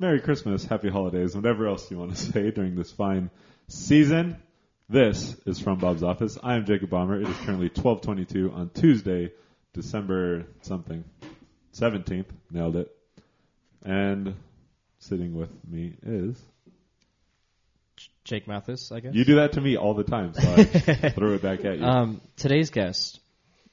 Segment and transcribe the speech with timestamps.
[0.00, 3.28] Merry Christmas, Happy Holidays, whatever else you want to say during this fine
[3.68, 4.38] season.
[4.88, 6.38] This is from Bob's office.
[6.42, 7.20] I am Jacob Bomber.
[7.20, 9.30] It is currently 12:22 on Tuesday,
[9.74, 11.04] December something,
[11.74, 12.24] 17th.
[12.50, 12.96] Nailed it.
[13.84, 14.36] And
[15.00, 16.42] sitting with me is
[18.24, 19.14] Jake Mathis, I guess.
[19.14, 20.64] you do that to me all the time, so I
[21.10, 21.84] throw it back at you.
[21.84, 23.20] Um, today's guest,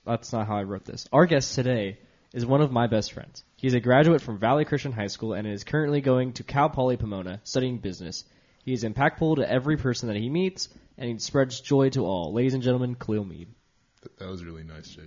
[0.06, 1.08] that's not how I wrote this.
[1.14, 2.00] Our guest today
[2.34, 3.44] is one of my best friends.
[3.56, 6.98] He's a graduate from Valley Christian High School and is currently going to Cal Poly
[6.98, 8.24] Pomona studying business.
[8.64, 12.34] He is impactful to every person that he meets, and he spreads joy to all.
[12.34, 13.48] Ladies and gentlemen, Khalil Meade.
[14.20, 15.06] That was really nice, Jake.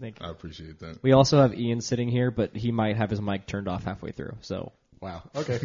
[0.00, 0.26] Thank you.
[0.26, 1.02] I appreciate that.
[1.02, 4.10] We also have Ian sitting here, but he might have his mic turned off halfway
[4.12, 4.36] through.
[4.40, 5.22] So Wow.
[5.36, 5.60] Okay.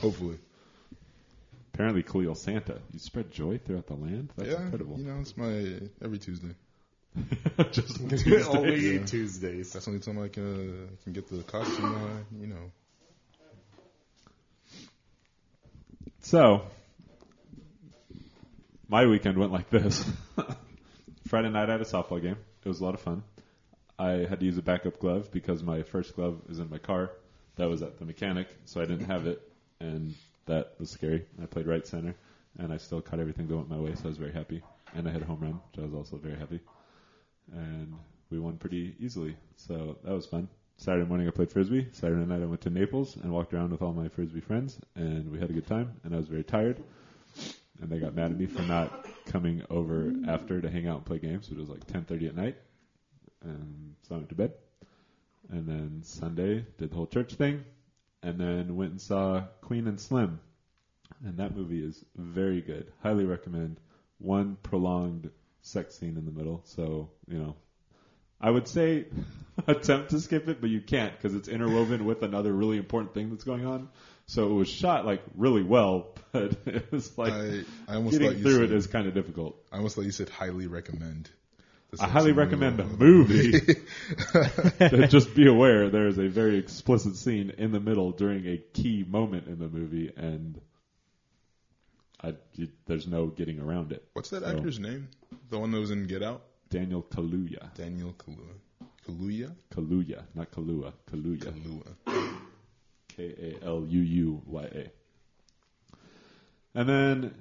[0.00, 0.36] Hopefully.
[1.72, 2.78] Apparently, Khalil Santa.
[2.92, 4.30] You spread joy throughout the land.
[4.36, 4.98] That's yeah, incredible.
[4.98, 6.54] you know, it's my every Tuesday.
[7.72, 8.00] Just
[8.48, 9.04] Only Yeah.
[9.04, 9.72] Tuesdays.
[9.72, 11.94] That's the only time I can uh, can get the costume.
[11.94, 12.70] Uh, you know,
[16.20, 16.62] So,
[18.88, 20.04] my weekend went like this.
[21.28, 22.36] Friday night I had a softball game.
[22.64, 23.22] It was a lot of fun.
[23.98, 27.10] I had to use a backup glove because my first glove is in my car.
[27.56, 29.40] That was at the mechanic, so I didn't have it,
[29.80, 30.14] and
[30.46, 31.24] that was scary.
[31.40, 32.14] I played right center,
[32.58, 34.62] and I still caught everything that went my way, so I was very happy.
[34.94, 36.60] And I hit a home run, which I was also very happy.
[37.52, 37.94] And
[38.30, 40.48] we won pretty easily, so that was fun.
[40.76, 41.86] Saturday morning I played frisbee.
[41.92, 45.30] Saturday night I went to Naples and walked around with all my frisbee friends, and
[45.30, 45.92] we had a good time.
[46.02, 46.82] And I was very tired,
[47.80, 51.06] and they got mad at me for not coming over after to hang out and
[51.06, 51.48] play games.
[51.50, 52.56] It was like 10:30 at night,
[53.42, 54.54] and so I went to bed.
[55.50, 57.64] And then Sunday did the whole church thing,
[58.22, 60.40] and then went and saw Queen and Slim,
[61.24, 62.90] and that movie is very good.
[63.02, 63.78] Highly recommend.
[64.18, 65.30] One prolonged
[65.64, 67.56] sex scene in the middle, so you know
[68.40, 69.06] I would say
[69.66, 73.30] attempt to skip it, but you can't because it's interwoven with another really important thing
[73.30, 73.88] that's going on.
[74.26, 78.42] So it was shot like really well, but it was like I I almost getting
[78.42, 79.56] through said, it is kind of difficult.
[79.72, 81.30] I almost thought you said highly recommend.
[82.00, 85.06] I highly recommend the of movie.
[85.08, 89.04] Just be aware there is a very explicit scene in the middle during a key
[89.08, 90.60] moment in the movie, and
[92.24, 94.02] I, you, there's no getting around it.
[94.14, 95.08] What's that So, actor's name?
[95.50, 96.42] The one that was in Get Out?
[96.70, 97.74] Daniel Kaluuya.
[97.74, 98.56] Daniel Kaluuya.
[99.06, 99.54] Kaluuya?
[99.74, 100.92] Kaluuya, not Kalua.
[101.10, 101.52] Kaluuya.
[101.52, 102.34] Kaluuya.
[103.08, 104.90] K A L U U Y A.
[106.76, 107.34] And then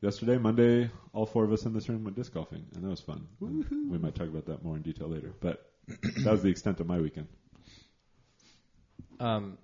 [0.00, 3.00] yesterday, Monday, all four of us in this room went disc golfing, and that was
[3.00, 3.26] fun.
[3.40, 5.32] We might talk about that more in detail later.
[5.40, 5.64] But
[6.24, 7.28] that was the extent of my weekend.
[9.20, 9.58] Um,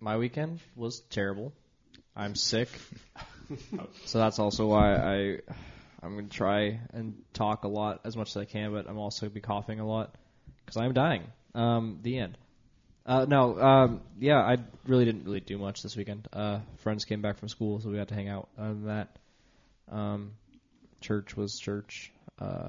[0.00, 1.52] my weekend was terrible.
[2.16, 2.68] I'm sick,
[4.04, 5.38] so that's also why I
[6.02, 9.28] I'm gonna try and talk a lot as much as I can, but I'm also
[9.28, 10.14] be coughing a lot
[10.64, 11.24] because I'm dying.
[11.54, 12.38] Um, the end.
[13.04, 16.28] Uh, no, um, yeah, I really didn't really do much this weekend.
[16.30, 18.48] Uh, friends came back from school, so we got to hang out.
[18.58, 19.16] Other than that,
[19.90, 20.32] um,
[21.00, 22.12] church was church.
[22.38, 22.68] Uh,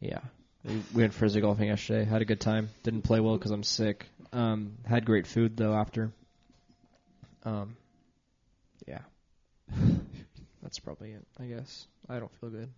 [0.00, 0.18] yeah,
[0.64, 2.04] we, we went frisbee golfing yesterday.
[2.04, 2.68] Had a good time.
[2.82, 4.06] Didn't play well because I'm sick.
[4.32, 6.10] Um, had great food though after.
[7.44, 7.76] Um,
[8.86, 9.00] yeah,
[10.62, 11.26] that's probably it.
[11.38, 12.68] I guess I don't feel good.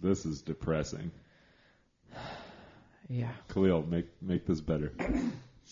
[0.00, 1.10] This is depressing.
[3.12, 3.32] Yeah.
[3.48, 4.92] Khalil, make make this better.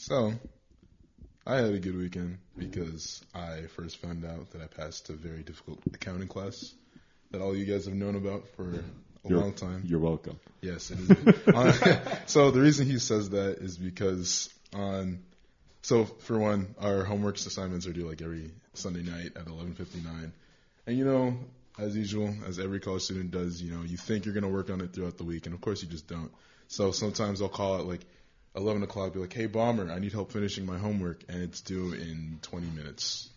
[0.00, 0.32] So,
[1.44, 5.42] I had a good weekend because I first found out that I passed a very
[5.42, 6.72] difficult accounting class
[7.30, 8.84] that all you guys have known about for
[9.24, 9.82] a You're, long time.
[9.86, 10.38] You're welcome.
[10.60, 11.34] Yes, it is.
[11.54, 11.72] Uh,
[12.26, 15.20] so the reason he says that is because on
[15.88, 20.32] so for one, our homeworks assignments are due like every Sunday night at 11:59,
[20.86, 21.38] and you know,
[21.78, 24.82] as usual, as every college student does, you know, you think you're gonna work on
[24.82, 26.30] it throughout the week, and of course you just don't.
[26.66, 28.04] So sometimes I'll call it like
[28.54, 31.94] 11 o'clock, be like, "Hey, bomber, I need help finishing my homework, and it's due
[31.94, 33.30] in 20 minutes."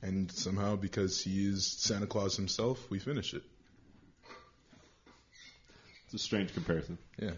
[0.00, 3.42] And somehow, because he is Santa Claus himself, we finish it.
[6.06, 6.96] It's a strange comparison.
[7.18, 7.34] Yeah.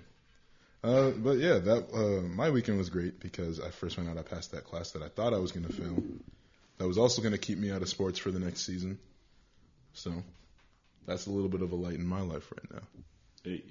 [0.86, 4.22] Uh, but yeah, that uh, my weekend was great because I first found out I
[4.22, 5.96] passed that class that I thought I was going to fail.
[6.78, 8.98] That was also going to keep me out of sports for the next season.
[9.94, 10.12] So
[11.06, 12.86] that's a little bit of a light in my life right now.
[13.42, 13.62] Hey.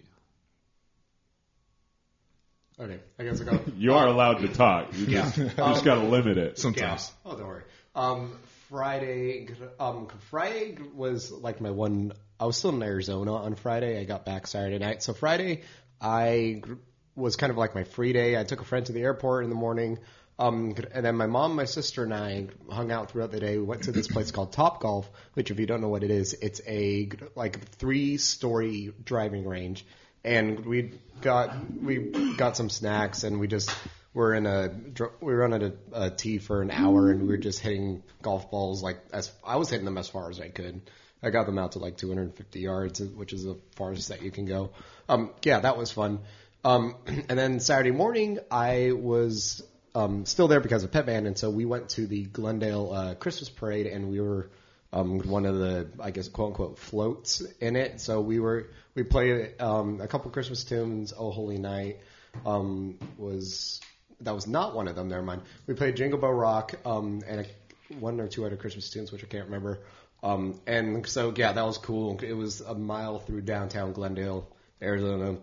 [2.80, 3.00] Okay.
[3.18, 3.62] I guess I got.
[3.78, 4.88] You are allowed to talk.
[4.98, 5.22] You Yeah.
[5.24, 6.60] just, you just got to limit it.
[6.60, 7.12] Sometimes.
[7.26, 7.32] Yeah.
[7.32, 7.64] Oh, don't worry.
[7.96, 8.38] Um,
[8.70, 9.48] Friday,
[9.80, 12.12] um, Friday was like my one.
[12.40, 14.00] I was still in Arizona on Friday.
[14.00, 15.02] I got back Saturday night.
[15.04, 15.62] So Friday,
[16.02, 16.74] I gr-
[17.16, 18.40] was kind of like my free day.
[18.40, 20.00] I took a friend to the airport in the morning.
[20.38, 23.58] Um, and then my mom, my sister, and I hung out throughout the day.
[23.58, 26.12] We went to this place called Top Golf, which, if you don't know what it
[26.12, 29.86] is, it's a like three-story driving range.
[30.26, 30.92] And we
[31.22, 33.74] got we got some snacks, and we just
[34.16, 34.74] were in a
[35.22, 38.50] we were on a, a tee for an hour and we were just hitting golf
[38.50, 40.82] balls like as I was hitting them as far as I could.
[41.22, 44.46] I got them out to like 250 yards, which is the farthest that you can
[44.46, 44.72] go.
[45.10, 46.20] Um, yeah, that was fun.
[46.66, 49.64] Um, and then Saturday morning, I was
[49.94, 53.16] um, still there because of Pep Band, and so we went to the Glendale uh,
[53.16, 54.50] Christmas parade, and we were
[54.92, 58.02] um, one of the, I guess, quote unquote, floats in it.
[58.02, 61.14] So we were we played um, a couple Christmas tunes.
[61.16, 62.00] Oh Holy Night
[62.46, 63.80] um, was
[64.22, 65.08] that was not one of them.
[65.08, 65.44] Never mind.
[65.68, 69.24] We played Jingle Bell Rock um, and a, one or two other Christmas tunes, which
[69.24, 69.82] I can't remember.
[70.24, 72.20] Um, and so yeah, that was cool.
[72.24, 74.48] It was a mile through downtown Glendale,
[74.82, 75.38] Arizona.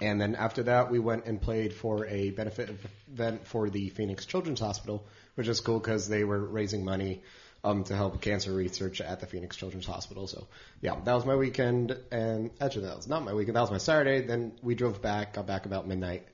[0.00, 2.70] And then after that, we went and played for a benefit
[3.10, 5.06] event for the Phoenix Children's Hospital,
[5.36, 7.22] which is cool because they were raising money
[7.64, 10.26] um, to help cancer research at the Phoenix Children's Hospital.
[10.26, 10.46] So
[10.82, 11.96] yeah, that was my weekend.
[12.12, 13.56] And actually, that was not my weekend.
[13.56, 14.26] That was my Saturday.
[14.26, 16.26] Then we drove back, got back about midnight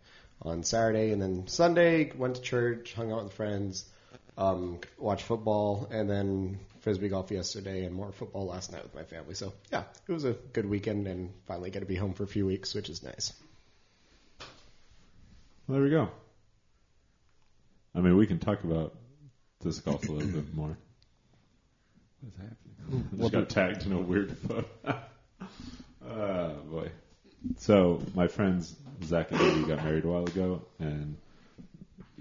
[0.43, 3.85] on Saturday, and then Sunday went to church, hung out with friends,
[4.37, 9.05] um, watched football, and then frisbee golf yesterday and more football last night with my
[9.05, 9.35] family.
[9.35, 12.29] So yeah, it was a good weekend, and finally get to be home for a
[12.29, 13.32] few weeks, which is nice.
[15.67, 16.09] Well, there we go.
[17.94, 18.94] I mean, we can talk about
[19.62, 20.76] disc golf a little bit more.
[22.20, 23.09] What's happening?
[23.12, 24.64] I just got tagged in a weird photo.
[26.06, 26.91] oh, boy.
[27.59, 28.75] So, my friends
[29.05, 31.17] Zach and Evie got married a while ago, and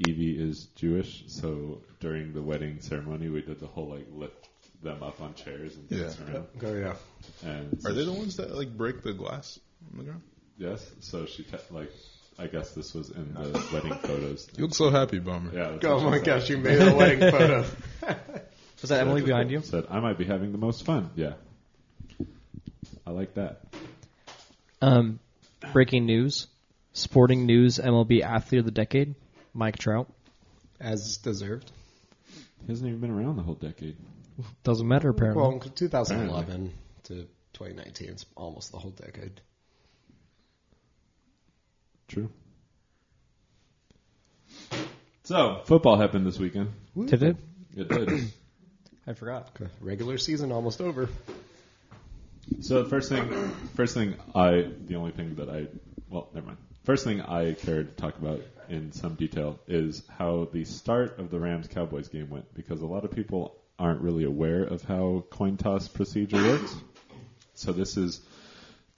[0.07, 4.47] Evie is Jewish, so during the wedding ceremony, we did the whole, like, lift
[4.81, 6.33] them up on chairs and dance Yeah.
[6.33, 6.47] around.
[6.63, 6.95] Oh yeah.
[7.47, 9.59] And Are they the ones that like break the glass
[9.91, 10.23] on the ground?
[10.57, 11.91] Yes, so she, te- like,
[12.39, 14.47] I guess this was in the wedding photos.
[14.57, 15.51] You look so happy, Bomber.
[15.55, 15.71] Yeah.
[15.71, 16.25] that's Oh what she my said.
[16.25, 17.65] gosh, you made a wedding photo.
[18.81, 19.61] Was that Emily behind you?
[19.61, 21.11] Said I might be having the most fun.
[21.15, 21.33] Yeah,
[23.05, 23.61] I like that.
[24.81, 25.19] Um,
[25.71, 26.47] breaking news:
[26.93, 29.13] Sporting News MLB Athlete of the Decade,
[29.53, 30.11] Mike Trout.
[30.79, 31.71] As deserved.
[32.65, 33.97] He hasn't even been around the whole decade.
[34.63, 35.43] Doesn't matter apparently.
[35.43, 36.73] Well, 2011
[37.03, 37.13] to
[37.53, 39.41] 2019 is almost the whole decade.
[42.11, 42.29] True.
[45.23, 46.73] So football happened this weekend.
[47.05, 47.37] Did it?
[47.73, 48.33] It did.
[49.07, 49.49] I forgot.
[49.79, 51.07] Regular season almost over.
[52.59, 53.29] so the first thing,
[53.75, 55.67] first thing I, the only thing that I,
[56.09, 56.57] well, never mind.
[56.83, 61.31] First thing I care to talk about in some detail is how the start of
[61.31, 65.23] the Rams Cowboys game went because a lot of people aren't really aware of how
[65.29, 66.75] coin toss procedure works.
[67.53, 68.19] So this is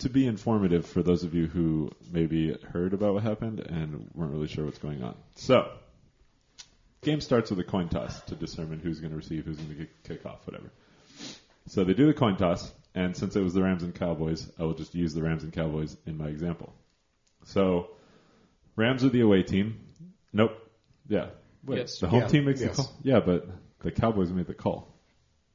[0.04, 4.32] to be informative for those of you who maybe heard about what happened and weren't
[4.32, 5.16] really sure what's going on.
[5.36, 5.70] So,
[7.02, 9.88] game starts with a coin toss to determine who's going to receive, who's going to
[10.08, 10.72] kick off, whatever.
[11.68, 14.64] So they do the coin toss, and since it was the Rams and Cowboys, I
[14.64, 16.74] will just use the Rams and Cowboys in my example.
[17.46, 17.92] So,
[18.76, 19.80] Rams are the away team.
[20.34, 20.52] Nope.
[21.08, 21.30] Yeah.
[21.66, 22.00] Wait, Yes.
[22.00, 22.28] the home Yeah.
[22.28, 22.76] team makes Yes.
[22.76, 22.94] the call.
[23.04, 23.48] Yeah, but
[23.80, 24.93] the Cowboys made the call.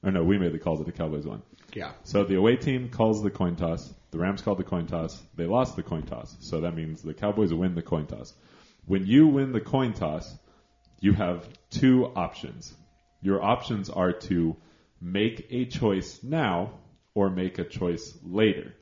[0.02, 1.42] Or no, we made the call that the Cowboys won.
[1.74, 1.92] Yeah.
[2.04, 3.92] So the away team calls the coin toss.
[4.10, 5.20] The Rams called the coin toss.
[5.36, 6.36] They lost the coin toss.
[6.40, 8.32] So that means the Cowboys win the coin toss.
[8.86, 10.34] When you win the coin toss,
[11.00, 12.74] you have two options.
[13.20, 14.56] Your options are to
[15.00, 16.78] make a choice now
[17.14, 18.74] or make a choice later.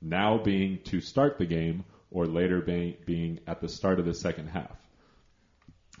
[0.00, 4.14] Now being to start the game or later being, being at the start of the
[4.14, 4.76] second half.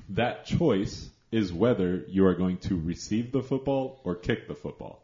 [0.08, 5.02] That choice is whether you are going to receive the football or kick the football.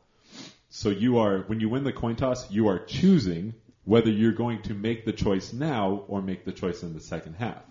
[0.68, 3.54] So you are, when you win the coin toss, you are choosing
[3.84, 7.36] whether you're going to make the choice now or make the choice in the second
[7.36, 7.62] half.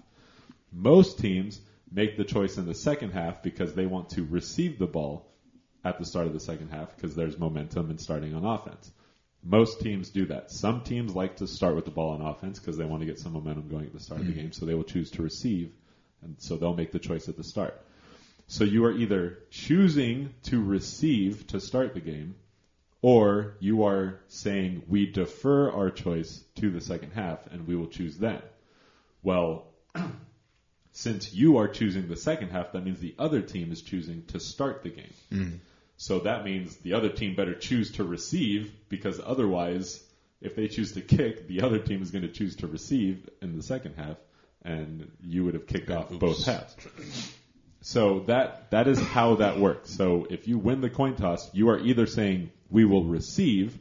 [0.74, 1.62] Most teams
[1.92, 5.28] make the choice in the second half because they want to receive the ball
[5.86, 8.92] at the start of the second half because there's momentum in starting on offense.
[9.44, 10.52] Most teams do that.
[10.52, 13.20] Some teams like to start with the ball on offense because they want to get
[13.20, 14.40] some momentum going at the start of the hmm.
[14.40, 15.72] game, so they will choose to receive,
[16.24, 17.80] and so they'll make the choice at the start.
[18.48, 22.36] So you are either choosing to receive to start the game,
[23.01, 27.88] or you are saying we defer our choice to the second half and we will
[27.88, 28.42] choose then.
[29.22, 29.68] Well,
[30.94, 34.39] since you are choosing the second half, that means the other team is choosing to
[34.39, 35.13] start the game.
[35.32, 35.56] Mm-hmm.
[35.98, 40.01] So that means the other team better choose to receive because otherwise,
[40.42, 43.58] if they choose to kick, the other team is going to choose to receive in
[43.58, 44.18] the second half,
[44.63, 46.20] and you would have kicked off Oops.
[46.20, 46.75] both halves.
[47.82, 49.92] So that that is how that works.
[49.92, 53.78] So if you win the coin toss, you are either saying we will receive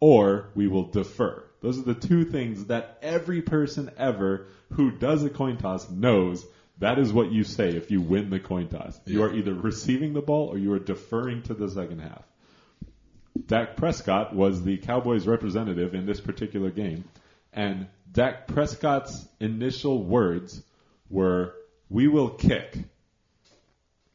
[0.00, 1.44] or we will defer.
[1.60, 6.46] Those are the two things that every person ever who does a coin toss knows.
[6.78, 9.00] That is what you say if you win the coin toss.
[9.04, 12.22] You are either receiving the ball or you are deferring to the second half.
[13.46, 17.04] Dak Prescott was the Cowboys representative in this particular game,
[17.52, 20.62] and Dak Prescott's initial words
[21.10, 21.54] were,
[21.88, 22.78] "We will kick."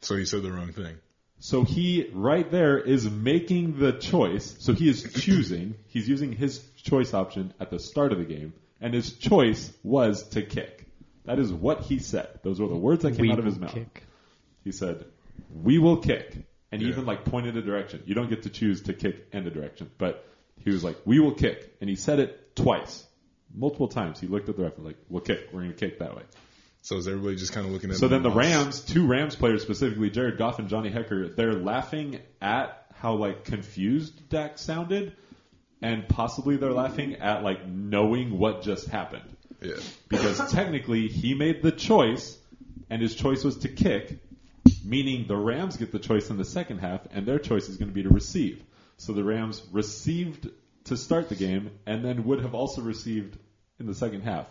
[0.03, 0.95] So he said the wrong thing.
[1.39, 4.55] So he right there is making the choice.
[4.59, 5.75] So he is choosing.
[5.87, 10.27] He's using his choice option at the start of the game, and his choice was
[10.29, 10.85] to kick.
[11.25, 12.39] That is what he said.
[12.43, 13.73] Those were the words that came We out of his will mouth.
[13.73, 14.03] kick.
[14.63, 15.05] He said,
[15.63, 16.35] "We will kick,"
[16.71, 16.89] and Yeah.
[16.89, 18.03] even like pointed a direction.
[18.05, 20.25] You don't get to choose to kick and a direction, but
[20.63, 23.05] he was like, "We will kick," and he said it twice,
[23.53, 24.19] multiple times.
[24.19, 25.49] He looked at the ref and was like, "We'll kick.
[25.51, 26.23] We're going to kick that way."
[26.83, 27.95] So is everybody just kind of looking at?
[27.97, 28.29] So then the?
[28.29, 33.45] Rams, two Rams players specifically, Jared Goff and Johnny Hekker, they're laughing at how like
[33.45, 35.15] confused Dak sounded,
[35.81, 39.23] and possibly they're laughing at like knowing what just happened
[39.61, 39.75] Yeah.
[40.09, 42.37] because technically he made the choice,
[42.89, 44.19] and his choice was to kick,
[44.83, 47.89] meaning the Rams get the choice in the second half, and their choice is going
[47.89, 48.61] to be to receive.
[48.97, 50.49] So the Rams received
[50.85, 53.37] to start the game, and then would have also received
[53.79, 54.47] in the second half,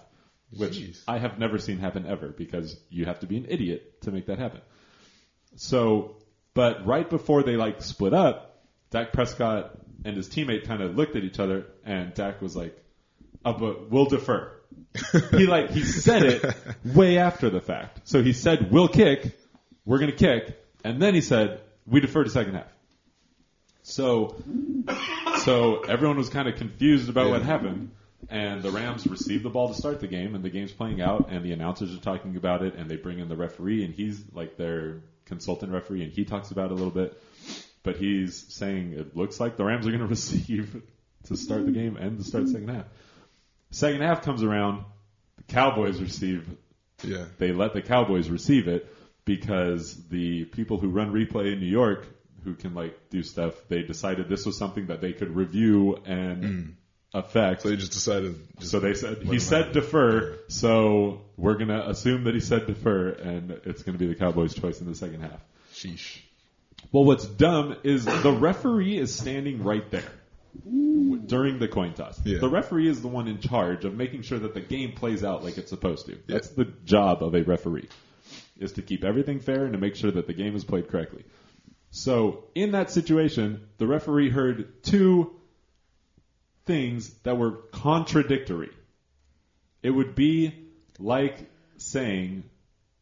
[0.57, 1.03] which Jeez.
[1.09, 4.27] I have never seen happen ever because you have to be an idiot to make
[4.27, 4.61] that happen.
[5.57, 6.17] So,
[6.55, 11.17] but right before they like split up, Dak Prescott and his teammate kind of looked
[11.17, 12.77] at each other, and Dak was like,
[13.45, 14.53] "Oh, but we'll defer."
[15.31, 16.55] he like he said it
[16.85, 18.01] way after the fact.
[18.05, 19.39] So he said, "We'll kick.
[19.85, 22.73] We're gonna kick," and then he said, "We defer to second half."
[23.83, 24.37] So,
[25.41, 27.91] so everyone was kind of confused about what happened,
[28.29, 31.29] and the Rams received the ball to start the game, and the game's playing out,
[31.31, 34.23] and the announcers are talking about it, and they bring in the referee, and he's
[34.33, 37.21] like their consultant referee, and he talks about it a little bit,
[37.83, 40.83] but he's saying it looks like the Rams are going to receive
[41.25, 42.87] to start the game and to start second half.
[43.71, 44.85] Second half comes around,
[45.37, 46.47] the Cowboys receive
[47.03, 47.25] Yeah.
[47.39, 52.07] they let the Cowboys receive it because the people who run replay in New York
[52.45, 56.45] who can like do stuff, they decided this was something that they could review and
[56.45, 56.73] mm.
[57.15, 57.63] Affect.
[57.63, 58.37] So they just decided.
[58.59, 63.11] Just So they said he said defer, so we're gonna assume that he said defer,
[63.11, 65.41] and it's gonna be the Cowboys' choice in the second half.
[65.73, 66.19] Sheesh.
[66.91, 70.11] Well, what's dumb is the referee is standing right there
[71.27, 72.21] during the coin toss.
[72.25, 72.39] Yeah.
[72.39, 75.45] The referee is the one in charge of making sure that the game plays out
[75.45, 76.19] like it's supposed to.
[76.27, 77.89] That's the job of a referee,
[78.59, 81.25] is to keep everything fair and to make sure that the game is played correctly.
[81.91, 85.35] So in that situation, the referee heard two
[86.65, 88.71] things that were contradictory.
[89.83, 90.55] It would be
[90.99, 91.39] like
[91.77, 92.45] saying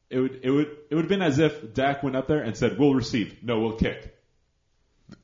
[0.08, 2.56] it would it would it would have been as if Dak went up there and
[2.56, 4.16] said, "We'll receive, no, we'll kick."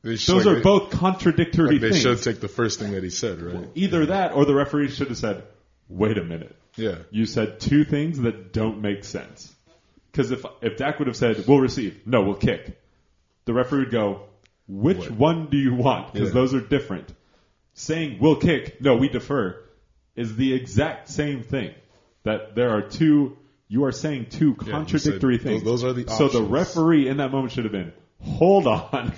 [0.03, 2.03] Those like, are they- both contradictory Like they things.
[2.03, 3.69] should take the first thing that he said, right?
[3.75, 5.45] Either that, or the referee should have said,
[5.89, 6.99] "Wait a minute, Yeah.
[7.11, 9.53] you said two things that don't make sense."
[10.13, 12.79] Because if if Dak would have said, "We'll receive," no, we'll kick,
[13.45, 14.23] the referee would go,
[14.69, 15.11] "Which What?
[15.13, 16.35] one do you want?" Because Yeah.
[16.35, 17.13] those are different.
[17.79, 19.63] Saying "we'll kick," no, we defer,
[20.17, 21.75] is the exact same thing.
[22.25, 23.37] That there are two.
[23.69, 25.63] You are saying two contradictory said things.
[25.63, 26.33] those- those are the options.
[26.33, 29.13] So the referee in that moment should have been, "Hold on."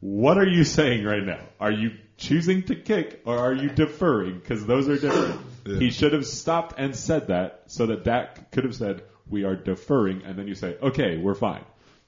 [0.00, 1.40] What are you saying right now?
[1.58, 4.38] Are you choosing to kick or are you deferring?
[4.38, 5.40] Because those are different.
[5.66, 5.78] Yeah.
[5.78, 9.54] He should have stopped and said that so that Dak could have said, we are
[9.56, 11.64] deferring, and then you say, okay, we're fine.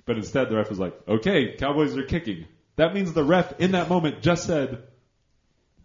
[0.07, 2.47] But instead the ref was like, okay, Cowboys are kicking.
[2.77, 4.79] That means the ref in that moment just said,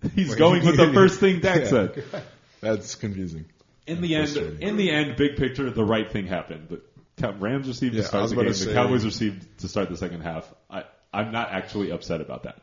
[0.15, 1.67] he's going with the first thing Dak Yeah.
[1.67, 2.03] said.
[2.61, 3.45] That's confusing.
[3.85, 6.77] In the end, in the end, big picture, the right thing happened.
[7.15, 8.51] The Rams received Yeah, to start the game.
[8.53, 10.51] to The Cowboys received to start the second half.
[10.69, 12.57] I, I'm not actually upset about that.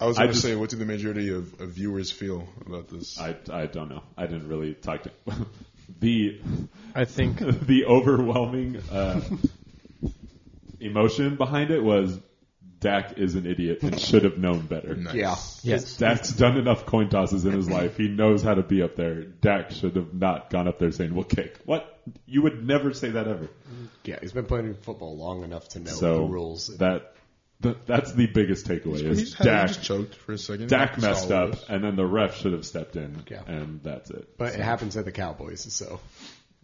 [0.00, 3.18] I was going to say, what do the majority of, of viewers feel about this?
[3.18, 4.02] I, I don't know.
[4.16, 5.10] I didn't really talk to
[6.00, 6.40] the
[6.94, 9.20] I think the overwhelming uh,
[10.80, 12.18] emotion behind it was
[12.84, 14.94] Dak is an idiot and should have known better.
[14.94, 15.14] nice.
[15.14, 15.36] Yeah.
[15.62, 15.96] yes.
[15.96, 17.96] Dak's done enough coin tosses in his life.
[17.96, 19.22] He knows how to be up there.
[19.22, 21.98] Dak should have not gone up there saying, "We'll kick." What?
[22.26, 23.48] You would never say that ever.
[24.04, 26.66] Yeah, he's been playing football long enough to know So the rules.
[26.76, 27.14] that,
[27.60, 29.68] that that's the biggest takeaway He is just, had, he Dak.
[29.68, 30.68] just choked for a second.
[30.68, 33.42] Dak messed up, and then the ref should have stepped in, Yeah.
[33.46, 34.36] and that's it.
[34.36, 36.00] but it happens at the Cowboys, so.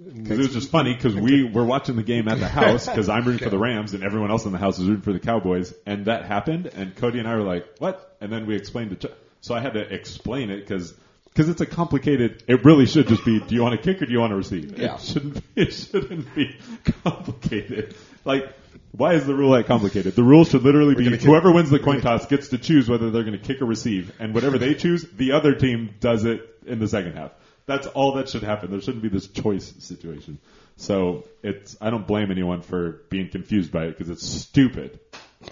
[0.02, 3.09] Because it was just funny because we were watching the game at the house because
[3.09, 5.21] I'm rooting for the Rams and everyone else in the house is rooting for the
[5.21, 8.16] Cowboys and that happened and Cody and I were like what?
[8.21, 10.95] And then we explained it to, so I had to explain it because
[11.26, 14.07] because it's a complicated it really should just be do you want to kick or
[14.07, 14.78] do you want to receive?
[14.78, 14.95] Yeah.
[14.95, 16.57] it shouldn't Be, it shouldn't be
[17.02, 17.95] complicated.
[18.25, 18.52] Like
[18.92, 20.14] why is the rule that complicated?
[20.16, 22.88] The rule should literally be gonna kick- whoever wins the coin toss gets to choose
[22.88, 26.25] whether they're going to kick or receive and whatever they choose the other team does
[26.25, 27.33] it in the second half
[27.70, 28.70] that's all that should happen.
[28.70, 30.38] There shouldn't be this choice situation.
[30.76, 34.98] So it's I don't blame anyone for being confused by it because it's stupid,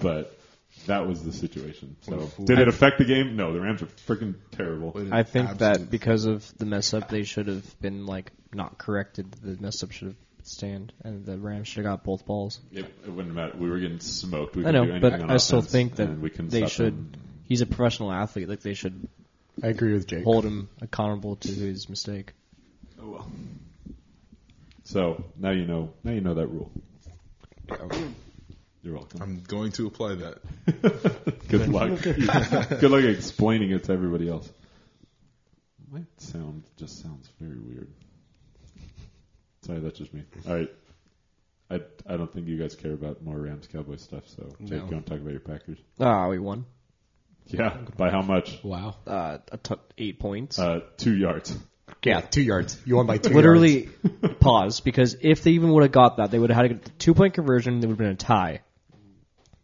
[0.03, 0.37] but
[0.87, 1.97] that was the situation.
[2.01, 3.37] So did it affect the game?
[3.37, 4.97] No, the Rams are freaking terrible.
[5.13, 8.79] I think absolutely- that because of the mess up, they should have been like not
[8.79, 9.31] corrected.
[9.33, 12.61] The mess up should have stand, and the Rams should have got both balls.
[12.73, 13.57] It, it wouldn't matter.
[13.57, 14.57] We were getting smoked.
[14.57, 17.13] We I know, do but on I still think that and we couldn't they should.
[17.13, 17.13] them.
[17.45, 18.49] He's a professional athlete.
[18.49, 19.09] Like they should
[19.63, 20.25] I agree with Jake.
[20.25, 22.33] hold him accountable to his mistake.
[23.01, 23.31] Oh well.
[24.85, 25.93] So now you know.
[26.05, 26.71] Now you know that rule.
[28.83, 29.21] You're welcome.
[29.21, 31.39] I'm going to apply that.
[31.49, 32.01] Good luck.
[32.81, 34.49] Good luck explaining it to everybody else.
[35.91, 37.89] My sound just sounds very weird.
[39.63, 40.23] Sorry, that's just me.
[40.49, 40.71] All right.
[41.71, 44.77] I, I don't think you guys care about more Rams Cowboys stuff, so Jake, No.
[44.77, 45.79] you want to talk about your Packers?
[46.01, 46.65] Ah, we won.
[47.49, 48.59] Yeah, by how much?
[48.63, 48.97] Wow.
[49.07, 50.59] Uh, a t- eight points.
[50.59, 51.57] Uh, two yards.
[52.05, 52.79] Yeah, two yards.
[52.85, 53.31] You won by two.
[53.31, 53.37] yards.
[53.37, 53.89] Literally,
[54.41, 57.15] pause because if they even would have got that, they would have had a two
[57.15, 57.75] point conversion.
[57.75, 58.61] And there would have been a tie.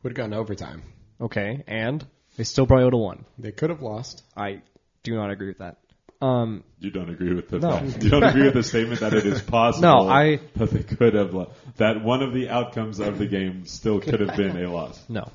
[0.03, 0.83] would have gone overtime.
[1.21, 2.05] Okay, and
[2.37, 3.25] they still probably would have won.
[3.39, 4.23] They could have lost.
[4.37, 4.63] I
[5.03, 5.77] do not agree with that.
[6.23, 7.83] Um, You don't agree with the No.
[8.01, 11.13] you don't agree with the statement that it is possible No, I- that they could
[11.15, 14.73] have lo- that one of the outcomes of the game still could have been a
[14.73, 14.99] loss.
[15.09, 15.31] no,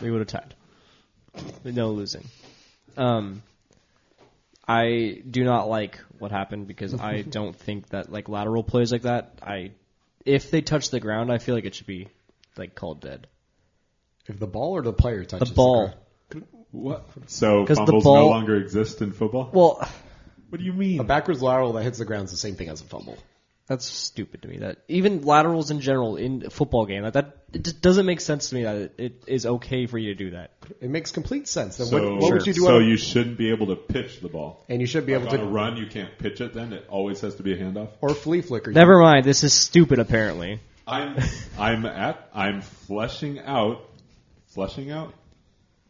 [0.00, 0.54] we would have tied.
[1.64, 2.24] No losing.
[2.96, 3.42] Um,
[4.68, 9.02] I do not like what happened because I don't think that like lateral plays like
[9.02, 9.38] that.
[9.42, 9.72] I,
[10.24, 12.08] if they touch the ground, I feel like it should be
[12.56, 13.26] like called dead.
[14.26, 15.94] If the ball or the player touches The ball.
[16.30, 16.46] ground.
[16.72, 17.06] What?
[17.26, 19.50] So 'Cause the fumbles no longer exist in football?
[19.52, 19.88] Well,
[20.48, 21.00] What do you mean?
[21.00, 23.16] a backwards lateral that hits the ground is the same thing as a fumble.
[23.66, 24.58] That's stupid to me.
[24.58, 28.20] That even laterals in general in a football game like that, it just doesn't make
[28.20, 30.52] sense to me that it, it is okay for you to do that.
[30.80, 31.76] It makes complete sense.
[31.76, 32.60] Then so what, what would you do?
[32.60, 34.64] so on a- you shouldn't be able to pitch the ball.
[34.68, 36.54] and you should be able Like on to a run, you can't pitch it.
[36.54, 37.88] Then it always has to be a handoff.
[38.00, 38.70] or flea flicker.
[38.70, 39.24] Never mind.
[39.24, 39.98] This is stupid.
[39.98, 41.16] Apparently, I'm
[41.58, 43.82] I'm at I'm fleshing out,
[44.46, 45.12] fleshing out,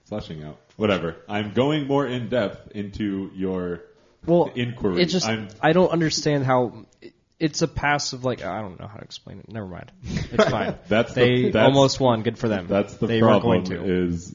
[0.07, 0.59] fleshing out.
[0.77, 1.17] Whatever.
[1.29, 3.83] I'm going more in depth into your
[4.25, 5.03] well, inquiry.
[5.03, 8.25] It just I'm I don't understand how it- it's a passive.
[8.25, 9.49] Like I don't know how to explain it.
[9.51, 9.93] Never mind.
[10.05, 10.77] It's fine.
[10.89, 12.23] That's the- they that's- almost won.
[12.23, 12.67] Good for them.
[12.69, 13.65] That's the they problem.
[13.65, 14.07] going to.
[14.09, 14.35] Is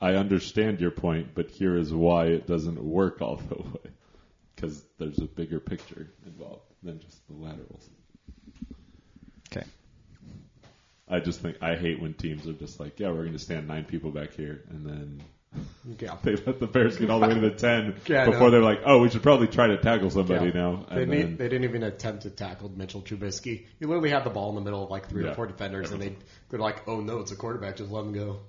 [0.00, 3.90] I understand your point, but here is why it doesn't work all the way.
[4.54, 7.88] Because there's a bigger picture involved than just the laterals.
[9.52, 9.66] Okay.
[11.08, 13.68] I just think I hate when teams are just like, yeah, we're going to stand
[13.68, 15.22] nine people back here, and then
[15.98, 16.16] Yeah.
[16.22, 18.50] they let the Bears get all the way to the ten Yeah, before know.
[18.50, 20.52] they're like, oh, we should probably try to tackle somebody Yeah.
[20.52, 20.86] now.
[20.90, 23.66] They, need, then, they didn't even attempt to tackle Mitchell Trubisky.
[23.78, 26.02] You literally had the ball in the middle of like three or four defenders, and
[26.02, 26.16] they
[26.48, 27.76] they're like, "Oh no, it's a quarterback.
[27.76, 28.40] Just let him go."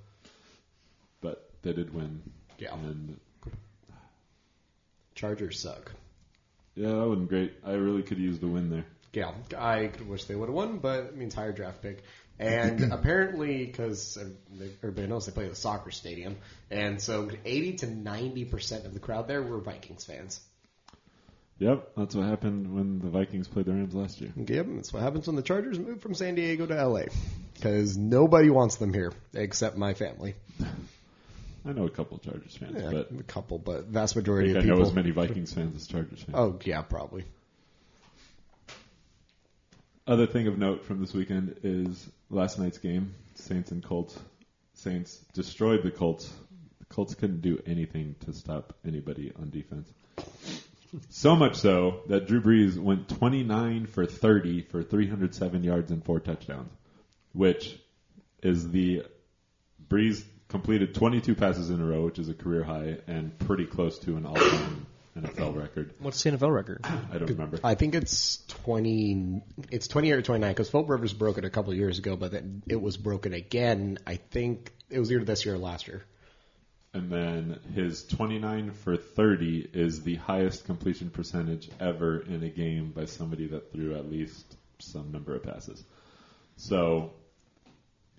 [1.21, 2.21] but they did win.
[2.59, 2.73] Yeah.
[2.73, 3.19] And
[5.15, 5.91] Chargers suck.
[6.75, 7.53] yeah, that wasn't great.
[7.65, 8.85] I really could use the win there.
[9.13, 12.03] Yeah, I wish they would have won, but it means higher draft pick.
[12.39, 14.17] And apparently, because
[14.83, 16.37] everybody knows they play at a soccer stadium,
[16.69, 20.39] and so 80 to 90 percent of the crowd there were Vikings fans.
[21.59, 24.31] Yep, that's what happened when the Vikings played the Rams last year.
[24.35, 27.05] Yep, that's what happens when the Chargers move from San Diego to LA.
[27.55, 30.35] Because nobody wants them here except my family.
[31.65, 34.65] I know a couple Chargers fans, Yeah, but a couple, but vast I majority think
[34.65, 36.35] I know as many Vikings fans as Chargers fans.
[36.37, 37.25] Oh yeah, probably.
[40.07, 44.17] Other thing of note from this weekend is last night's game, Saints and Colts.
[44.73, 46.31] Saints destroyed the Colts.
[46.79, 49.91] The Colts couldn't do anything to stop anybody on defense.
[51.09, 56.21] So much so that Drew Brees went 29 for 30 for 307 yards and four
[56.21, 56.71] touchdowns,
[57.33, 57.77] which
[58.41, 59.03] is the
[59.89, 63.99] Brees completed 22 passes in a row, which is a career high and pretty close
[63.99, 64.85] to an all-time
[65.21, 65.93] NFL record.
[65.99, 66.81] What's the NFL record?
[66.83, 67.59] I don't remember.
[67.63, 69.41] I think it's twenty.
[69.71, 72.31] It's twenty or twenty nine because Philip Rivers broke it a couple years ago, but
[72.31, 73.97] then it was broken again.
[74.05, 76.03] I think it was either this year or last year.
[76.93, 82.91] And then his 29 for 30 is the highest completion percentage ever in a game
[82.91, 85.83] by somebody that threw at least some number of passes.
[86.55, 87.11] So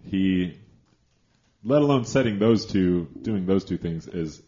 [0.05, 0.59] he,
[1.65, 4.41] let alone setting those two, doing those two things is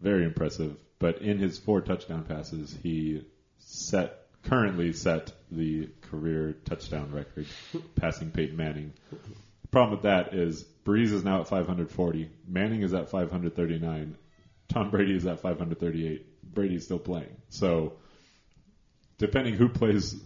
[0.00, 0.76] very impressive.
[0.98, 3.24] But in his four touchdown passes, he
[3.58, 7.46] set, currently set the career touchdown record,
[7.96, 8.92] passing Peyton Manning.
[9.10, 12.30] The problem with that is Brees is now at 540.
[12.46, 14.16] Manning is at 539.
[14.68, 16.54] Tom Brady is at 538.
[16.54, 17.36] Brady's still playing.
[17.48, 17.94] So,
[19.18, 20.16] depending who plays,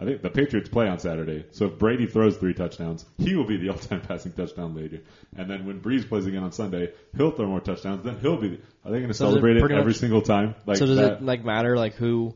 [0.00, 1.46] I think the Patriots play on Saturday.
[1.50, 5.00] So if Brady throws three touchdowns, he will be the all-time passing touchdown leader.
[5.36, 8.04] And then when Brees plays again on Sunday, he'll throw more touchdowns.
[8.04, 8.60] Then he'll be.
[8.84, 10.54] Are they going to So does it celebrate it every single time?
[10.66, 11.12] Like so does that?
[11.14, 12.34] it like matter like who?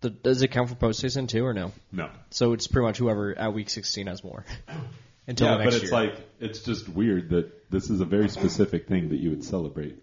[0.00, 1.72] The, does it count for postseason too or no?
[1.90, 2.10] no.
[2.28, 4.44] So it's pretty much whoever at week 16 has more.
[5.26, 5.92] Until yeah, but it's year.
[5.92, 9.96] like it's just weird that this is a very specific thing that you would celebrate,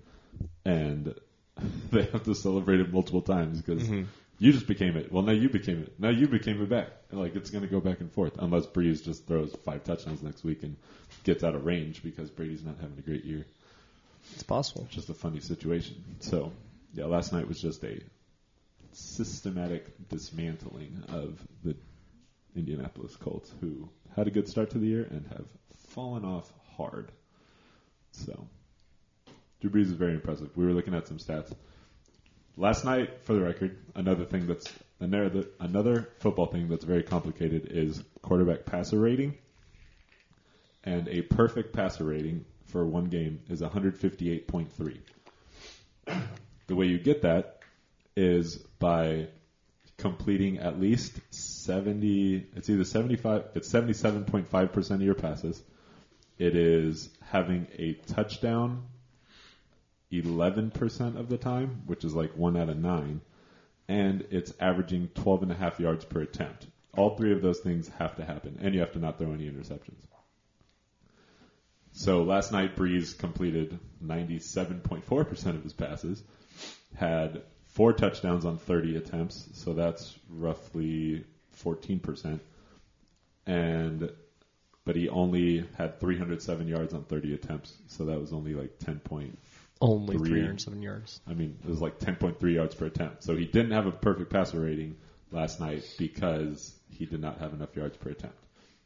[0.65, 1.13] and
[1.91, 4.05] they have to celebrate it multiple times because mm-hmm.
[4.41, 5.11] You just became it.
[5.11, 5.99] Well, now you became it.
[5.99, 6.87] Now you became it back.
[7.11, 10.43] Like it's going to go back and forth unless Brees just throws five touchdowns next
[10.43, 10.77] week and
[11.23, 13.45] gets out of range because Brady's not having a great year.
[14.33, 14.85] It's possible.
[14.85, 16.03] It's just a funny situation.
[16.21, 16.51] So,
[16.95, 18.01] yeah, last night was just a
[18.93, 21.75] systematic dismantling of the
[22.55, 25.45] Indianapolis Colts, who had a good start to the year and have
[25.89, 27.11] fallen off hard.
[28.11, 28.47] So,
[29.59, 30.49] Drew Brees is very impressive.
[30.57, 31.53] We were looking at some stats.
[32.57, 37.67] Last night, for the record, another thing that's another another football thing that's very complicated
[37.71, 39.37] is quarterback passer rating.
[40.83, 44.97] And a perfect passer rating for one game is 158.3.
[46.67, 47.59] The way you get that
[48.15, 49.27] is by
[49.97, 55.61] completing at least 70 it's either 75 it's 77.5% of your passes.
[56.37, 58.83] It is having a touchdown
[60.11, 63.21] 11% of the time, which is like 1 out of 9,
[63.87, 66.67] and it's averaging 12 and a half yards per attempt.
[66.93, 69.49] All three of those things have to happen, and you have to not throw any
[69.49, 70.01] interceptions.
[71.93, 76.23] So last night, Brees completed 97.4% of his passes,
[76.95, 81.25] had four touchdowns on 30 attempts, so that's roughly
[81.63, 82.39] 14%.
[83.45, 84.11] And
[84.83, 88.99] but he only had 307 yards on 30 attempts, so that was only like 10
[88.99, 89.37] point.
[89.81, 90.29] Only Three.
[90.29, 91.19] 307 yards.
[91.27, 93.23] I mean, it was like 10.3 yards per attempt.
[93.23, 94.95] So he didn't have a perfect passer rating
[95.31, 98.37] last night because he did not have enough yards per attempt.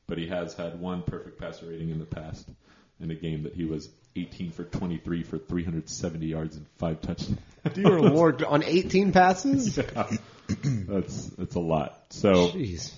[0.08, 2.48] But he has had one perfect passer rating in the past
[3.00, 7.40] in a game that he was 18 for 23 for 370 yards and five touchdowns.
[7.74, 9.76] Dear Lord, on 18 passes?
[10.64, 12.06] That's that's a lot.
[12.12, 12.94] So Jeez.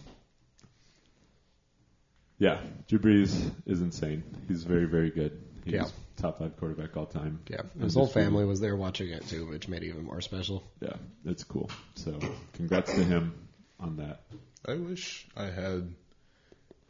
[2.38, 4.24] yeah, Drew Brees is insane.
[4.50, 5.42] He's very very good.
[5.64, 5.86] He's Yeah.
[6.18, 7.40] Top five quarterback all time.
[7.50, 10.22] Yeah, his whole just- family was there watching it too, which made it even more
[10.22, 10.64] special.
[10.82, 10.94] Yeah,
[11.26, 11.70] it's cool.
[11.96, 12.20] So
[12.54, 13.34] congrats to him
[13.80, 14.22] on that.
[14.68, 15.94] I wish I had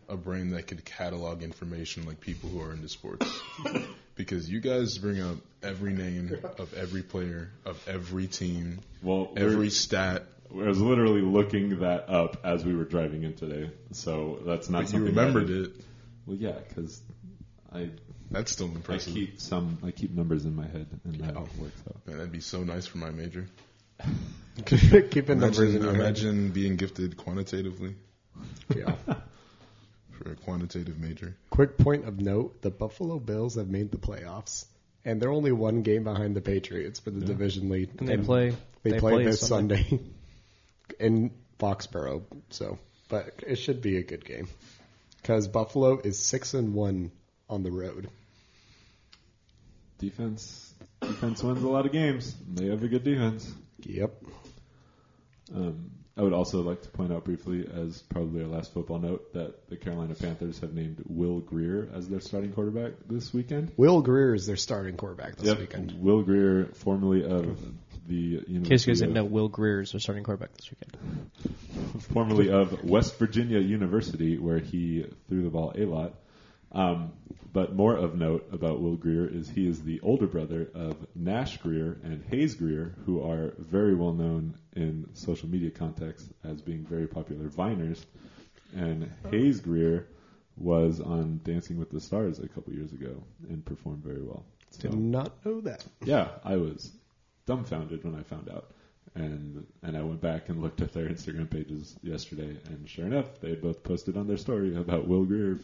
[0.09, 3.29] a brain that could catalog information like people who are into sports.
[4.15, 9.69] because you guys bring up every name of every player, of every team, Well, every
[9.69, 10.23] stat.
[10.49, 14.83] I was literally looking that up as we were driving in today, so that's not
[14.83, 15.17] But you something.
[15.19, 15.65] I remembered did.
[15.65, 15.71] it.
[16.25, 17.01] Well, yeah, because
[17.71, 17.89] I
[18.31, 18.89] That's still impressive.
[18.89, 19.13] I impressive.
[19.13, 21.41] keep some I keep numbers in my head, and that Yeah.
[21.59, 22.05] works out.
[22.07, 23.47] Man, that'd be so nice for my major.
[24.65, 26.53] Keeping numbers in Imagine, your head.
[26.53, 27.95] being gifted quantitatively
[28.75, 28.95] Yeah.
[30.11, 31.35] for a quantitative major.
[31.51, 34.65] Quick point of note: the Buffalo Bills have made the playoffs,
[35.05, 37.89] and they're only one game behind the Patriots for the division lead.
[37.99, 38.49] And they play.
[38.83, 39.83] They, they play, play this Sunday.
[39.83, 40.03] Sunday
[40.99, 42.23] in Foxborough.
[42.49, 42.77] So,
[43.09, 44.47] but it should be a good game
[45.21, 47.11] because Buffalo is six and one
[47.49, 48.09] on the road.
[49.99, 52.35] Defense defense wins a lot of games.
[52.53, 53.51] They have a good defense.
[53.79, 54.13] Yep.
[55.55, 59.33] Um, I would also like to point out briefly, as probably our last football note,
[59.33, 63.71] that the Carolina Panthers have named Will Grier as their starting quarterback this weekend.
[63.77, 66.01] Will Grier is their starting quarterback this Yep, weekend.
[66.01, 67.59] Will Grier, formerly of
[68.07, 70.71] the In case you guys University didn't know, Will Grier is their starting quarterback this
[70.71, 71.31] weekend.
[72.13, 76.15] formerly of West Virginia University, where he threw the ball a lot.
[76.71, 77.13] Um,
[77.53, 81.57] but more of note about Will Grier is he is the older brother of Nash
[81.57, 86.85] Grier and Hayes Grier, who are very well known in social media context as being
[86.85, 88.05] very popular Viners.
[88.75, 90.07] And Hayes Grier
[90.57, 94.43] was on Dancing with the Stars a couple years ago and performed very well.
[94.71, 95.85] So, Did not know that.
[96.03, 96.91] yeah, I was
[97.45, 98.71] dumbfounded when I found out.
[99.15, 103.39] And and I went back and looked at their Instagram pages yesterday, and sure enough,
[103.39, 105.57] they both posted on their story about Will Grier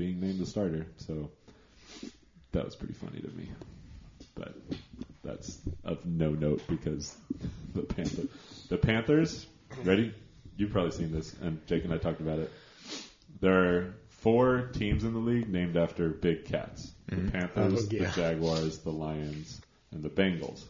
[0.00, 0.86] being named the starter.
[0.96, 1.30] So
[2.52, 3.50] that was pretty funny to me.
[4.34, 4.56] But
[5.22, 7.14] that's of no note because
[7.74, 8.22] the Panther,
[8.70, 9.46] the Panthers.
[9.84, 10.14] Ready?
[10.56, 12.50] You've probably seen this, and Jake and I talked about it.
[13.40, 17.28] There are four teams in the league named after big cats: the mm-hmm.
[17.28, 18.06] Panthers, Oh, yeah.
[18.06, 19.60] the Jaguars, the Lions,
[19.92, 20.64] and the Bengals.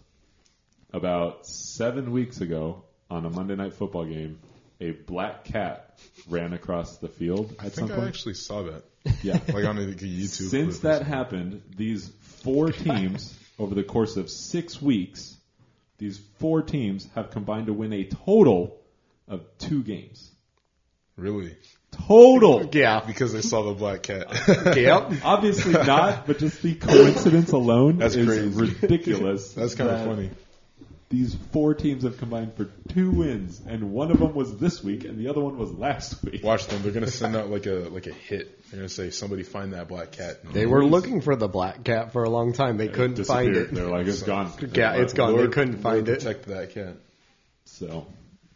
[0.92, 4.40] About seven weeks ago, on a Monday night football game,
[4.80, 8.89] a black cat ran across the field at I some think I actually saw that.
[9.22, 9.38] yeah.
[9.48, 10.28] Like on a YouTube.
[10.50, 11.06] Since clip or that something.
[11.06, 12.08] happened, these
[12.42, 15.36] four teams, over the course of six weeks,
[15.98, 18.78] these four teams have combined to win a total
[19.28, 20.30] of two games.
[21.16, 21.56] Really?
[21.92, 22.68] Total.
[22.72, 23.00] Yeah.
[23.06, 24.26] Because they saw the black cat.
[24.76, 25.12] yep.
[25.24, 28.48] Obviously not, but just the coincidence alone That's is crazy.
[28.48, 29.52] ridiculous.
[29.52, 30.30] That's kind of funny.
[31.10, 35.04] These four teams have combined for two wins, and one of them was this week,
[35.04, 36.44] and the other one was last week.
[36.44, 36.82] Watch them.
[36.82, 38.70] They're gonna send out like a like a hit.
[38.70, 40.44] They're gonna say somebody find that black cat.
[40.52, 42.76] They were looking for the black cat for a long time.
[42.76, 43.74] They couldn't find it.
[43.74, 44.52] They're like, it's gone.
[44.72, 45.36] Yeah, it's gone.
[45.36, 46.20] They couldn't Lord find it.
[46.20, 46.94] Protect that cat.
[47.64, 48.06] So,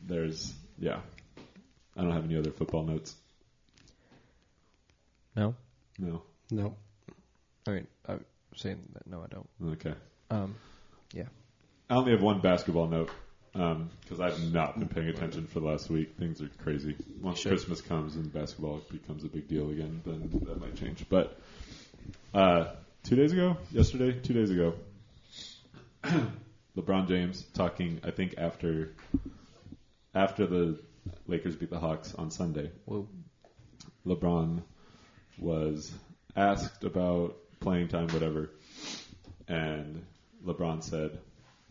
[0.06, 1.00] there's yeah.
[1.96, 3.16] I don't have any other football notes.
[5.34, 5.56] No,
[5.98, 6.22] No.
[6.52, 6.76] No.
[7.66, 9.48] I mean, I'm saying that no, I don't.
[9.72, 9.94] Okay.
[10.30, 10.54] Um,
[11.12, 11.24] yeah.
[11.90, 13.10] I only have one basketball note
[13.52, 16.16] because I've not been paying attention for the last week.
[16.18, 16.96] Things are crazy.
[17.20, 17.52] Once Sure.
[17.52, 21.04] Christmas comes and basketball becomes a big deal again, then that might change.
[21.08, 21.38] But
[22.32, 22.66] uh,
[23.04, 24.74] two days ago, yesterday, two days ago,
[26.76, 28.00] LeBron James talking.
[28.02, 28.92] I think after
[30.14, 30.80] after the
[31.28, 33.08] Lakers beat the Hawks on Sunday, Whoa.
[34.06, 34.62] LeBron
[35.38, 35.92] was
[36.36, 38.50] asked about playing time, whatever,
[39.48, 40.04] and
[40.44, 41.18] LeBron said,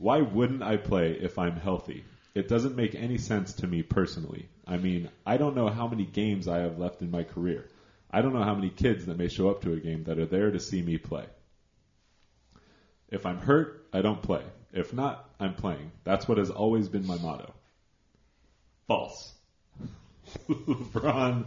[0.04, 2.04] "Why wouldn't I play if I'm healthy?
[2.36, 4.50] It doesn't make any sense to me personally.
[4.68, 7.70] I mean, I don't know how many games I have left in my career.
[8.12, 10.26] I don't know how many kids that may show up to a game that are
[10.26, 11.24] there to see me play.
[13.12, 14.44] If I'm hurt, I don't play.
[14.74, 15.94] If not, I'm playing.
[16.04, 17.54] That's what has always been my motto."
[18.90, 19.34] False.
[20.50, 21.46] LeBron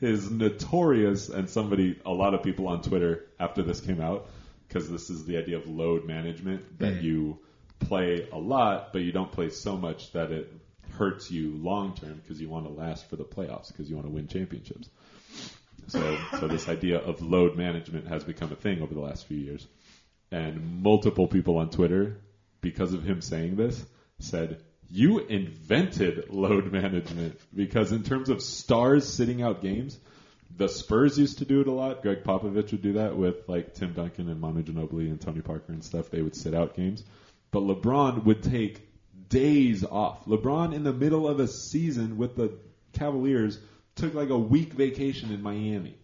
[0.00, 4.26] is notorious, and somebody, a lot of people on Twitter after this came out,
[4.66, 7.02] because this is the idea of load management that mm.
[7.04, 7.38] you
[7.80, 10.52] play a lot, but you don't play so much that it
[10.92, 14.06] hurts you long term because you want to last for the playoffs because you want
[14.06, 14.88] to win championships.
[15.88, 19.36] So, so this idea of load management has become a thing over the last few
[19.36, 19.66] years,
[20.30, 22.20] and multiple people on Twitter,
[22.60, 23.84] because of him saying this,
[24.18, 24.60] said
[24.90, 29.98] you invented load management because in terms of stars sitting out games,
[30.56, 32.02] the Spurs used to do it a lot.
[32.02, 35.72] Gregg Popovich would do that with like Tim Duncan and Manu Ginobili and Tony Parker
[35.72, 36.10] and stuff.
[36.10, 37.02] They would sit out games,
[37.54, 38.80] but LeBron would take
[39.28, 40.24] days off.
[40.26, 42.58] LeBron in the middle of a season with the
[42.92, 43.58] Cavaliers
[43.94, 45.94] took like a week vacation in Miami.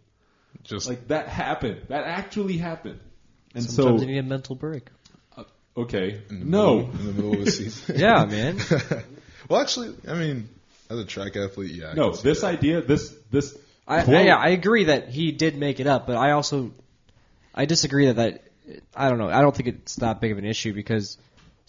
[0.62, 1.82] Just Like that happened.
[1.88, 3.00] That actually happened.
[3.52, 4.86] And Sometimes so, you need a mental break.
[5.36, 5.42] Uh,
[5.76, 7.98] okay, in no, middle- in the middle of the season.
[7.98, 8.60] Yeah, man.
[9.48, 10.48] well, actually, I mean,
[10.88, 11.90] as a track athlete, yeah.
[11.90, 12.12] I no.
[12.12, 12.46] can This that.
[12.46, 13.58] idea, this this
[13.88, 16.70] I, I, yeah, I agree that he did make it up, but I also
[17.52, 18.44] I disagree that that
[18.94, 19.28] I don't know.
[19.30, 21.18] I don't think it's that big of an issue because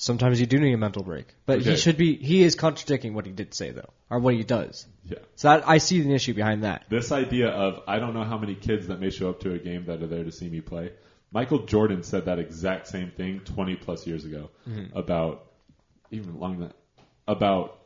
[0.02, 1.28] sometimes you do need a mental break.
[1.46, 1.72] But Okay.
[1.72, 2.16] he should be.
[2.16, 4.88] He is contradicting what he did say though, or what he does.
[5.06, 5.20] yeah.
[5.36, 6.86] So that, I see an issue behind that.
[6.90, 9.60] This idea of I don't know how many kids that may show up to a
[9.60, 10.92] game that are there to see me play.
[11.32, 14.98] Michael Jordan said that exact same thing 20 plus years ago mm-hmm.
[14.98, 15.46] about
[16.10, 16.74] even longer than
[17.28, 17.78] about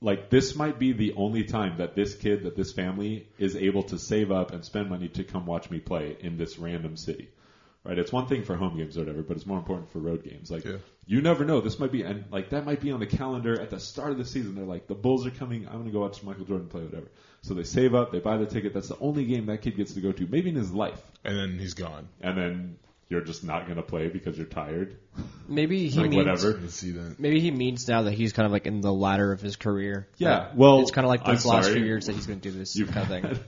[0.00, 3.84] like this might be the only time that this kid that this family is able
[3.84, 7.30] to save up and spend money to come watch me play in this random city.
[7.84, 7.98] Right?
[7.98, 10.50] It's one thing for home games or whatever, but it's more important for road games.
[10.50, 10.76] Like Yeah.
[11.06, 11.60] you never know.
[11.60, 14.16] This might be and like that might be on the calendar at the start of
[14.18, 14.54] the season.
[14.54, 15.66] They're like the Bulls are coming.
[15.66, 17.08] I'm going to go watch Michael Jordan play whatever.
[17.42, 18.72] So they save up, they buy the ticket.
[18.72, 20.98] That's the only game that kid gets to go to, maybe in his life.
[21.24, 22.08] and then he's gone.
[22.22, 22.76] And then
[23.10, 24.96] you're just not going to play because you're tired.
[25.46, 26.66] Maybe he Like, means whatever.
[26.68, 27.20] See that.
[27.20, 30.08] maybe he means now that he's kind of like in the ladder of his career.
[30.16, 31.76] Yeah, That well, it's kind of like I'm those last sorry.
[31.76, 33.22] few years that he's going to do this You've kind of thing.
[33.24, 33.40] had-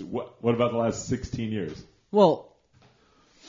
[0.10, 1.84] what, what about the last 16 years?
[2.10, 2.55] Well,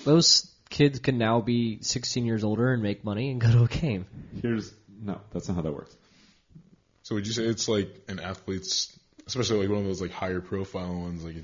[0.04, 3.68] those kids can now be 16 years older and make money and go to a
[3.68, 4.06] game.
[4.42, 5.96] Here's no, that's not how that works.
[7.04, 10.42] So would you say it's like an athlete's, especially like one of those like higher
[10.42, 11.36] profile ones, like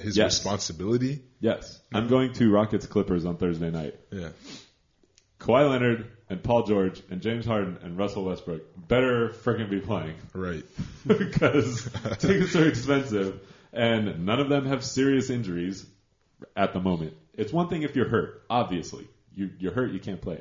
[0.00, 0.34] his Yes.
[0.38, 1.22] responsibility?
[1.40, 3.94] Yes, I'm going to Rockets Clippers on Thursday night.
[4.10, 4.28] Yeah.
[5.38, 10.14] Kawhi Leonard and Paul George and James Harden and Russell Westbrook better freaking be playing
[10.34, 10.64] Right.
[11.06, 11.88] because
[12.18, 13.40] tickets are expensive
[13.72, 15.84] and none of them have serious injuries
[16.56, 17.14] at the moment.
[17.36, 19.06] It's one thing if you're hurt, obviously.
[19.34, 20.40] You, you're hurt, you can't play.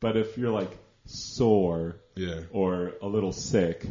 [0.00, 0.70] But if you're like
[1.06, 2.40] sore Yeah.
[2.52, 3.86] or a little sick,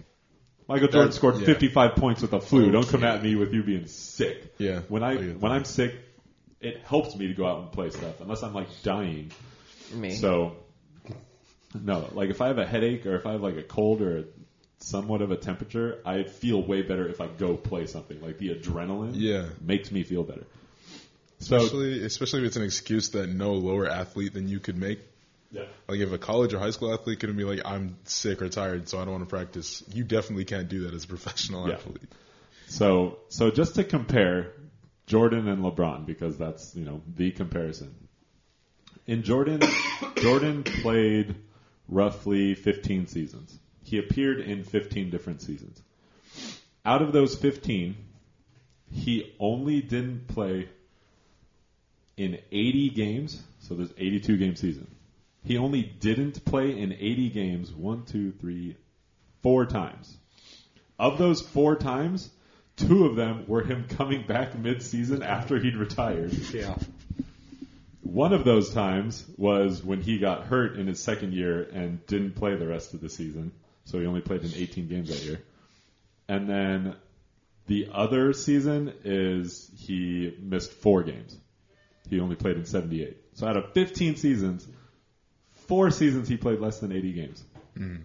[0.68, 1.46] Michael Jordan That- scored yeah.
[1.46, 2.72] 55 points with a flu.
[2.72, 3.08] Don't come Okay.
[3.14, 4.54] at me with you being sick.
[4.58, 5.52] Yeah, When I I when that.
[5.52, 5.96] I'm sick,
[6.60, 9.32] it helps me to go out and play stuff unless I'm like dying.
[9.94, 10.12] Me.
[10.12, 10.56] So,
[11.74, 14.26] no, like if I have a headache or if I have like a cold or
[14.80, 18.20] somewhat of a temperature, I feel way better if I go play something.
[18.22, 19.48] Like the adrenaline Yeah.
[19.62, 20.46] makes me feel better.
[21.42, 25.00] So, Especially, especially if it's an excuse that no lower athlete than you could make.
[25.52, 25.64] yeah.
[25.88, 28.88] Like if a college or high school athlete could be like, I'm sick or tired,
[28.88, 29.84] so I don't want to practice.
[29.92, 31.74] You definitely can't do that as a professional Yeah.
[31.76, 32.10] athlete.
[32.68, 34.54] So, so just to compare
[35.08, 37.94] Jordan and LeBron, because that's you know the comparison.
[39.08, 39.62] In Jordan,
[40.18, 41.36] Jordan played
[41.90, 43.58] roughly 15 seasons.
[43.84, 45.82] He appeared in 15 different seasons.
[46.86, 47.96] Out of those 15,
[48.92, 50.70] he only didn't play
[52.22, 53.42] in 80 games.
[53.62, 54.88] So there's 82 game season.
[55.44, 58.78] He only didn't play in 80 games one, two, three,
[59.42, 60.16] four times.
[61.00, 62.30] Of those four times,
[62.76, 66.32] two of them were him coming back mid-season after he'd retired.
[66.54, 66.76] Yeah.
[68.02, 72.36] One of those times was when he got hurt in his second year and didn't
[72.36, 73.52] play the rest of the season.
[73.86, 75.42] so he only played in 18 games that year.
[76.28, 76.96] And then
[77.66, 81.36] the other season is he missed four games.
[82.10, 83.18] He only played in 78.
[83.34, 84.68] So out of 15 seasons,
[85.68, 87.44] four seasons he played less than 80 games.
[87.78, 88.02] Mm.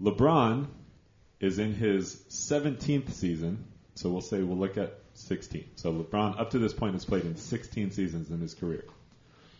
[0.00, 0.66] LeBron
[1.40, 5.64] is in his 17th season, so we'll say we'll look at 16.
[5.76, 8.84] So LeBron, up to this point, has played in 16 seasons in his career.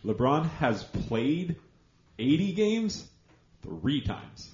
[0.05, 1.55] LeBron has played
[2.19, 3.07] 80 games
[3.61, 4.49] three times.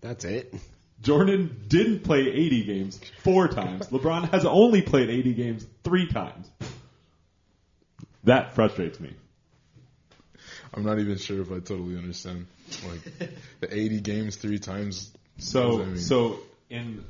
[0.00, 0.54] That's it.
[1.02, 3.86] Jordan didn't play 80 games four times.
[3.90, 6.50] LeBron has only played 80 games three times.
[8.26, 9.14] That frustrates me.
[10.74, 12.46] I'm not even sure if I totally understand.
[12.86, 15.12] Like the 80 games three times.
[15.38, 15.98] So, that mean?
[15.98, 17.04] so in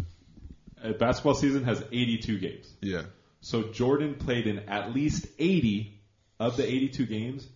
[0.83, 2.71] a basketball season has 82 games.
[2.81, 3.03] Yeah.
[3.41, 5.99] So Jordan played in at least 80
[6.39, 7.47] of the 82 games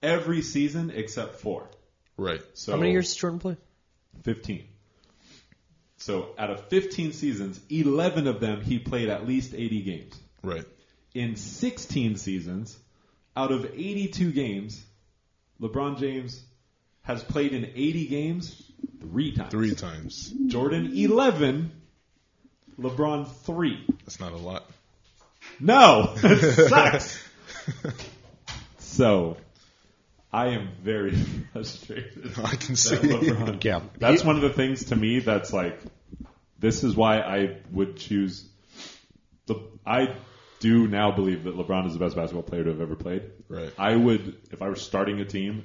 [0.00, 1.68] every season except four.
[2.16, 2.40] Right.
[2.54, 3.56] So How many years does Jordan play?
[4.22, 4.64] 15.
[5.96, 10.20] So out of 15 seasons, 11 of them he played at least 80 games.
[10.44, 10.64] Right.
[11.18, 12.78] In 16 seasons,
[13.36, 14.80] out of 82 games,
[15.60, 16.40] LeBron James
[17.02, 18.62] has played in 80 games
[19.00, 19.50] three times.
[19.50, 20.32] Three times.
[20.46, 21.72] Jordan 11,
[22.78, 23.84] LeBron 3.
[24.04, 24.70] That's not a lot.
[25.58, 27.28] No, it sucks.
[28.78, 29.38] so,
[30.32, 31.16] I am very
[31.52, 32.38] frustrated.
[32.38, 32.94] I can see.
[32.94, 33.64] LeBron.
[33.64, 33.80] Yeah.
[33.98, 35.80] That's one of the things to me that's like,
[36.60, 38.48] this is why I would choose.
[39.46, 40.14] The, I
[40.60, 43.22] do now believe that LeBron is the best basketball player to have ever played.
[43.48, 43.72] Right.
[43.78, 45.64] I would, if I were starting a team,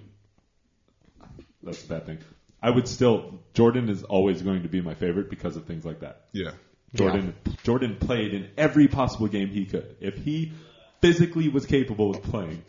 [1.62, 2.19] that's a bad thing.
[2.62, 6.01] I would still, Jordan is always going to be my favorite because of things like
[6.01, 6.25] that.
[6.32, 6.51] Yeah.
[6.95, 9.95] Jordan Jordan played in every possible game he could.
[9.99, 10.51] If he
[11.01, 12.63] physically was capable of playing,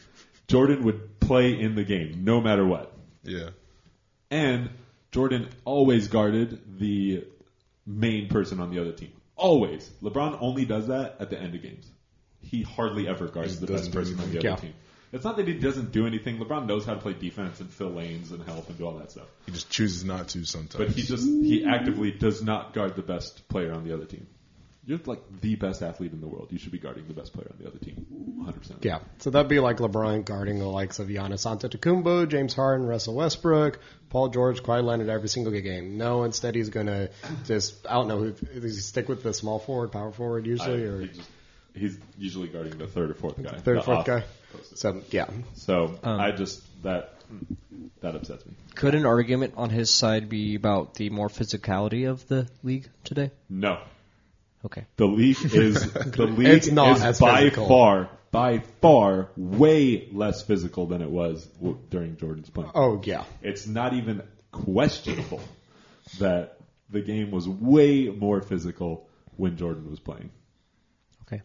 [0.48, 2.92] Jordan would play in the game no matter what.
[3.22, 3.50] Yeah.
[4.30, 4.70] And
[5.12, 7.24] Jordan always guarded the
[7.86, 9.12] main person on the other team.
[9.36, 9.90] Always.
[10.02, 11.90] LeBron only does that at the end of games.
[12.44, 14.56] He hardly ever guards the best person on the other Yeah.
[14.56, 14.74] team.
[15.12, 16.38] It's not that he doesn't do anything.
[16.38, 19.12] LeBron knows how to play defense and fill lanes and help and do all that
[19.12, 19.28] stuff.
[19.46, 20.74] He just chooses not to sometimes.
[20.76, 24.26] But he just he actively does not guard the best player on the other team.
[24.86, 26.48] You're like the best athlete in the world.
[26.50, 28.04] You should be guarding the best player on the other team.
[28.44, 28.84] 100%.
[28.84, 33.14] Yeah, so that'd be like LeBron guarding the likes of Giannis Antetokounmpo, James Harden, Russell
[33.14, 33.78] Westbrook,
[34.10, 35.96] Paul George, Kawhi Leonard every single game.
[35.96, 37.08] No, instead he's gonna
[37.46, 38.18] just I don't know.
[38.18, 41.28] who- Does he stick with the small forward, power forward I, usually, or he just,
[41.74, 43.56] he's usually guarding the third or fourth guy.
[43.58, 44.24] third, or fourth off- guy?
[44.74, 47.14] So yeah, So Um, I just that
[48.00, 48.52] that upsets me.
[48.74, 53.30] Could an argument on his side be about the more physicality of the league today?
[53.48, 53.80] No,
[54.64, 54.84] Okay.
[54.96, 57.66] the league is the league It's not is as by physical.
[57.68, 62.70] far by far way less physical than it was w- during Jordan's playing.
[62.74, 65.40] oh yeah, It's not even questionable
[66.20, 66.58] that
[66.90, 70.30] the game was way more physical when Jordan was playing.
[71.26, 71.42] Okay.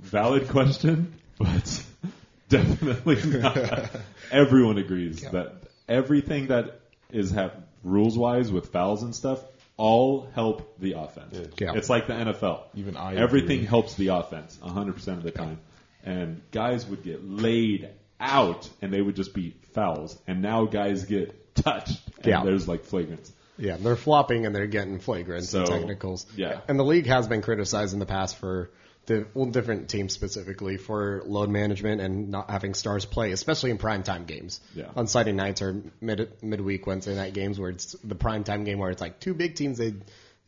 [0.00, 1.82] Valid question, but
[2.48, 3.90] definitely not.
[4.30, 5.54] Everyone agrees that
[5.88, 6.80] everything that
[7.10, 9.42] is hap- rules wise with fouls and stuff
[9.76, 11.38] all help the offense.
[11.58, 11.72] Yeah.
[11.74, 12.62] It's like the NFL.
[12.74, 13.66] Even I everything agree.
[13.66, 15.58] helps the offense 100% of the time.
[16.04, 17.88] And guys would get laid
[18.20, 20.18] out and they would just be fouls.
[20.26, 22.42] And now guys get touched and Yeah.
[22.44, 23.30] there's like flagrants.
[23.56, 26.26] yeah, they're flopping and they're getting flagrants So, and technicals.
[26.36, 26.60] yeah.
[26.68, 28.70] and the league has been criticized in the past for.
[29.08, 33.78] The, well, different teams specifically for load management and not having stars play, especially in
[33.78, 34.60] primetime games.
[34.74, 34.90] Yeah.
[34.96, 38.90] On Sunday nights or mid midweek Wednesday night games where it's the primetime game where
[38.90, 39.94] it's like two big teams they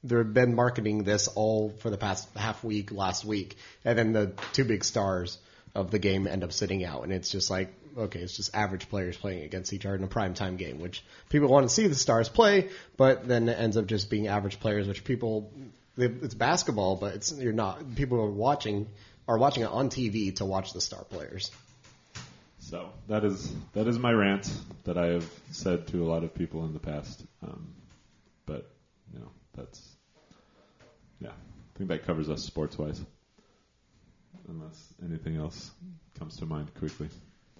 [0.05, 4.33] they've been marketing this all for the past half week last week and then the
[4.53, 5.39] two big stars
[5.75, 8.89] of the game end up sitting out and it's just like okay it's just average
[8.89, 11.95] players playing against each other in a primetime game which people want to see the
[11.95, 15.51] stars play but then it ends up just being average players which people
[15.97, 18.87] it's basketball but it's you're not people are watching
[19.29, 21.51] are watching it on TV to watch the star players
[22.61, 24.49] So that is that is my rant
[24.85, 27.25] that I have said to a lot of people in the past.
[27.43, 27.75] Um,
[28.47, 28.71] but
[29.13, 29.81] you know that's
[31.21, 33.01] yeah, I think that covers us sports wise.
[34.49, 35.71] Unless anything else
[36.19, 37.09] comes to mind quickly.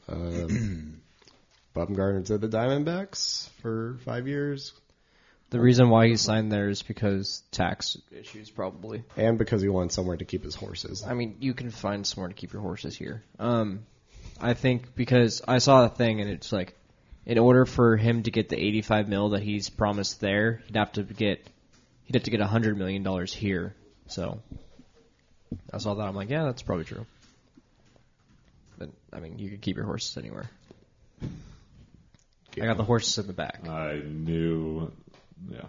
[0.09, 1.01] um,
[1.75, 4.73] Bumgarner to the Diamondbacks for five years
[5.51, 9.03] The reason why he signed there is because tax issues, probably.
[9.17, 12.29] and because he wants somewhere to keep his horses I mean, you can find somewhere
[12.29, 13.25] to keep your horses here.
[13.39, 13.81] Um,
[14.41, 16.77] I think because I saw a thing and it's like,
[17.27, 20.93] in order for him to get the 85 mil that he's promised there, he'd have
[20.93, 21.47] to get
[22.05, 23.75] he'd have to get 100 million dollars here.
[24.07, 24.41] So
[25.73, 27.07] I saw that I'm like, yeah, that's probably true.
[28.79, 30.49] But I mean, you could keep your horses anywhere.
[31.23, 33.69] I got the horses in the back.
[33.69, 34.91] I knew.
[35.49, 35.63] Yeah.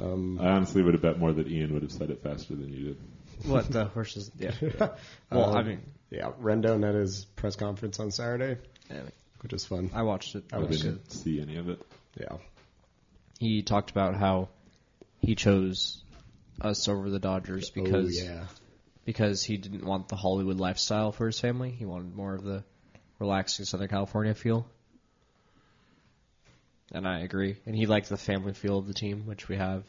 [0.00, 2.72] Um, I honestly would have bet more that Ian would have said it faster than
[2.72, 2.96] you did.
[3.46, 4.30] What the horses?
[4.38, 4.52] Yeah.
[5.30, 5.80] well, I Um, mean,
[6.10, 9.02] yeah, Rendon at his press conference on Saturday, yeah,
[9.40, 9.90] which is fun.
[9.94, 10.44] I watched it.
[10.52, 11.12] I I It didn't good.
[11.12, 11.80] see any of it.
[12.18, 12.36] Yeah.
[13.38, 14.48] He talked about how
[15.20, 16.02] he chose
[16.60, 18.44] us over the Dodgers because oh, yeah.
[19.04, 21.70] because he didn't want the Hollywood lifestyle for his family.
[21.70, 22.64] He wanted more of the
[23.20, 24.66] relaxing Southern California feel.
[26.92, 27.56] And I agree.
[27.66, 29.84] And he liked the family feel of the team, which we have.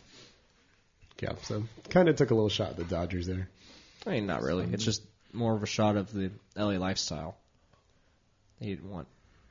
[1.21, 3.49] Yeah, so kind of took a little shot at the Dodgers there.
[4.05, 4.67] I mean, not really.
[4.71, 5.01] It's just
[5.33, 7.35] more of a shot of the LA lifestyle.
[8.59, 9.07] He didn't want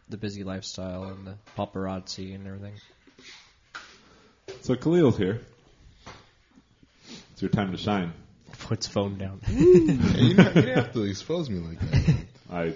[0.08, 2.74] the busy lifestyle and the paparazzi and everything.
[4.62, 5.40] So Khalil's here.
[7.32, 8.12] It's your time to shine.
[8.60, 9.40] Puts phone down.
[9.46, 12.16] Hey, you, don't, you don't have to expose me like that.
[12.50, 12.74] I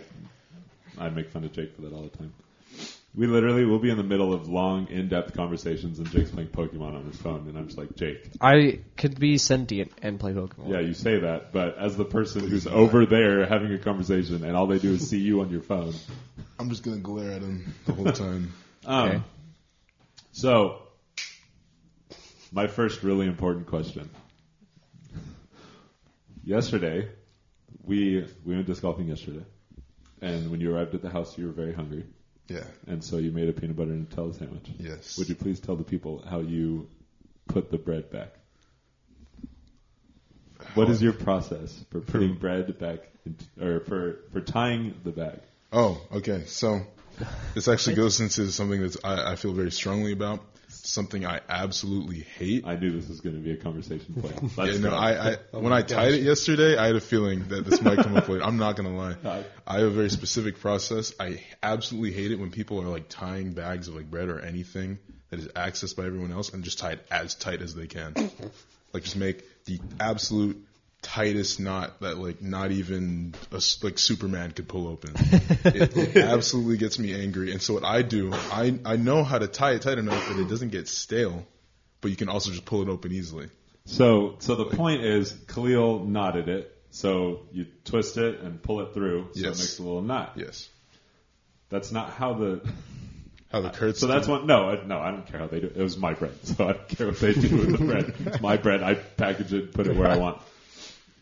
[0.99, 2.33] I make fun of Jake for that all the time.
[3.15, 6.95] We literally will be in the middle of long, in-depth conversations, and Jake's playing Pokemon
[6.97, 10.71] on his phone, and I'm just like, Jake, I could be sentient and play Pokemon.
[10.71, 14.57] yeah, you say that, but as the person who's over there having a conversation, and
[14.57, 15.93] all they do is see you on your phone.
[16.59, 18.53] I'm just gonna glare at him the whole time.
[18.85, 19.23] Um, Okay.
[20.33, 20.83] So,
[22.51, 24.11] my first really important question.
[26.45, 27.09] Yesterday,
[27.85, 29.45] we we went disc golfing yesterday,
[30.21, 32.05] and when you arrived at the house, you were very hungry,
[32.53, 32.65] Yeah.
[32.87, 34.67] and so you made a peanut butter and Nutella sandwich.
[34.79, 35.19] Yes.
[35.19, 36.89] Would you please tell the people how you
[37.49, 38.35] put the bread back?
[40.75, 45.41] What is your process for putting bread back, into, or for for tying the bag?
[45.73, 46.45] Oh, okay.
[46.47, 46.81] So
[47.55, 50.41] this actually goes into something that I, I feel very strongly about.
[50.93, 52.67] Something I absolutely hate.
[52.67, 54.53] I knew this was going to be a conversation point.
[54.59, 54.91] Yeah, no.
[54.95, 57.97] I, I oh when I tied it yesterday, I had a feeling that this might
[57.97, 58.45] come up later.
[58.45, 59.17] I'm not gonna lie.
[59.25, 61.15] I- I have a very specific process.
[61.19, 64.99] I absolutely hate it when people are like tying bags of like bread or anything
[65.31, 68.13] that is accessed by everyone else and just tie it as tight as they can.
[68.93, 70.63] like just make the absolute
[71.03, 75.13] tightest knot that like not even a like Superman could pull open.
[75.17, 77.53] it, it absolutely gets me angry.
[77.53, 80.39] And so what I do, I I know how to tie it tight enough that
[80.39, 81.45] it doesn't get stale,
[82.01, 83.49] but you can also just pull it open easily.
[83.85, 86.69] So, so the point is, Khalil knotted it.
[86.91, 89.57] So you twist it and pull it through, so Yes.
[89.57, 90.35] it makes a little knot.
[90.37, 90.69] Yes.
[91.69, 92.61] That's not how the.
[93.51, 94.47] How the Kurtz So that's one.
[94.47, 95.67] No, I- no, I don't care how they do.
[95.67, 95.77] it.
[95.77, 98.15] It was my bread, so I don't care what they do with the bread.
[98.27, 98.83] It's my bread.
[98.83, 100.41] I package it, put it where I want.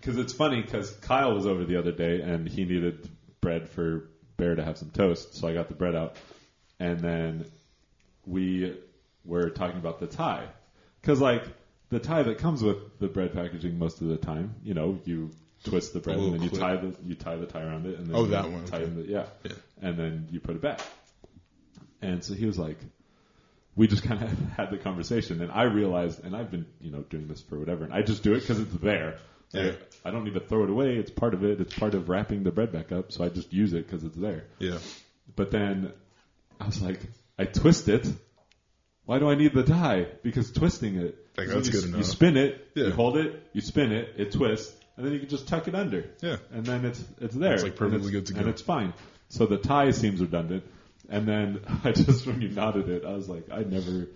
[0.01, 3.09] Because it's funny, because Kyle was over the other day and he needed
[3.41, 6.17] bread for Bear to have some toast, so I got the bread out,
[6.79, 7.45] and then
[8.25, 8.75] we
[9.25, 10.47] were talking about the tie,
[11.03, 11.45] because like
[11.91, 15.31] the tie that comes with the bread packaging most of the time, you know, you
[15.65, 16.61] twist the bread and then you clip.
[16.63, 18.79] tie the you tie the tie around it, and then Oh, you that one, tie
[18.79, 18.87] okay.
[18.91, 19.53] the yeah, Yeah.
[19.83, 20.81] and then you put it back.
[22.01, 22.79] And so he was like,
[23.77, 27.01] we just kind of had the conversation, and I realized, and I've been, you know,
[27.03, 29.19] doing this for whatever, and I just do it because it's there.
[29.53, 29.73] Yeah.
[30.05, 30.97] I don't need to throw it away.
[30.97, 31.61] It's part of it.
[31.61, 33.13] It's part of wrapping the bread back up.
[33.13, 34.45] So I just use it because it's there.
[34.59, 34.79] Yeah.
[35.37, 35.93] But then
[36.61, 37.01] I was like,
[37.39, 38.07] I twist it.
[39.05, 40.07] Why do I need the tie?
[40.23, 42.87] Because twisting it, Like, that's you, good You spin it, Yeah.
[42.87, 45.75] you hold it, you spin it, it twists, and then you can just tuck it
[45.75, 46.05] under.
[46.21, 46.37] Yeah.
[46.53, 47.55] And then it's it's there.
[47.55, 48.41] It's, like, perfectly good to go.
[48.41, 48.93] And it's fine.
[49.29, 50.65] So the tie seems redundant.
[51.11, 54.07] And then I just when you nodded it, I was like, I never,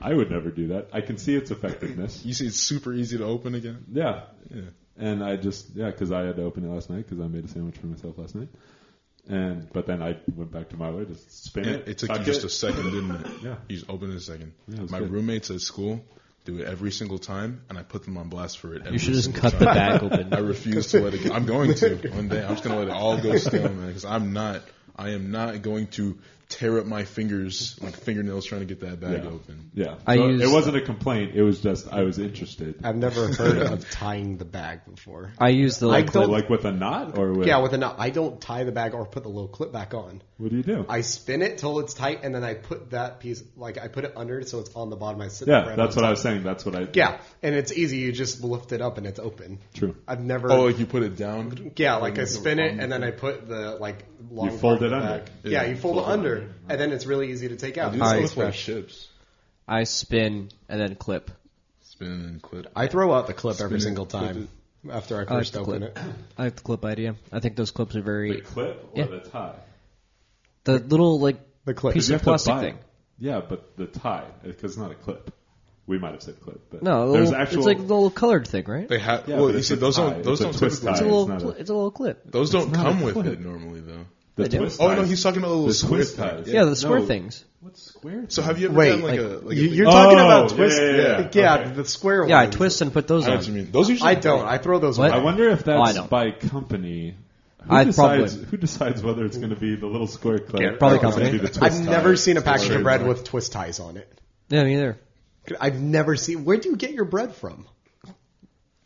[0.00, 0.88] I would never do that.
[0.92, 2.24] I can see its effectiveness.
[2.24, 3.84] You see, it's super easy to open again.
[3.92, 4.22] Yeah.
[4.54, 4.62] Yeah.
[4.96, 7.44] And I just yeah, because I had to open it last night because I made
[7.44, 8.48] a sandwich for myself last night.
[9.28, 11.88] And but then I went back to my way to spin Yeah, it.
[11.88, 12.46] it took tuck you just it.
[12.46, 13.26] a second, didn't it?
[13.42, 13.56] Yeah.
[13.68, 14.52] You just open it a second.
[14.68, 15.10] Yeah, My good.
[15.10, 16.04] roommates at school
[16.44, 18.82] do it every single time, and I put them on blast for it.
[18.82, 19.58] Every You should just cut time.
[19.58, 20.32] the bag open.
[20.32, 21.34] I refuse to let it go.
[21.34, 22.40] I'm going to one day.
[22.44, 24.62] I'm just going to let it all go stale, man, because I'm not.
[24.94, 26.16] I am not going to
[26.48, 29.30] tear up my fingers like fingernails trying to get that bag Yeah.
[29.30, 29.70] open.
[29.74, 29.94] Yeah.
[30.06, 31.32] I So use- it wasn't a complaint.
[31.34, 32.76] It was just I was interested.
[32.84, 35.32] I've never heard of tying the bag before.
[35.38, 37.96] I use the I like, like with a knot or with Yeah, with a knot.
[37.98, 40.22] I don't tie the bag or put the little clip back on.
[40.38, 40.86] what do you do?
[40.88, 44.04] I spin it till it's tight, and then I put that piece, like I put
[44.04, 45.20] it under so it's on the bottom.
[45.20, 46.44] I sit the yeah, bread that's on what I was saying.
[46.44, 47.96] That's what I Yeah, and it's easy.
[47.98, 49.58] You just lift it up and it's open.
[49.74, 49.96] True.
[50.06, 50.52] I've never.
[50.52, 51.72] Oh, like you put it down.
[51.76, 54.52] yeah, like I spin it and then I put the like long.
[54.52, 55.18] You fold it under.
[55.18, 55.30] bag.
[55.42, 56.35] Yeah, you fold, it under,
[56.68, 57.92] and then it's really easy to take out.
[57.92, 59.08] Dude, I- this looks like chips.
[59.68, 61.30] I spin and then clip.
[61.82, 62.66] Spin and clip.
[62.76, 64.48] I throw out the clip Spin every it, single clip time
[64.90, 65.96] after I like first the open clip.
[65.98, 66.02] it.
[66.38, 67.16] I like the clip idea.
[67.32, 69.06] I think those clips are very The clip or Yeah.
[69.06, 69.54] the tie?
[70.64, 71.94] the little like The clip.
[71.94, 72.78] piece You of have to plastic buy- thing.
[73.18, 75.32] Yeah, but the tie because it's not a clip.
[75.88, 77.58] We might have said clip, but No, there's little- actual.
[77.58, 78.88] it's like the little colored thing, right?
[78.88, 79.28] They have.
[79.28, 80.10] Yeah, well, but you it's see, a those tie.
[80.10, 80.22] don't.
[80.24, 80.90] Those It's a don't twist typically.
[80.92, 82.30] It's a little it's not cl- a- it's a little clip.
[82.30, 83.26] Those don't not come with clip.
[83.26, 84.04] it normally, though.
[84.36, 86.28] The They twist Oh no, he's talking about the little The square twist thing.
[86.28, 86.48] ties.
[86.48, 87.06] Yeah, the square No.
[87.06, 87.44] things.
[87.60, 88.26] What square?
[88.28, 90.18] So have you ever Wait, done like, like, a like you, a, you're Oh, talking
[90.18, 90.80] about yeah, twist.
[90.80, 91.30] yeah, yeah.
[91.32, 91.72] yeah, Okay.
[91.72, 92.30] the square ones.
[92.30, 93.38] Yeah, I twist and put those I know on.
[93.38, 93.70] what you mean.
[93.72, 94.46] Those usually I don't.
[94.46, 95.10] I throw those What?
[95.10, 95.18] away.
[95.18, 96.10] I wonder if Oh, I that's don't.
[96.10, 97.16] by company.
[97.62, 100.62] Who I'd decides, probably- who decides whether it's going to be the little square clip?
[100.62, 101.30] Yeah, probably or it's gonna company.
[101.32, 104.08] be the twist I've never seen a package of bread with twist ties on it.
[104.50, 104.98] Yeah, me either.
[105.58, 106.44] I've never seen.
[106.44, 107.66] Where do you get your bread from?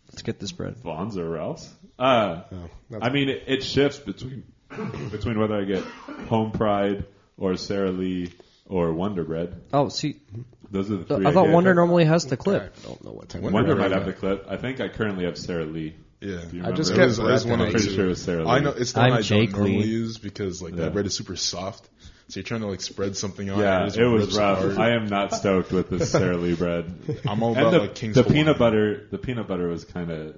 [0.09, 0.77] Let's get this bread.
[0.79, 1.69] Vons or else.
[1.99, 2.43] Uh,
[2.91, 4.45] that's- I mean, it, it shifts between
[5.11, 5.85] between whether I get
[6.29, 7.05] Home Pride
[7.37, 8.33] or Sara Lee
[8.67, 9.61] or Wonder Bread.
[9.73, 10.21] Oh, see,
[10.71, 11.27] Those are the three.
[11.27, 11.53] I thought get.
[11.55, 12.75] Wonder normally has the clip.
[12.85, 13.43] I don't know what time.
[13.43, 14.47] Wonder Wonder Bread might have the clip.
[14.49, 15.95] I think I currently have Sara Lee.
[16.21, 16.93] Yeah, I just remember?
[16.93, 17.95] It kept was, it was one I'm the pretty two.
[17.95, 18.51] sure it was Sara Lee.
[18.51, 19.89] I know it's the one I'm I Jake don't normally Lee.
[19.89, 20.85] use because like Yeah.
[20.85, 21.89] that bread is super soft.
[22.29, 23.59] So you're trying to like spread something on.
[23.59, 24.61] Yeah, it, it was rough.
[24.63, 24.79] apart.
[24.79, 27.21] I am not stoked with this Sara Lee bread.
[27.27, 28.45] I'm all and about the, like King's the Hawaiian.
[28.45, 29.07] peanut butter.
[29.11, 30.37] The peanut butter was kind of.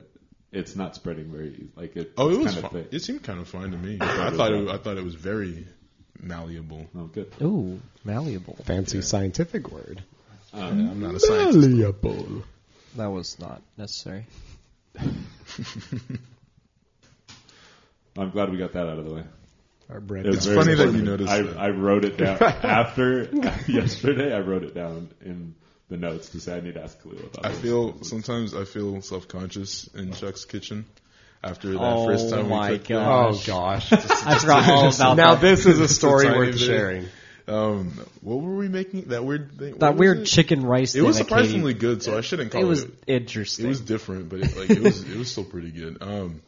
[0.52, 2.12] It's not spreading very like it.
[2.18, 2.52] Oh, it was.
[2.54, 2.86] kind of Fine.
[2.90, 3.96] It seemed kind of fine to me.
[4.00, 5.66] I thought it, I thought it was very
[6.20, 6.86] malleable.
[6.96, 7.32] Oh, good.
[7.40, 8.56] Ooh, malleable.
[8.64, 10.02] Fancy scientific word.
[10.52, 11.56] Um, I'm not a scientist.
[11.68, 12.42] Malleable.
[12.96, 14.26] That was not necessary.
[18.18, 19.24] I'm glad we got that out of the way.
[19.90, 20.26] Our bread.
[20.26, 21.04] It was It's very funny that important.
[21.04, 21.56] you noticed I, that.
[21.58, 23.24] I wrote it down after
[23.68, 24.34] yesterday.
[24.34, 25.54] I wrote it down in
[25.92, 27.44] the notes to say I need to ask Khalil about.
[27.46, 27.60] I this.
[27.60, 30.86] feel sometimes I feel self conscious in Chuck's kitchen
[31.44, 33.34] after that Oh first time my we cooked God.
[33.34, 33.92] Oh gosh.
[33.92, 35.40] I forgot all about now that.
[35.42, 36.60] this is a story tiny worth bit.
[36.60, 37.06] sharing.
[37.48, 37.90] Um,
[38.20, 39.08] what were we making?
[39.08, 39.74] That weird thing.
[39.78, 40.24] That weird it?
[40.26, 40.94] chicken rice.
[40.94, 42.68] It was surprisingly good, so I shouldn't call It it.
[42.68, 43.66] was interesting.
[43.66, 45.98] It was different, but it, like it was it was still pretty good.
[46.00, 46.40] Um,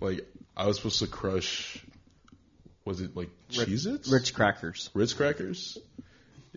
[0.00, 1.82] like I was supposed to crush.
[2.84, 4.08] Was it like Cheez-Its?
[4.10, 4.90] Ritz crackers.
[4.94, 5.78] Ritz crackers.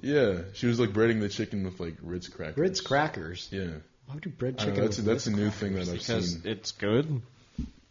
[0.02, 2.58] Yeah, she was like breading the chicken with like Ritz crackers.
[2.58, 3.48] Ritz crackers.
[3.52, 3.68] Yeah,
[4.06, 4.76] Why would you bread I chicken?
[4.76, 6.42] know, that's with that's a Ritz new thing that I've Because seen.
[6.46, 7.22] it's good.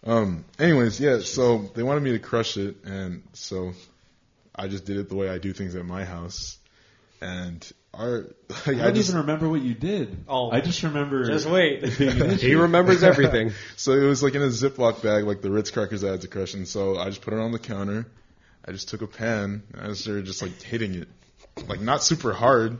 [0.05, 0.45] Um.
[0.59, 1.19] Anyways, yeah.
[1.21, 3.73] So they wanted me to crush it, and so
[4.55, 6.57] I just did it the way I do things at my house.
[7.21, 10.17] And our, like, I I don't just even remember what you did.
[10.29, 10.51] Oh.
[10.53, 11.25] I just remember.
[11.27, 11.83] Just wait.
[11.83, 12.61] it being an He issue.
[12.63, 13.53] remembers everything.
[13.77, 16.29] so it was like in a Ziploc bag, like the Ritz crackers I had to
[16.29, 18.07] crush, and so I just put it on the counter.
[18.65, 21.09] I just took a pan and I started just like hitting it,
[21.67, 22.79] like not super hard,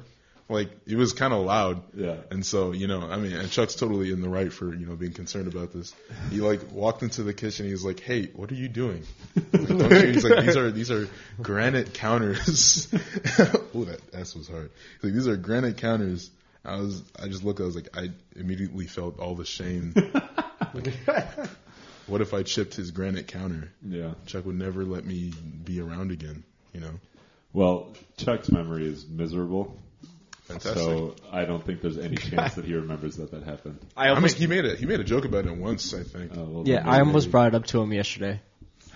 [0.49, 1.83] like it was kind of loud.
[1.95, 2.17] Yeah.
[2.31, 4.97] And so, you know, I mean, and Chuck's totally in the right for, you know,
[4.97, 5.95] being concerned about this.
[6.31, 7.67] He like walked into the kitchen.
[7.67, 9.05] He's like, "Hey, what are you doing?"
[9.53, 10.07] Like, you?
[10.13, 11.09] He's like, "These are these are
[11.41, 12.89] granite counters."
[13.75, 14.71] oh, that S was hard.
[14.97, 16.31] He's like, "These are granite counters."
[16.65, 17.61] I was, I just looked.
[17.61, 19.95] I was like, I immediately felt all the shame.
[20.75, 20.93] Like,
[22.07, 23.71] what if I chipped his granite counter?
[23.87, 24.13] Yeah.
[24.27, 25.33] Chuck would never let me
[25.65, 26.43] be around again.
[26.73, 26.91] You know,
[27.53, 29.79] Well, Chuck's memory is miserable,
[30.43, 30.79] fantastic.
[30.79, 33.79] so I don't think there's any chance that he remembers that that happened.
[33.97, 35.95] I I mean, he made a he made a joke about it once.
[35.95, 36.37] I think.
[36.37, 38.41] Uh, well, yeah, I almost brought it up to him yesterday.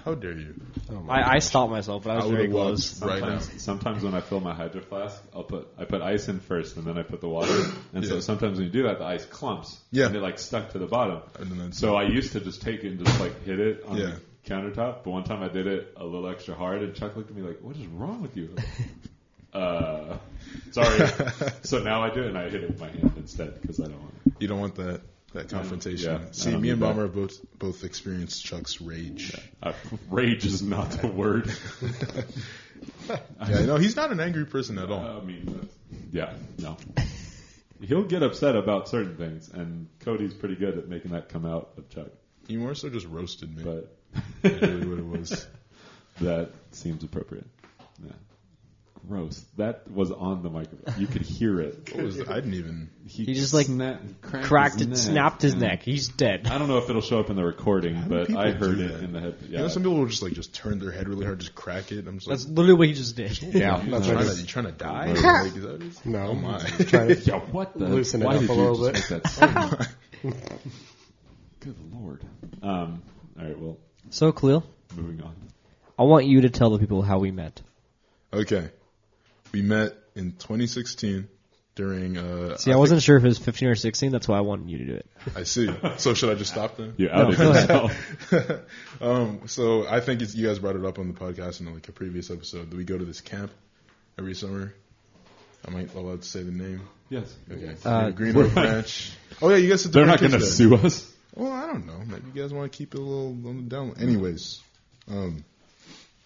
[0.05, 0.61] How dare you?
[1.09, 3.03] I, I stopped myself, but I was I very would've walked close.
[3.03, 3.39] right now.
[3.39, 6.77] Sometimes, sometimes when I fill my hydro flask, I'll put I put ice in first,
[6.77, 7.67] and then I put the water.
[7.95, 9.81] And so sometimes when you do that, the ice clumps.
[9.93, 10.07] Yeah.
[10.07, 11.23] And it like stuck to the bottom.
[11.39, 13.97] And then So I used to just take it and just like hit it on
[13.97, 14.15] Yeah.
[14.47, 15.05] Countertop.
[15.05, 17.43] But one time I did it a little extra hard, and Chuck looked at me
[17.43, 18.55] like, "What is wrong with you?"
[19.53, 20.17] uh,
[20.71, 21.09] sorry.
[21.63, 23.85] so now I do it, and I hit it with my hand instead because I
[23.85, 24.15] don't want.
[24.27, 24.33] it.
[24.41, 25.01] You don't want that
[25.35, 26.13] that confrontation.
[26.13, 26.87] Yeah, See, me and that.
[26.87, 29.37] Bomber have both both experienced Chuck's rage.
[29.63, 29.73] Uh,
[30.11, 31.51] rage is not the word.
[33.49, 35.01] Yeah, no, he's not an angry person at all.
[35.01, 35.69] I mean,
[36.11, 36.77] yeah, no.
[37.81, 41.71] He'll get upset about certain things, and Cody's pretty good at making that come out
[41.79, 42.09] of Chuck.
[42.47, 43.65] He more so just roasted me.
[43.65, 43.97] But
[44.43, 45.47] really what it was.
[46.21, 47.47] that seems appropriate.
[48.05, 48.13] Yeah.
[49.09, 49.45] Gross.
[49.57, 50.95] That was on the microphone.
[51.01, 51.91] You could hear it.
[51.93, 52.89] What was I didn't even.
[53.05, 54.99] He just, like, sna- cracked, Cracked his it, neck.
[54.99, 55.83] snapped his And neck.
[55.83, 56.47] He's dead.
[56.47, 58.77] I don't know if it'll show up in the recording, do but people I heard
[58.79, 59.03] do it that?
[59.03, 59.35] in the head.
[59.43, 59.49] Yeah.
[59.49, 61.91] You know, some people will just like just turn their head really hard, just crack
[61.91, 62.07] it.
[62.07, 63.43] I'm just like, That's literally what he just did.
[63.43, 65.13] Yeah, you that's trying, what to, it you trying to die?
[65.13, 65.21] No.
[65.43, 66.07] Like, is that what it is?
[66.07, 66.19] No.
[66.29, 66.59] Oh my.
[66.59, 67.87] Trying to yeah, what the?
[67.89, 69.11] Loosen it why up did a you little just bit.
[69.11, 69.89] make that sound?
[71.61, 72.25] Good lord.
[72.63, 73.03] Um,
[73.39, 73.79] all right, well,
[74.13, 74.63] So, Khalil,
[74.95, 75.35] moving on.
[75.99, 77.63] I want you to tell the people how we met.
[78.31, 78.69] Okay.
[79.53, 81.29] We met in 2016
[81.75, 82.19] during.
[82.19, 84.13] Uh, See, I, wasn't sure if it was 15 or 16.
[84.13, 85.07] That's why I wanted you to do it.
[85.35, 85.75] I see.
[85.97, 86.93] So should I just stop then?
[86.99, 87.71] You outed go ahead.
[87.71, 88.61] yourself.
[89.01, 91.89] Um, so I think it's, you guys brought it up on the podcast in like
[91.89, 93.51] a previous episode Do we go to this camp
[94.19, 94.75] every summer.
[95.67, 96.83] Am I allowed to say the name?
[97.09, 97.35] yes.
[97.51, 97.75] Okay.
[97.83, 99.13] Uh, Green Oak Ranch.
[99.41, 99.85] Oh yeah, you guys.
[99.85, 101.12] They're not going to sue us.
[101.35, 101.99] Well, I don't know.
[102.07, 103.95] Maybe you guys want to keep it a little on the down.
[103.99, 104.61] Anyways,
[105.09, 105.45] um,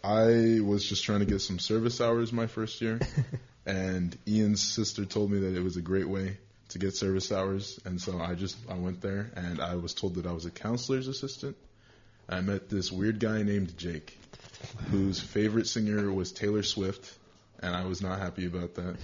[0.03, 3.01] I was just trying to get some service hours my first year,
[3.67, 6.39] and Ian's sister told me that it was a great way
[6.71, 10.17] to get service hours, and so I just I went there and I was told
[10.17, 11.57] that I was a counselor's assistant,
[12.29, 14.19] I met this weird guy named Jake,
[14.91, 17.17] whose favorite singer was Taylor Swift,
[17.61, 18.97] and I was not happy about that.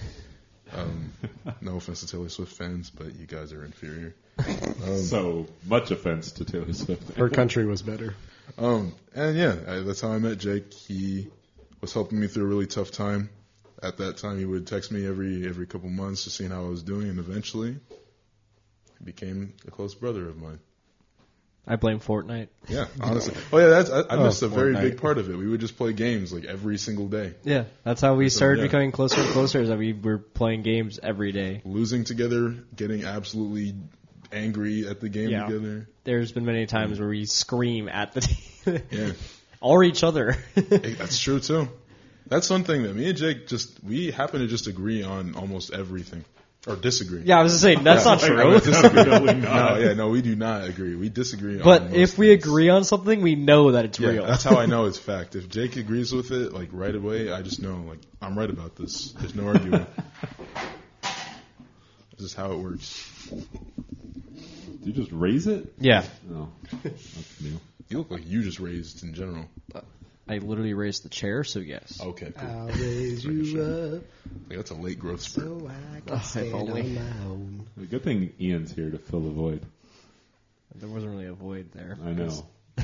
[0.73, 1.13] Um,
[1.61, 4.13] no offense to Taylor Swift fans, but you guys are inferior.
[4.39, 7.15] Um, So much offense to Taylor Swift.
[7.17, 8.15] Her country was better.
[8.57, 10.73] Um, and yeah, I, that's how I met Jake.
[10.73, 11.27] He
[11.81, 13.29] was helping me through a really tough time.
[13.81, 16.69] At that time, he would text me every every couple months, just seeing how I
[16.69, 17.73] was doing, and eventually,
[18.99, 20.59] he became a close brother of mine.
[21.67, 22.47] I blame Fortnite.
[22.69, 23.33] Yeah, honestly.
[23.51, 25.35] Oh yeah, that's I, I Oh, missed a very big part of it.
[25.37, 28.67] We would just play games like every single day, Yeah, that's how we started yeah.
[28.67, 29.61] becoming closer and closer.
[29.61, 31.61] Is that we were playing games every day.
[31.65, 33.75] losing together, getting absolutely
[34.33, 35.45] angry at the game Yeah.
[35.45, 35.87] together.
[36.03, 39.11] There's been many times where we scream at the team Yeah,
[39.61, 40.33] or each other.
[40.55, 41.69] Hey, that's true too.
[42.27, 45.73] That's one thing that me and Jake just we happen to just agree on almost
[45.73, 46.23] everything,
[46.65, 47.21] or disagree.
[47.25, 48.59] yeah, I was just saying that's not true.
[48.59, 50.95] Definitely No, yeah, no, we do not agree.
[50.95, 51.57] We disagree.
[51.59, 52.45] on But if we things.
[52.45, 54.25] agree on something, we know that it's yeah, real.
[54.25, 55.35] that's how I know it's fact.
[55.35, 58.77] If Jake agrees with it, like right away, I just know, like I'm right about
[58.77, 59.11] this.
[59.19, 59.85] There's no arguing.
[62.17, 63.09] this is how it works.
[64.83, 65.73] Do you just raise it?
[65.79, 66.49] yeah, No,
[66.83, 67.59] that's new.
[67.89, 69.45] You look like you just raised in general.
[70.27, 71.99] I literally raised the chair, so yes.
[72.01, 72.49] Okay, cool.
[72.49, 74.03] I'll raise you up
[74.49, 75.45] Like, that's a late growth spurt.
[75.45, 76.81] so I can Ugh, if stand only.
[76.81, 77.67] on my own.
[77.77, 79.61] The good thing Ian's here to fill the void.
[80.75, 81.97] There wasn't really a void there.
[82.05, 82.45] I know.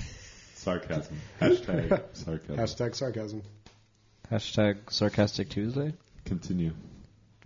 [0.56, 1.16] Sarcasm.
[1.40, 2.58] Hashtag sarcasm.
[2.58, 3.42] Hashtag sarcasm.
[4.32, 5.94] Hashtag sarcastic Tuesday.
[6.26, 6.74] Continue.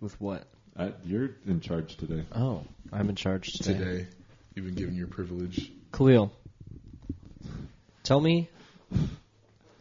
[0.01, 0.43] With what?
[0.75, 2.25] Uh, you're in charge today.
[2.35, 3.73] Oh, I'm in charge today.
[3.77, 4.07] Today,
[4.55, 5.71] you've been given your privilege.
[5.91, 6.31] Khalil,
[8.03, 8.49] tell me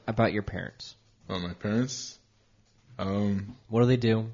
[0.07, 0.95] about your parents.
[1.29, 2.19] Oh, my parents.
[2.99, 4.27] Um, What do they do?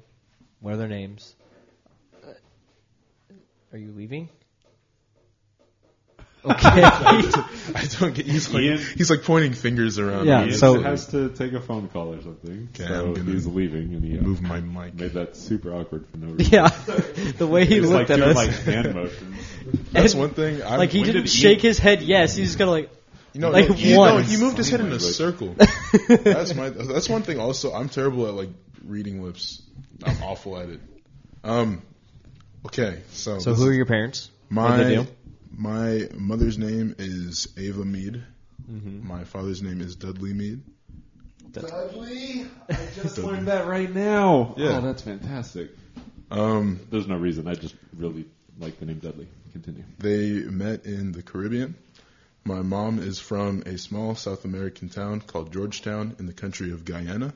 [0.59, 1.35] What are their names?
[2.23, 2.31] Uh,
[3.71, 4.29] Are you leaving?
[6.45, 6.55] Okay.
[6.83, 8.25] I don't get.
[8.25, 10.25] He's like Ian- he's like pointing fingers around.
[10.27, 10.49] Yeah, me.
[10.51, 12.69] Ian so- has to take a phone call or something.
[12.73, 14.93] Okay, so I'm gonna he's leaving, and he uh, move my mic.
[14.95, 16.53] made that super awkward for no reason.
[16.53, 16.67] yeah,
[17.37, 19.35] the way he He's like looked at doing us, like hand motions.
[19.91, 20.63] That's And- one thing.
[20.63, 22.01] I'm, like he didn't did shake Ian- his head.
[22.01, 22.89] Yes, he's just kind of like.
[23.33, 24.31] You know, Like no, he, no, once.
[24.31, 25.13] he moved his head in a Language.
[25.13, 25.55] circle.
[26.07, 26.69] that's my.
[26.69, 27.39] That's one thing.
[27.39, 28.49] Also, I'm terrible at like
[28.83, 29.61] reading lips.
[30.03, 30.79] I'm awful at it.
[31.43, 31.83] Um.
[32.65, 34.31] Okay, so So who are your parents?
[34.49, 35.09] What do they my do?
[35.51, 38.23] My mother's name is Ava Meade.
[38.69, 39.07] Mm-hmm.
[39.07, 40.61] My father's name is Dudley Meade.
[41.51, 44.53] Dudley, I just learned that right now.
[44.57, 44.77] Yeah.
[44.77, 45.71] Oh, that's fantastic.
[46.29, 47.47] Um, There's no reason.
[47.47, 48.25] I just really
[48.59, 49.27] like the name Dudley.
[49.51, 49.83] Continue.
[49.97, 51.75] They met in the Caribbean.
[52.45, 56.85] My mom is from a small South American town called Georgetown in the country of
[56.85, 57.33] Guyana.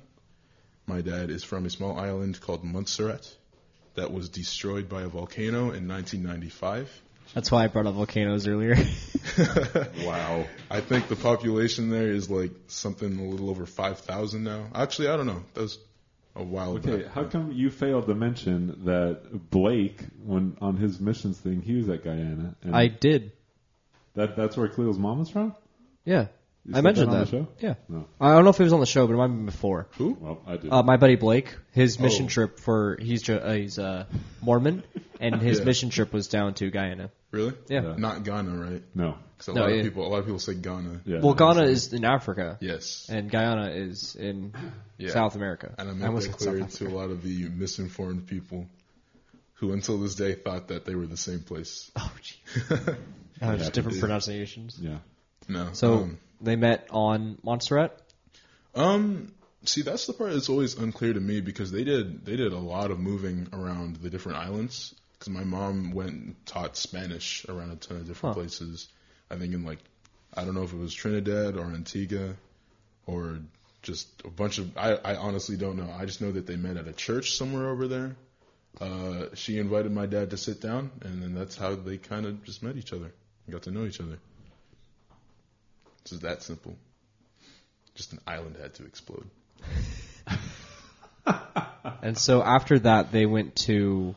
[0.86, 3.36] My dad is from a small island called Montserrat
[3.95, 7.01] that was destroyed by a volcano in 1995.
[7.34, 8.76] That's why I brought up volcanoes earlier.
[10.06, 10.46] Wow.
[10.70, 14.66] I think the population there is like something a little over 5,000 now.
[14.76, 15.44] Actually, I don't know.
[15.54, 15.80] That was
[16.36, 17.14] a while Okay, back.
[17.14, 21.90] how come you failed to mention that Blake, when on his missions thing, he was
[21.90, 23.32] at Guyana, and I did.
[24.16, 25.56] that that's where Khalil's mom is from?
[26.06, 26.28] Yeah,
[26.66, 27.32] You I said mentioned that on that.
[27.32, 27.48] the show?
[27.60, 28.06] Yeah, No.
[28.20, 29.88] I don't know if it was on the show, but it might have been before.
[29.98, 30.18] Who?
[30.20, 30.72] Well, I did.
[30.72, 32.30] Uh, my buddy Blake, his mission Oh.
[32.30, 34.06] trip for he's uh, he's uh,
[34.42, 34.84] Mormon,
[35.20, 35.66] and his Yeah.
[35.66, 37.10] mission trip was down to Guyana.
[37.34, 37.54] Really?
[37.68, 37.82] Yeah.
[37.82, 37.96] Yeah.
[37.98, 38.84] Not Ghana, right?
[38.96, 39.18] no.
[39.36, 39.78] Because a No, lot yeah.
[39.78, 41.02] of people, a lot of people say Ghana.
[41.06, 41.20] Yeah.
[41.20, 43.08] Well, Ghana is in Africa, Yes.
[43.10, 44.54] and Guyana is in
[45.00, 45.10] Yeah.
[45.10, 45.74] South America.
[45.80, 46.94] And I I made almost that said South clear to Africa.
[46.94, 48.68] a lot of the misinformed people
[49.56, 51.92] who, until this day, thought that they were the same place.
[51.98, 52.36] Oh, gee.
[53.42, 54.78] Uh, just different pronunciations.
[54.80, 55.00] Yeah.
[55.50, 55.70] no.
[55.74, 58.00] So um, they met on Montserrat.
[58.76, 59.34] um,
[59.66, 62.60] see, that's the part that's always unclear to me because they did they did a
[62.60, 64.94] lot of moving around the different islands.
[65.24, 68.42] Because my mom went and taught Spanish around a ton of different Huh.
[68.42, 68.90] places.
[69.32, 69.80] I think in like,
[70.34, 72.34] I don't know if it was Trinidad or Antigua,
[73.08, 73.40] or
[73.84, 74.78] just a bunch of.
[74.78, 75.90] I, I honestly don't know.
[75.90, 78.18] I just know that they met at a church somewhere over there.
[78.82, 82.44] Uh, she invited my dad to sit down, and then that's how they kind of
[82.44, 83.06] just met each other,
[83.46, 84.20] and got to know each other.
[86.02, 86.76] It's just that simple.
[87.96, 89.30] Just an island had to explode.
[92.02, 94.14] And so after that, they went to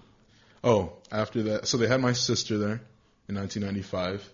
[0.66, 2.80] Oh, after that, so they had my sister there
[3.28, 4.28] in 1995.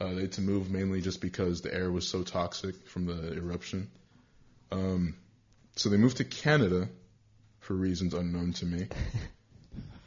[0.00, 3.32] Uh, they had to move mainly just because the air was so toxic from the
[3.32, 3.88] eruption.
[4.70, 5.16] Um,
[5.74, 6.88] so they moved to Canada
[7.60, 8.86] for reasons unknown to me.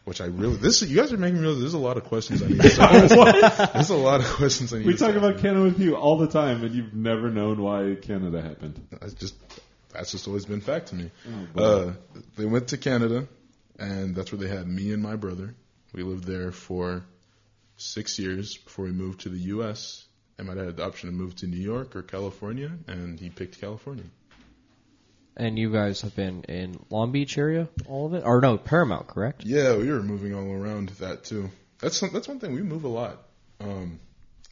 [0.05, 2.41] Which I really this you guys are making me realize there's a lot of questions
[2.41, 3.73] I need to ask.
[3.73, 5.17] There's a lot of questions I need We to talk ask.
[5.17, 8.79] about Canada with you all the time, and you've never known why Canada happened.
[8.91, 9.35] That's just
[9.93, 11.11] that's just always been fact to me.
[11.53, 11.61] boy.
[11.61, 11.93] uh,
[12.37, 13.27] they went to Canada,
[13.79, 15.55] and that's where they had me and my brother.
[15.93, 17.03] We lived there for
[17.77, 20.05] six years before we moved to the U.S.
[20.37, 23.29] and my dad had the option to move to New York or California, and he
[23.29, 24.05] picked California.
[25.35, 29.07] And you guys have been in Long Beach area, all of it, or no, Paramount,
[29.07, 29.45] correct?
[29.45, 31.49] Yeah, we were moving all around that too.
[31.79, 33.23] That's some, that's one thing we move a lot.
[33.61, 34.01] Um,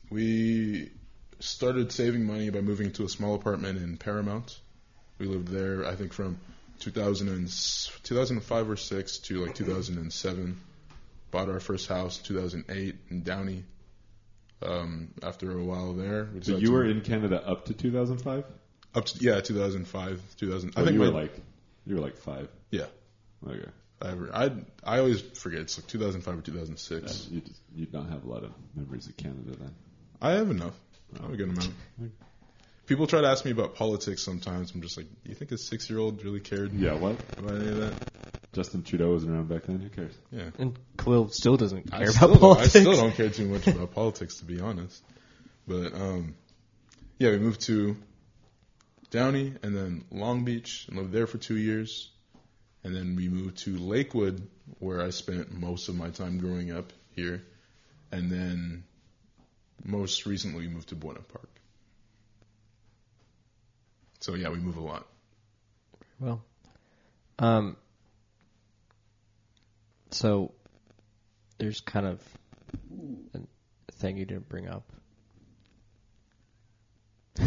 [0.09, 0.91] we
[1.39, 4.57] started saving money by moving to a small apartment in Paramount.
[5.19, 6.39] We lived there, I think, from
[6.80, 7.47] 2000 and,
[8.03, 10.57] 2005 or six to like 2007.
[11.32, 13.63] Bought our first house 2008 in Downey.
[14.61, 18.43] Um, after a while there, we So you were in Canada up to 2005?
[18.95, 20.73] up to yeah 2005 2000.
[20.75, 21.39] I I think you were my- like
[21.86, 22.49] you were like five.
[22.71, 22.86] yeah.
[23.47, 23.69] Okay.
[24.01, 24.51] I I
[24.84, 27.28] I always forget it's like 2005 or 2006.
[27.30, 29.75] Yeah, you just, you don't have a lot of memories of Canada then.
[30.21, 30.73] I have enough.
[31.19, 31.71] I have a good amount.
[32.88, 34.71] People try to ask me about politics sometimes.
[34.73, 37.17] I'm just like, do you think a six year old really cared Yeah, what?
[37.38, 37.93] about any of that?
[38.53, 39.79] Justin Trudeau wasn't around back then.
[39.79, 40.13] Who cares?
[40.31, 40.49] Yeah.
[40.57, 42.75] And Khalil still doesn't I care still, about politics.
[42.75, 45.03] I still don't care too much about politics, to be honest.
[45.67, 46.35] But um,
[47.19, 47.97] yeah, we moved to
[49.11, 52.09] Downey and then Long Beach and lived there for two years.
[52.85, 54.47] And then we moved to Lakewood,
[54.79, 57.43] where I spent most of my time growing up here.
[58.13, 58.85] And then
[59.83, 61.49] most recently we moved to Buena Park.
[64.20, 65.05] So yeah, we move a lot.
[66.20, 66.41] Well,
[67.39, 67.78] um,
[70.11, 70.51] so
[71.59, 72.22] there's kind of
[73.36, 73.39] a
[73.93, 74.84] thing you didn't bring up.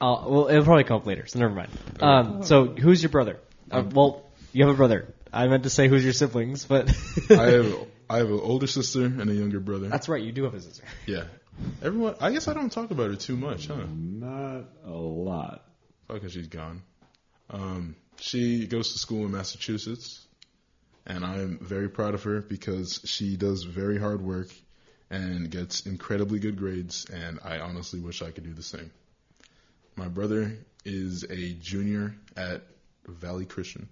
[0.00, 1.70] Uh, well, it'll probably come up later, so never mind.
[2.00, 3.40] Um, so who's your brother?
[3.68, 5.12] Uh, well, you have a brother.
[5.32, 6.88] I meant to say who's your siblings, but
[7.30, 7.74] I have
[8.08, 9.88] I have an older sister and a younger brother.
[9.88, 10.22] that's right.
[10.22, 10.84] You do have a sister.
[11.06, 11.24] Yeah.
[11.82, 13.86] Everyone, I guess I don't talk about her too much, huh?
[13.94, 15.64] Not a lot.
[16.08, 16.82] because she's gone.
[17.50, 20.26] Um, she goes to school in Massachusetts,
[21.06, 24.48] and I'm very proud of her because she does very hard work
[25.10, 28.90] and gets incredibly good grades, and I honestly wish I could do the same.
[29.96, 32.62] My brother is a junior at
[33.06, 33.88] Valley Christian,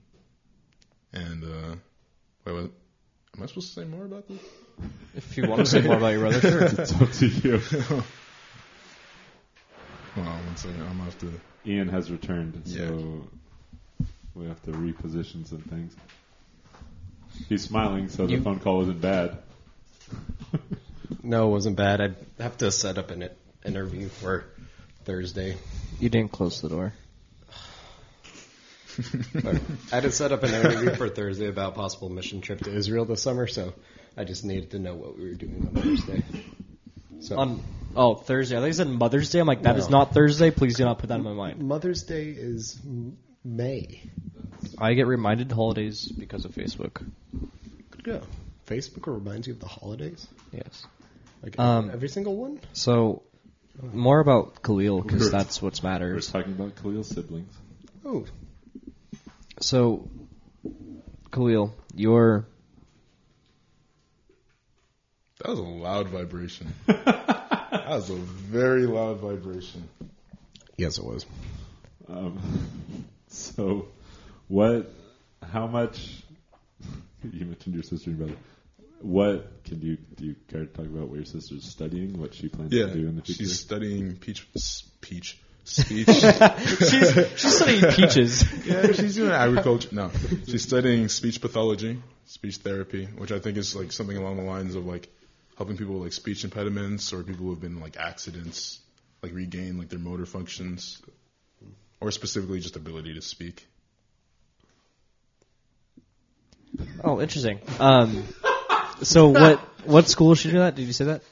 [1.13, 1.77] and uh,
[2.45, 2.71] wait, what?
[3.37, 4.41] Am I supposed to say more about this?
[5.15, 6.63] If you want to say more about your brother, sure.
[6.83, 7.59] It's up to you.
[10.15, 10.81] Hold on one second.
[10.83, 11.33] I'm gonna have to.
[11.67, 12.87] Ian has returned, Yeah.
[12.89, 13.29] so
[14.35, 15.95] we have to reposition some things.
[17.49, 19.39] He's smiling, so You- the phone call wasn't bad.
[21.23, 22.01] No, it wasn't bad.
[22.01, 23.29] I'd have to set up an
[23.65, 24.45] interview for
[25.05, 25.57] Thursday.
[26.01, 26.93] You didn't close the door.
[29.35, 29.61] But
[29.93, 33.05] I had to set up an interview for Thursday about possible mission trip to Israel
[33.05, 33.75] this summer, so
[34.17, 36.23] I just needed to know what we were doing on Thursday.
[37.21, 37.63] So On
[37.95, 39.39] oh Thursday, I think you said Mother's Day.
[39.41, 39.99] I'm like that is No.
[39.99, 40.51] not Thursday.
[40.51, 41.61] Please do not put that in my mind.
[41.67, 44.03] Mother's Day is M- May.
[44.79, 47.05] I get reminded holidays because of Facebook.
[47.91, 48.23] Good go.
[48.67, 50.85] Facebook reminds you of the holidays, Yes.
[51.43, 52.61] like Um, every single one.
[52.73, 53.23] So
[53.93, 56.29] more about Khalil because We're- that's what We're matters.
[56.31, 57.53] talking about Khalil's siblings.
[58.05, 58.25] Oh,
[59.61, 60.09] So
[61.33, 62.47] Khalil, you're
[65.39, 66.73] That was a loud vibration.
[66.87, 69.89] that was a very loud vibration.
[70.77, 71.27] yes, it was.
[72.09, 72.39] Um,
[73.29, 73.89] so,
[74.49, 74.91] what?
[75.43, 76.23] How much?
[77.33, 78.37] You mentioned your sister and brother.
[79.01, 80.27] What can you do?
[80.27, 82.21] You care to talk about what your sister's studying?
[82.21, 83.43] What she plans Yeah, to do in the future?
[83.45, 84.47] she's studying peach,
[85.01, 86.07] peach, speech.
[86.79, 88.45] she's she's studying peaches.
[88.67, 89.89] yeah, she's doing agriculture.
[89.93, 90.11] No,
[90.47, 94.75] she's studying speech pathology, speech therapy, which I think is like something along the lines
[94.75, 95.09] of like
[95.57, 98.81] helping people with like speech impediments or people who have been in, like accidents,
[99.23, 101.03] like regain like their motor functions,
[102.01, 103.67] or specifically just ability to speak.
[107.03, 107.61] Oh, interesting.
[107.81, 108.25] Um,
[109.03, 110.75] so what what school should you do that?
[110.75, 111.23] Did you say that?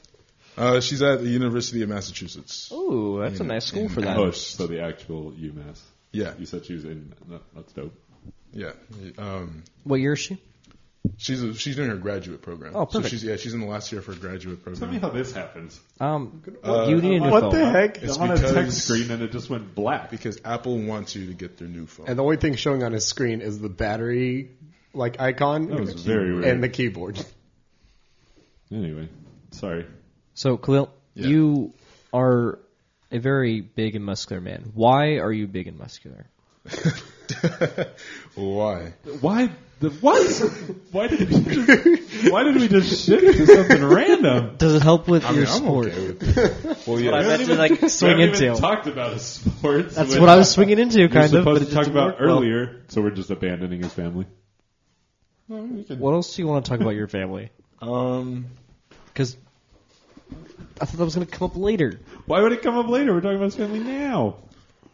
[0.57, 2.69] Uh, she's at the University of Massachusetts.
[2.71, 4.17] Oh, that's a nice school for that.
[4.17, 5.79] oh, so the actual UMass.
[6.11, 7.13] Yeah, You said she was in.
[7.27, 7.93] no, That's dope.
[8.53, 8.71] yeah.
[9.17, 10.37] Um, What year is she?
[11.17, 12.71] she's a, she's doing her graduate program.
[12.75, 13.03] Oh, perfect.
[13.05, 14.79] So she's yeah, she's in the last year of her graduate program.
[14.79, 15.77] Tell me how this happens.
[15.99, 17.51] Um, Uh, you need a new what phone.
[17.53, 18.01] the heck?
[18.01, 20.09] It's on a because- text screen and it just went black.
[20.09, 22.07] Because Apple wants you to get their new phone.
[22.07, 24.51] And the only thing showing on his screen is the battery
[24.93, 26.45] like icon That was very weird.
[26.45, 27.23] and the keyboard.
[28.71, 29.09] Anyway,
[29.51, 29.85] sorry.
[30.35, 31.27] So Khalil, Yeah.
[31.27, 31.73] you
[32.13, 32.59] are
[33.11, 34.71] a very big and muscular man.
[34.75, 36.27] Why are you big and muscular?
[38.35, 38.93] Why?
[39.21, 40.21] Why the what?
[40.91, 44.55] Why did we just, why did we just shift to something random?
[44.57, 45.87] Does it help with I your mean, I'm sport?
[45.87, 46.77] okay with it.
[46.87, 47.27] Well, I yeah.
[47.27, 48.61] meant to like swing haven't even into.
[48.61, 49.91] talked about a sport.
[49.91, 51.29] That's what I was swinging into, we were kind of.
[51.31, 52.37] supposed But it to talk about work well.
[52.37, 54.25] earlier, so we're just abandoning his family.
[55.47, 57.49] What else do you want to talk about your family?
[57.81, 58.45] Um,
[59.07, 59.37] Because
[60.81, 61.99] I thought that was going to come up later.
[62.25, 63.13] Why would it come up later?
[63.13, 64.37] We're talking about his family now.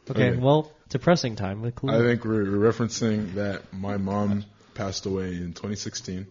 [0.09, 0.37] Okay, Okay.
[0.37, 2.01] well, depressing time with I Khalil.
[2.03, 6.27] think we're referencing that my mom passed away in 2016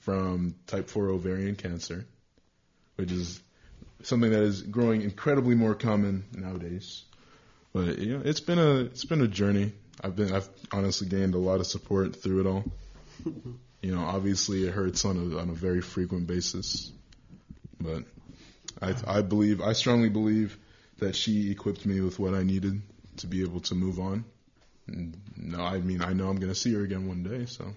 [0.00, 2.06] from type 4 ovarian cancer,
[2.96, 3.40] which is
[4.02, 7.04] something that is growing incredibly more common nowadays.
[7.72, 9.72] But you know, it's been a it's been a journey.
[10.02, 12.64] I've been I've honestly gained a lot of support through it all.
[13.82, 16.90] You know, obviously it hurts on a on a very frequent basis,
[17.80, 18.04] but
[18.80, 20.58] I I believe I strongly believe
[20.98, 22.80] that she equipped me with what I needed
[23.18, 24.24] to be able to move on.
[24.86, 27.72] And no, I mean I know I'm gonna see her again one day, so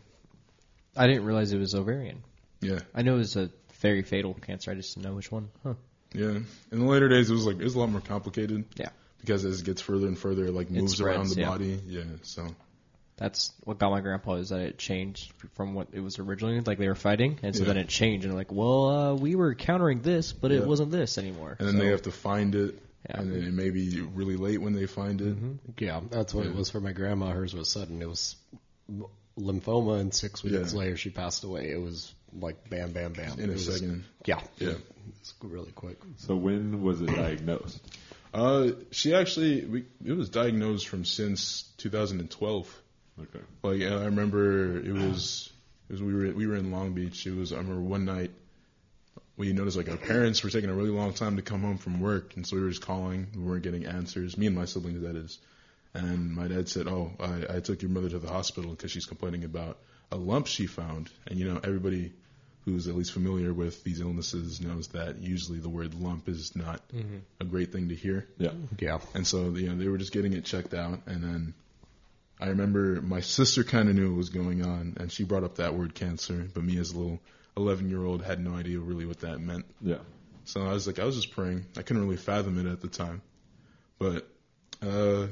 [0.95, 2.23] I didn't realize it was ovarian.
[2.61, 4.71] yeah, I know it was a very fatal cancer.
[4.71, 5.49] I just didn't know which one.
[5.63, 5.73] Huh.
[6.13, 6.39] yeah.
[6.71, 8.65] In the later days, it was like it was a lot more complicated.
[8.75, 8.89] Yeah.
[9.21, 11.47] because as it gets further and further, it like moves spreads, around the yeah.
[11.47, 11.79] body.
[11.87, 12.47] Yeah, so
[13.19, 16.59] That's what got my grandpa is that it changed from what it was originally.
[16.61, 17.67] Like they were fighting, and so Yeah.
[17.67, 20.59] then it changed, and like, well, uh, we were countering this, but Yeah.
[20.59, 21.57] it wasn't this anymore.
[21.59, 23.19] and then So- they have to find it, Yeah.
[23.19, 25.37] and then it may be really late when they find it.
[25.77, 27.31] Yeah, that's what it was for my grandma.
[27.31, 28.01] Hers was sudden.
[28.01, 28.37] It was
[29.37, 30.79] lymphoma, and six weeks Yeah.
[30.79, 31.71] later she passed away.
[31.71, 33.33] It was like bam, bam, bam.
[33.39, 34.75] In It a was- second, Yeah, yeah.
[35.19, 35.97] it's really quick.
[36.17, 37.79] So when was it diagnosed?
[38.33, 42.81] Uh, she actually, we, it was diagnosed from since 2012.
[43.21, 43.43] Okay.
[43.63, 45.51] Like I remember, it was,
[45.89, 47.25] it was we were we were in Long Beach.
[47.25, 48.31] It was I remember one night
[49.37, 52.01] we noticed like our parents were taking a really long time to come home from
[52.01, 53.27] work, and so we were just calling.
[53.35, 54.37] We weren't getting answers.
[54.37, 55.39] Me and my siblings, that is.
[55.93, 59.05] And my dad said, "Oh, I, I took your mother to the hospital because she's
[59.05, 59.77] complaining about
[60.11, 62.11] a lump she found." And you know, everybody
[62.65, 66.87] who's at least familiar with these illnesses knows that usually the word lump is not
[66.89, 67.17] mm-hmm.
[67.39, 68.27] a great thing to hear.
[68.37, 68.51] Yeah.
[68.79, 70.99] Yeah, And so, you know, they were just getting it checked out.
[71.07, 71.53] And then
[72.39, 75.55] I remember my sister kind of knew what was going on, and she brought up
[75.55, 76.47] that word cancer.
[76.53, 77.19] But me, as a little
[77.57, 79.65] 11 year old, had no idea really what that meant.
[79.81, 79.97] Yeah.
[80.45, 81.65] So I was like, I was just praying.
[81.77, 83.21] I couldn't really fathom it at the time.
[83.99, 84.27] But
[84.81, 85.27] uh,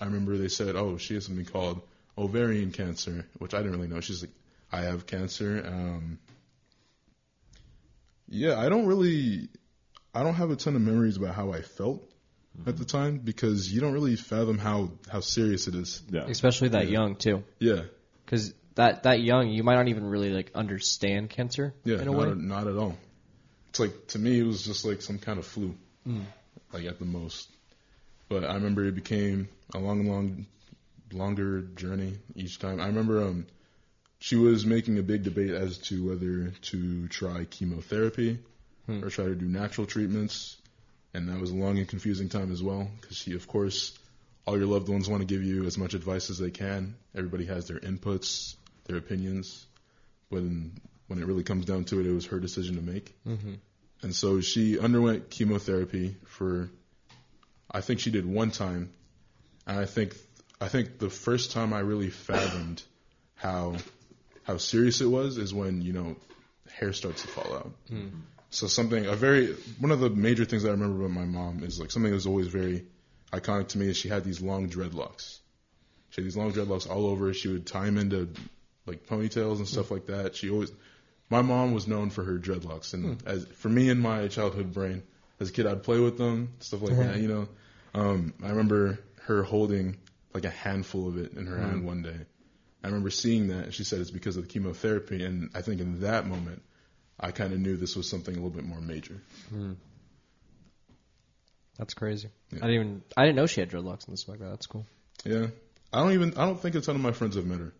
[0.00, 1.82] I remember they said, oh, she has something called
[2.16, 4.00] ovarian cancer, which I didn't really know.
[4.00, 4.32] She's like,
[4.72, 5.62] I have cancer.
[5.66, 6.18] Um,
[8.28, 9.48] yeah, I don't really,
[10.14, 12.09] I don't have a ton of memories about how I felt
[12.58, 12.68] Mm-hmm.
[12.68, 16.02] at the time because you don't really fathom how how serious it is.
[16.10, 16.24] Yeah.
[16.28, 16.92] especially that Yeah.
[16.92, 17.82] young too, Yeah,
[18.24, 22.12] because that that young, you might not even really like understand cancer yeah, in a
[22.12, 22.34] not, way.
[22.34, 22.96] not at all.
[23.68, 25.76] It's like to me, it was just like some kind of flu,
[26.06, 26.24] mm.
[26.72, 27.48] like at the most.
[28.28, 30.46] But I remember it became a long, long,
[31.12, 32.80] longer journey each time.
[32.80, 33.46] I remember um,
[34.18, 38.38] she was making a big debate as to whether to try chemotherapy
[38.86, 39.04] hmm.
[39.04, 40.59] or try to do natural treatments,
[41.14, 43.98] and that was a long and confusing time as well because she, of course,
[44.46, 46.94] all your loved ones want to give you as much advice as they can.
[47.14, 49.66] Everybody has their inputs, their opinions,
[50.30, 50.72] but in,
[51.08, 53.14] when it really comes down to it, it was her decision to make.
[53.26, 53.54] Mm-hmm.
[54.02, 56.70] And so she underwent chemotherapy for,
[57.70, 58.90] I think she did one time,
[59.66, 60.14] and I think
[60.60, 62.82] I think the first time I really fathomed
[63.36, 63.76] how
[64.42, 66.16] how serious it was is when you know
[66.72, 67.72] hair starts to fall out.
[68.50, 71.80] So something a very one of the major things I remember about my mom is
[71.80, 72.84] like something that was always very
[73.32, 75.38] iconic to me is she had these long dreadlocks.
[76.10, 77.32] She had these long dreadlocks all over.
[77.32, 78.28] She would tie them into
[78.86, 80.34] like ponytails and stuff like that.
[80.34, 80.72] She always
[81.30, 85.04] my mom was known for her dreadlocks, and as for me in my childhood brain,
[85.38, 87.16] as a kid, I'd play with them, stuff like that.
[87.18, 87.48] You know,
[87.94, 89.96] um, I remember her holding
[90.34, 92.18] like a handful of it in her hand one day.
[92.82, 95.24] I remember seeing that, and she said it's because of the chemotherapy.
[95.24, 96.62] And I think in that moment,
[97.20, 99.20] I kind of knew this was something a little bit more major.
[99.50, 99.72] Hmm.
[101.76, 102.28] That's crazy.
[102.50, 102.58] Yeah.
[102.62, 104.50] I didn't even I didn't know she had dreadlocks and stuff like that.
[104.50, 104.86] That's cool.
[105.24, 105.46] Yeah,
[105.92, 107.72] I don't even I don't think a ton of my friends have met her.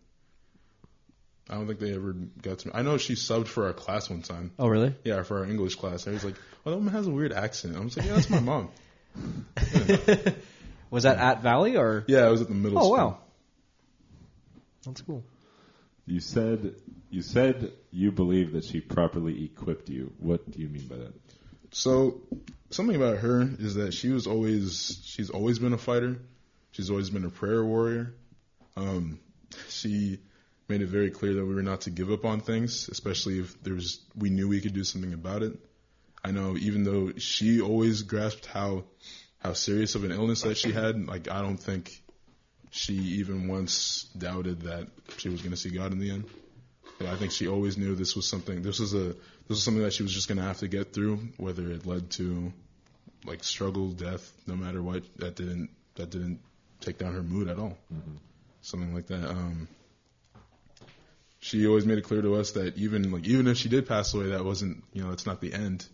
[1.49, 2.71] I don't think they ever got to.
[2.73, 4.51] I know she subbed for our class one time.
[4.57, 4.95] Oh really?
[5.03, 6.05] Yeah, for our English class.
[6.05, 6.35] And I was like,
[6.65, 8.69] "Oh, that woman has a weird accent." I was like, "Yeah, that's my mom."
[10.91, 12.03] Was that at Valley or?
[12.07, 12.93] Yeah, I was at the middle school.
[12.93, 13.07] Oh school.
[13.07, 13.17] wow.
[14.85, 15.23] That's cool.
[16.05, 16.75] You said
[17.11, 20.13] you said you believe that she properly equipped you.
[20.19, 21.13] What do you mean by that?
[21.71, 22.21] So
[22.69, 26.19] something about her is that she was always she's always been a fighter.
[26.71, 28.13] She's always been a prayer warrior.
[28.77, 29.19] Um,
[29.67, 30.19] she
[30.69, 33.61] made it very clear that we were not to give up on things, especially if
[33.61, 35.59] there's we knew we could do something about it.
[36.23, 38.85] I know even though she always grasped how
[39.39, 42.01] how serious of an illness that she had, like I don't think
[42.69, 44.87] she even once doubted that
[45.17, 46.25] she was going to see God in the end.
[47.01, 48.61] But I think she always knew this was something.
[48.61, 49.17] This was a this
[49.49, 52.11] was something that she was just going to have to get through, whether it led
[52.11, 52.53] to
[53.25, 55.03] like struggle, death, no matter what.
[55.17, 56.39] That didn't that didn't
[56.79, 57.77] take down her mood at all.
[58.61, 59.27] Something like that.
[59.27, 59.67] Um,
[61.39, 64.13] she always made it clear to us that even like even if she did pass
[64.13, 65.87] away, that wasn't you know that's not the end.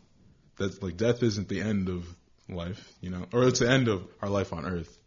[0.57, 2.05] that's like death isn't the end of
[2.49, 4.97] life, you know, or it's the end of our life on Earth,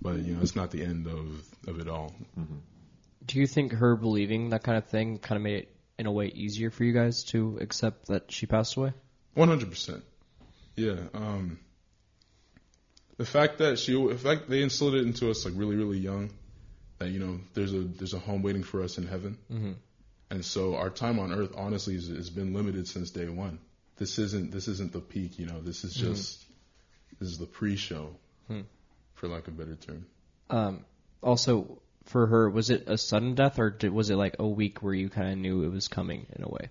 [0.00, 2.14] but you know, it's not the end of of it all.
[3.24, 6.12] Do you think her believing that kind of thing kind of made it in a
[6.12, 8.92] way easier for you guys to accept that she passed away?
[9.34, 10.02] One hundred percent.
[10.76, 10.96] Yeah.
[11.14, 11.58] Um,
[13.18, 16.30] the fact that she, the fact they instilled it into us like really, really young,
[16.98, 19.74] that you know there's a there's a home waiting for us in heaven, Mhm.
[20.30, 23.58] and so our time on earth honestly has, has been limited since day one.
[23.96, 25.60] This isn't this isn't the peak, you know.
[25.60, 26.42] This is just
[27.18, 28.16] this is the pre-show,
[28.48, 28.60] Hmm.
[29.14, 30.06] for lack of a better term.
[30.48, 30.84] Um,
[31.22, 34.82] also, for her, was it a sudden death or did, was it like a week
[34.82, 36.68] where you kind of knew it was coming in a way?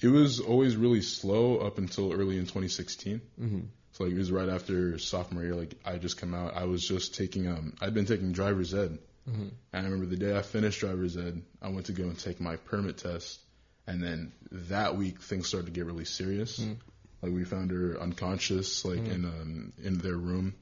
[0.00, 3.20] It was always really slow up until early in 2016.
[3.40, 3.60] Mm-hmm.
[3.92, 5.54] So like it was right after sophomore year.
[5.54, 6.54] Like I just come out.
[6.54, 9.50] I was just taking um I'd been taking driver's ed, Mhm.
[9.72, 12.38] and I remember the day I finished driver's ed, I went to go and take
[12.40, 13.40] my permit test,
[13.86, 16.58] and then that week things started to get really serious.
[16.60, 16.76] Mm.
[17.22, 19.12] Like we found her unconscious, like Mm.
[19.14, 20.54] in um in their room,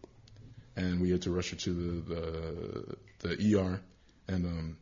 [0.76, 2.96] and we had to rush her to the the,
[3.36, 3.80] the ER,
[4.28, 4.76] and um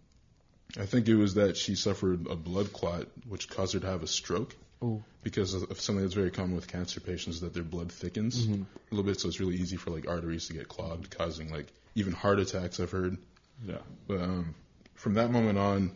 [0.79, 4.03] I think it was that she suffered a blood clot, which caused her to have
[4.03, 5.05] a stroke Ooh.
[5.23, 8.63] because of something that's very common with cancer patients that their blood thickens Mhm.
[8.63, 11.67] a little bit, so it's really easy for like arteries to get clogged, causing like
[11.95, 12.81] even heart attacks.
[12.81, 13.19] I've heard,
[13.67, 13.79] Yeah.
[14.09, 14.55] but um,
[14.95, 15.95] from that moment on,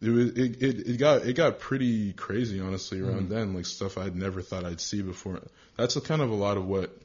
[0.00, 3.98] it was it, it, it got it got pretty crazy honestly around then, like stuff
[3.98, 5.40] I'd never thought I'd see before.
[5.76, 6.96] That's a kind of a lot of what.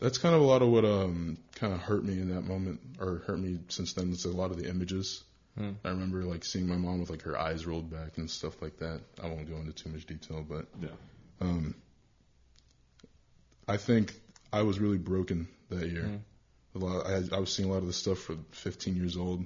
[0.00, 2.80] That's kind of a lot of what um kind of hurt me in that moment,
[2.98, 4.12] or hurt me since then.
[4.12, 5.22] It's a lot of the images.
[5.58, 5.72] Hmm.
[5.84, 8.78] I remember like seeing my mom with like her eyes rolled back and stuff like
[8.78, 9.00] that.
[9.22, 10.88] I won't go into too much detail, but Yeah.
[11.40, 11.74] um,
[13.68, 14.14] I think
[14.52, 16.02] I was really broken that year.
[16.04, 16.20] Mm.
[16.74, 19.16] A lot, I, had, I was seeing a lot of this stuff for 15 years
[19.16, 19.44] old.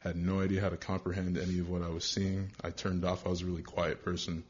[0.00, 2.52] Had no idea how to comprehend any of what I was seeing.
[2.62, 3.26] I turned off.
[3.26, 4.44] I was a really quiet person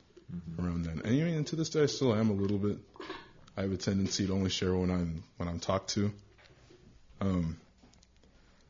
[0.60, 2.78] around then, and even to this day, I still am a little bit.
[3.56, 6.12] I have a tendency to only share when I'm when I'm talked to.
[7.20, 7.58] Um,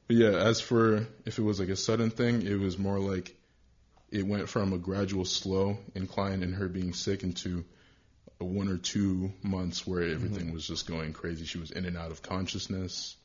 [0.06, 3.36] but yeah, as for if it was like a sudden thing, it was more like
[4.10, 7.64] it went from a gradual slow incline in her being sick into
[8.40, 11.44] a one or two months where everything was just going crazy.
[11.44, 13.16] She was in and out of consciousness,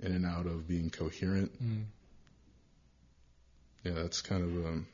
[0.00, 1.52] in and out of being coherent.
[1.62, 1.84] Mm.
[3.84, 4.86] Yeah, that's kind of um,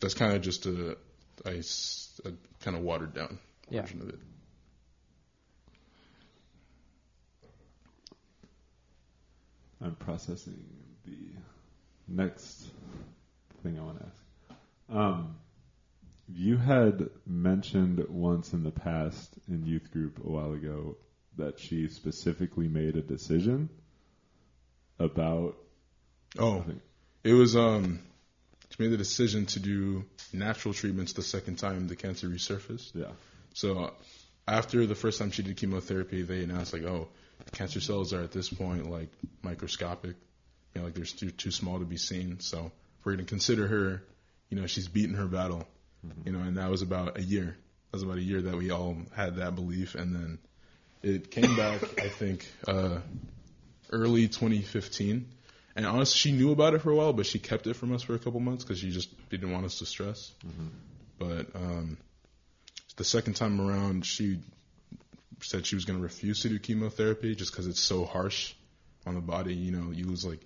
[0.00, 0.96] that's kind of just a,
[1.46, 1.50] a,
[2.24, 3.38] a kind of watered down
[3.70, 3.82] Yeah.
[3.82, 4.18] version of it.
[9.82, 10.64] I'm processing
[11.04, 11.16] the
[12.08, 12.70] next
[13.62, 14.96] thing I want to ask.
[14.96, 15.36] Um,
[16.28, 20.96] you had mentioned once in the past in youth group a while ago
[21.36, 23.70] that she specifically made a decision
[24.98, 25.56] about.
[26.38, 26.64] Oh,
[27.24, 28.00] it was um,
[28.70, 32.94] she made the decision to do natural treatments the second time the cancer resurfaced.
[32.94, 33.12] Yeah.
[33.54, 33.92] So
[34.46, 37.08] after the first time she did chemotherapy, they announced like, oh,
[37.52, 39.08] cancer cells are at this point like
[39.42, 40.16] microscopic,
[40.74, 42.40] you know, like they're too too small to be seen.
[42.40, 44.02] So if we're gonna consider her,
[44.50, 45.66] you know, she's beaten her battle,
[46.24, 47.56] you know, and that was about a year.
[47.90, 50.38] That was about a year that we all had that belief, and then
[51.02, 52.98] it came back, I think, uh,
[53.90, 55.26] early 2015.
[55.76, 58.02] And honestly, she knew about it for a while, but she kept it from us
[58.02, 60.32] for a couple months because she just didn't want us to stress.
[61.18, 61.98] But um,
[62.96, 64.40] the second time around, she
[65.40, 68.54] said she was going to refuse to do chemotherapy just because it's so harsh
[69.06, 69.54] on the body.
[69.54, 70.40] You know, you lose like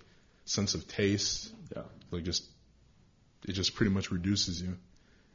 [0.45, 1.83] sense of taste, Yeah.
[2.11, 2.43] like just
[3.47, 4.77] it just pretty much reduces you.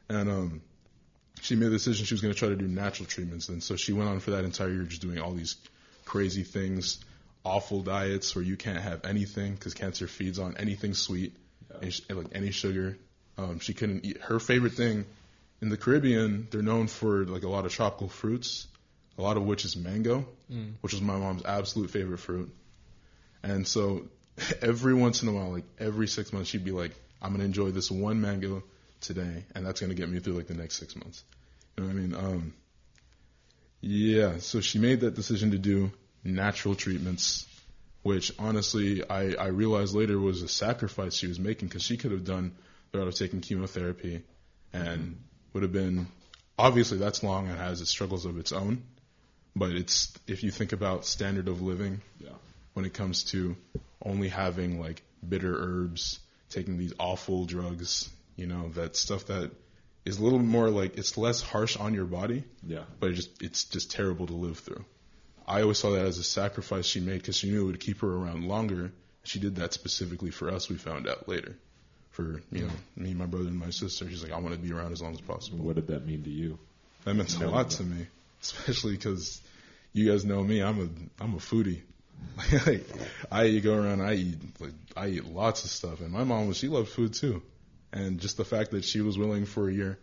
[0.09, 0.61] And um,
[1.41, 3.75] she made the decision she was going to try to do natural treatments, and so
[3.75, 5.55] she went on for that entire year just doing all these
[6.05, 6.99] crazy things,
[7.45, 11.35] awful diets where you can't have anything because cancer feeds on anything sweet,
[11.81, 12.97] any, sh- like any sugar.
[13.37, 15.05] Um, she couldn't eat her favorite thing
[15.61, 16.47] in the Caribbean.
[16.49, 18.67] They're known for like a lot of tropical fruits,
[19.19, 20.73] a lot of which is mango, Mm.
[20.81, 22.49] which was my mom's absolute favorite fruit.
[23.43, 24.07] And so
[24.61, 26.91] every once in a while, like every six months, she'd be like,
[27.21, 28.63] I'm going to enjoy this one mango
[29.01, 31.23] today, and that's going to get me through like the next six months.
[31.77, 32.15] You know what I mean?
[32.15, 32.53] Um,
[33.81, 35.91] yeah, so she made that decision to do
[36.23, 37.45] natural treatments,
[38.03, 42.11] which honestly, I, I realized later was a sacrifice she was making because she could
[42.11, 42.53] have done
[42.91, 44.21] the route of taking chemotherapy
[44.73, 45.17] and
[45.53, 46.07] would have been,
[46.57, 48.83] obviously, that's long and has its struggles of its own.
[49.59, 52.29] But it's, if you think about standard of living, Yeah.
[52.73, 53.55] when it comes to
[54.01, 59.51] only having like bitter herbs, taking these awful drugs, you know, that stuff that
[60.05, 62.85] is a little more like it's less harsh on your body, Yeah.
[63.01, 64.85] but it just it's just terrible to live through.
[65.45, 67.99] I always saw that as a sacrifice she made because she knew it would keep
[67.99, 68.91] her around longer.
[69.23, 70.69] She did that specifically for us.
[70.69, 71.55] We found out later,
[72.11, 74.09] for you know me, my brother, and my sister.
[74.09, 75.59] She's like, I want to be around as long as possible.
[75.65, 76.57] What did that mean to you?
[77.03, 78.07] That meant a lot to me.
[78.41, 79.41] especially because
[79.99, 80.61] you guys know me.
[80.61, 81.81] I'm a I'm a foodie.
[83.31, 86.57] I go around, I eat like I eat lots of stuff, and my mom was
[86.57, 87.41] she loved food too,
[87.91, 89.99] and just the fact that she was willing for a year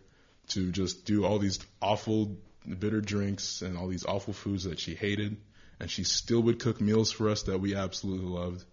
[0.49, 2.37] to just do all these awful
[2.67, 5.37] bitter drinks and all these awful foods that she hated,
[5.79, 8.63] and she still would cook meals for us that we absolutely loved.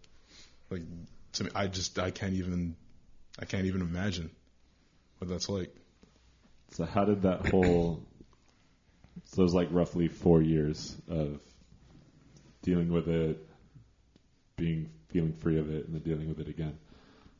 [0.70, 0.82] Like
[1.34, 2.76] to me, I just I can't even
[3.38, 4.30] I can't even imagine
[5.18, 5.74] what that's like.
[6.72, 8.02] So how did that whole
[9.24, 11.40] so it was like roughly four years of
[12.62, 13.46] dealing with it,
[14.56, 16.78] being feeling free of it, and then dealing with it again.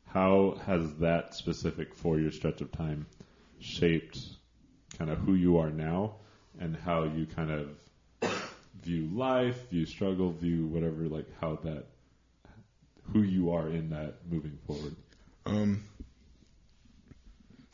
[0.05, 3.05] How has that specific four year stretch of time
[3.59, 4.19] shaped
[4.97, 6.15] kind of who you are now
[6.59, 7.69] and how you kind of
[8.81, 11.85] view life, view struggle, view whatever, like how that,
[13.11, 14.95] who you are in that moving forward?
[15.45, 15.83] Um,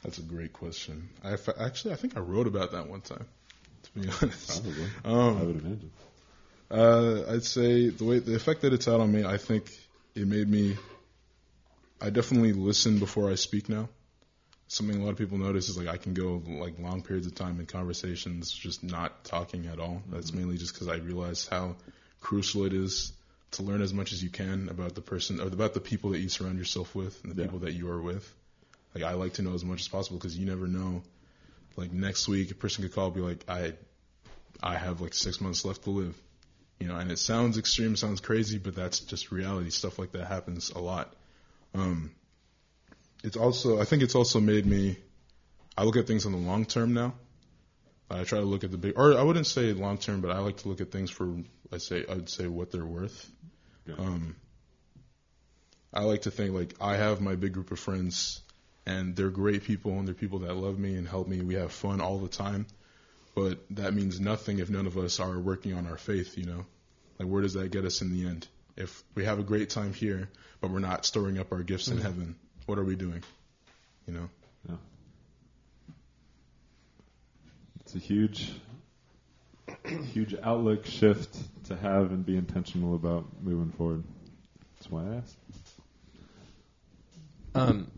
[0.04, 1.10] that's a great question.
[1.24, 3.28] I actually I think I wrote about that one time.
[3.96, 4.86] To be honest, Probably.
[5.06, 5.92] Um, I would imagine.
[6.70, 9.72] Uh, I'd say the way the effect that it's had on me, I think
[10.16, 10.78] it made me.
[12.02, 13.90] I definitely listen before I speak now.
[14.68, 17.36] Something a lot of people notice is like I can go like long periods of
[17.36, 20.02] time in conversations just not talking at all.
[20.10, 21.76] That's mainly just because I realize how
[22.22, 23.12] crucial it is
[23.52, 26.20] to learn as much as you can about the person or about the people that
[26.20, 27.48] you surround yourself with and the Yeah.
[27.48, 28.34] people that you are with.
[28.96, 31.04] Like I like to know as much as possible because you never know.
[31.76, 33.74] Like next week, a person could call and be like, I,
[34.62, 36.16] I have like six months left to live
[36.82, 39.70] you know, and it sounds extreme, sounds crazy, but that's just reality.
[39.70, 41.14] Stuff like that happens a lot.
[41.76, 42.12] Um,
[43.24, 44.98] it's also, I think it's also made me,
[45.78, 47.14] I look at things in the long term now.
[48.10, 50.40] I try to look at the big, or I wouldn't say long term, but I
[50.40, 51.32] like to look at things for,
[51.72, 53.30] I say, I'd say what they're worth.
[53.86, 53.96] Yeah.
[54.00, 54.36] Um,
[55.94, 58.42] I like to think like I have my big group of friends,
[58.92, 61.42] and they're great people, and they're people that love me and help me.
[61.42, 62.66] We have fun all the time
[63.34, 66.66] but that means nothing if none of us are working on our faith, you know?
[67.18, 68.48] Like, where does that get us in the end?
[68.76, 70.30] If we have a great time here,
[70.60, 72.36] but we're not storing up our gifts in heaven,
[72.66, 73.24] what are we doing?
[74.08, 74.30] You know?
[74.68, 74.76] Yeah.
[77.82, 78.52] It's a huge,
[80.14, 84.04] huge outlook shift to have and be intentional about moving forward.
[84.78, 85.38] That's why I asked.
[87.54, 87.92] Um,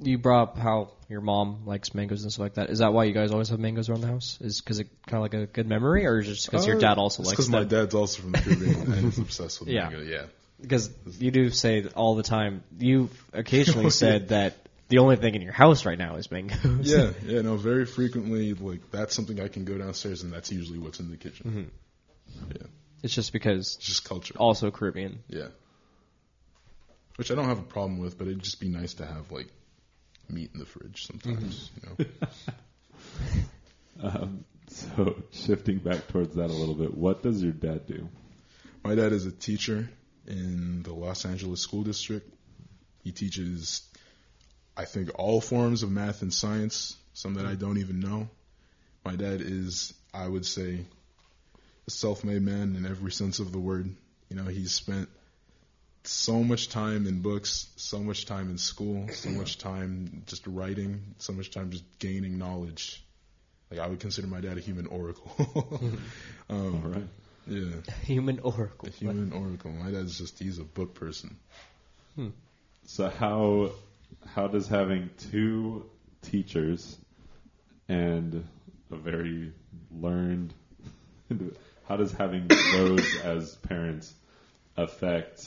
[0.00, 2.70] you brought up how your mom likes mangoes and stuff like that.
[2.70, 4.38] Is that why you guys always have mangoes around the house?
[4.40, 6.98] Is because it kind of like a good memory, or is just because your dad
[6.98, 9.88] also likes Because Uh, my dad's also from the Caribbean and he's obsessed with Yeah.
[9.90, 10.02] mango.
[10.02, 10.24] Yeah.
[10.60, 12.62] Because you do say all the time.
[12.78, 14.56] You've occasionally said that
[14.88, 16.58] the only thing in your house right now is mangoes.
[16.82, 20.78] Yeah, yeah, no, very frequently, like, that's something I can go downstairs and that's usually
[20.78, 21.70] what's in the kitchen.
[22.50, 22.66] Yeah.
[23.02, 24.34] It's just because It's just culture.
[24.38, 25.20] also Caribbean.
[25.28, 25.48] Yeah.
[27.16, 29.48] Which I don't have a problem with, but it'd just be nice to have, like,
[30.28, 32.06] meat in the fridge sometimes, you know?
[34.02, 38.08] Um, so shifting back towards that a little bit, what does your dad do?
[38.82, 39.88] My dad is a teacher
[40.26, 42.28] in the Los Angeles School District.
[43.02, 43.82] He teaches,
[44.76, 48.28] I think, all forms of math and science, some that I don't even know.
[49.04, 50.84] My dad is, I would say,
[51.86, 53.88] a self-made man in every sense of the word.
[54.28, 55.08] You know, he's spent
[56.04, 61.14] so much time in books, so much time in school, so much time just writing,
[61.18, 63.02] so much time just gaining knowledge.
[63.70, 65.32] Like I would consider my dad a human oracle.
[66.50, 67.08] um, All right.
[67.46, 67.74] Yeah.
[68.04, 68.88] Human oracle.
[68.88, 69.70] A human oracle.
[69.70, 71.36] My dad's just he's a book person.
[72.86, 73.72] So how
[74.26, 75.84] how does having two
[76.22, 76.96] teachers
[77.88, 78.46] and
[78.90, 79.52] a very
[79.90, 80.54] learned
[81.88, 84.14] how does having those as parents
[84.76, 85.46] affect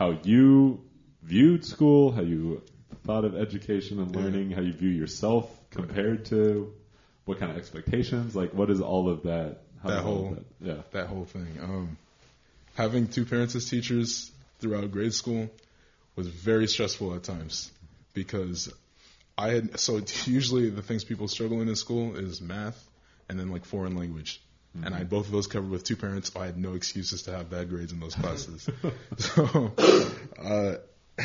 [0.00, 0.80] how you
[1.22, 2.62] viewed school, how you
[3.04, 6.72] thought of education and learning, how you view yourself compared to
[7.26, 8.34] what kind of expectations?
[8.34, 9.58] Like what is all of that?
[9.82, 10.82] How That does all of whole- that- yeah.
[10.92, 11.58] That whole thing.
[11.62, 11.98] Um,
[12.76, 15.50] having two parents as teachers throughout grade school
[16.16, 17.70] was very stressful at times
[18.14, 18.72] because
[19.36, 22.82] I had so usually the things people struggle in in school is math
[23.28, 24.40] and then like foreign language.
[24.82, 26.30] And I had both of those covered with two parents.
[26.36, 28.68] I had no excuses to have bad grades in those classes.
[29.18, 29.72] so,
[30.40, 30.74] uh,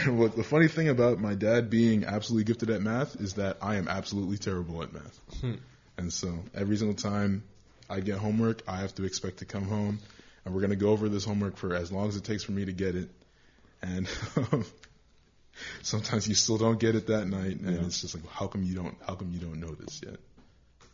[0.12, 3.76] what the funny thing about my dad being absolutely gifted at math is that I
[3.76, 5.20] am absolutely terrible at math.
[5.98, 7.44] And so every single time
[7.90, 10.00] I get homework, I have to expect to come home,
[10.44, 12.66] and we're gonna go over this homework for as long as it takes for me
[12.66, 13.10] to get it.
[13.82, 14.10] And
[14.52, 14.66] um,
[15.84, 17.86] sometimes you still don't get it that night, and Yeah.
[17.86, 18.96] it's just like, how come you don't?
[19.08, 20.16] How come you don't know this yet?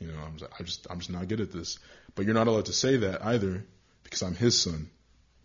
[0.01, 1.79] You know, I'm just, I just, I'm just not good at this.
[2.15, 3.63] But you're not allowed to say that either,
[4.03, 4.89] because I'm his son.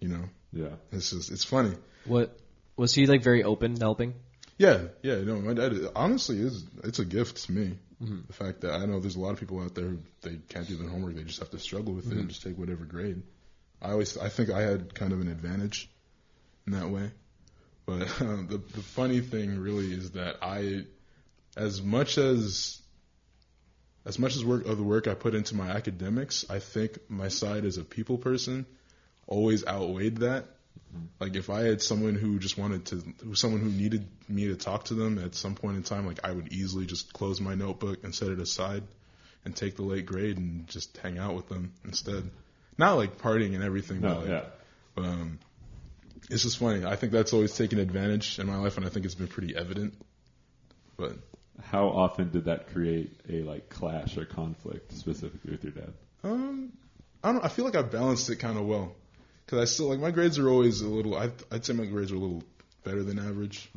[0.00, 0.74] You know, Yeah.
[0.92, 1.74] it's just, it's funny.
[2.04, 2.36] What
[2.76, 3.22] was he like?
[3.22, 4.14] Very open, helping.
[4.58, 7.78] Yeah, yeah, no, my dad honestly is it's a gift to me.
[7.98, 10.68] The fact that I know there's a lot of people out there who they can't
[10.68, 13.22] do their homework, they just have to struggle with it and just take whatever grade.
[13.80, 15.90] I always I think I had kind of an advantage
[16.66, 17.10] in that way.
[17.86, 18.06] But uh,
[18.48, 20.84] the the funny thing really is that I,
[21.56, 22.82] as much as
[24.06, 27.28] as much as work of the work I put into my academics, I think my
[27.28, 28.64] side as a people person
[29.26, 30.46] always outweighed that.
[31.20, 34.54] Like if I had someone who just wanted to, who someone who needed me to
[34.54, 37.56] talk to them at some point in time, like I would easily just close my
[37.56, 38.84] notebook and set it aside
[39.44, 42.30] and take the late grade and just hang out with them instead.
[42.78, 45.04] Not like partying and everything, No, but like, yeah.
[45.04, 45.38] um,
[46.30, 46.84] it's just funny.
[46.84, 49.56] I think that's always taken advantage in my life, and I think it's been pretty
[49.56, 49.94] evident.
[50.96, 51.12] But
[51.62, 55.92] How often did that create a like clash or conflict specifically with your dad?
[56.24, 56.72] um,
[57.22, 57.44] I don't.
[57.44, 58.94] I feel like I balanced it kind of well
[59.44, 61.16] because I still like my grades are always a little.
[61.16, 62.42] I, I'd say my grades are a little
[62.84, 63.68] better than average.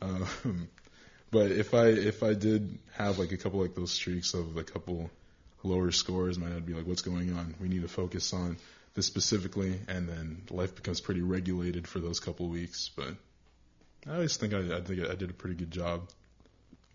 [0.00, 0.68] Um,
[1.30, 4.64] but if I if I did have like a couple like those streaks of a
[4.64, 5.10] couple
[5.62, 7.54] lower scores, my dad would be like, "What's going on?
[7.60, 8.56] We need to focus on
[8.94, 12.90] this specifically," and then life becomes pretty regulated for those couple weeks.
[12.94, 13.14] But
[14.06, 16.08] I always think I, I think I did a pretty good job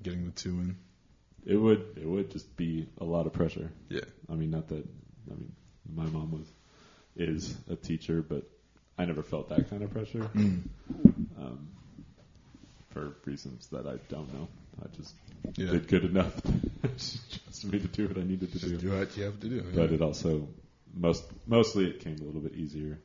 [0.04, 0.78] getting the two in.
[1.46, 3.70] It would it would just be a lot of pressure.
[3.90, 4.02] Yeah.
[4.30, 4.84] I mean, not that
[5.32, 5.52] I mean,
[5.94, 6.48] my mom was
[7.16, 8.44] is a teacher, but
[8.98, 10.28] I never felt that kind of pressure.
[11.38, 11.68] Um,
[12.90, 14.48] for reasons that I don't know.
[14.84, 15.14] I just
[15.58, 15.72] Yeah.
[15.72, 16.34] did good enough.
[16.98, 18.78] she trusted me to do what I needed to Just do.
[18.78, 19.56] do what you have to do.
[19.58, 19.62] yeah.
[19.76, 20.48] But it also
[20.94, 22.98] most mostly it came a little bit easier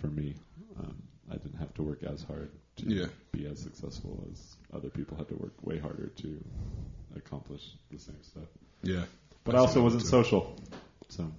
[0.00, 0.34] for me.
[0.78, 0.94] Um,
[1.30, 3.06] I didn't have to work as hard to Yeah.
[3.32, 6.44] be as successful as other people had to work way harder to
[7.16, 8.48] accomplish the same stuff.
[8.82, 9.04] yeah.
[9.44, 10.08] But I I also wasn't too.
[10.08, 10.56] social,
[11.08, 11.30] so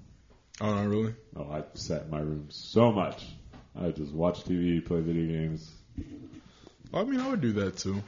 [0.61, 1.13] Oh, not really?
[1.35, 3.25] oh, I sat in my room so much.
[3.75, 5.69] I just watched TV, play video games.
[6.91, 8.01] Well, I mean, I would do that too.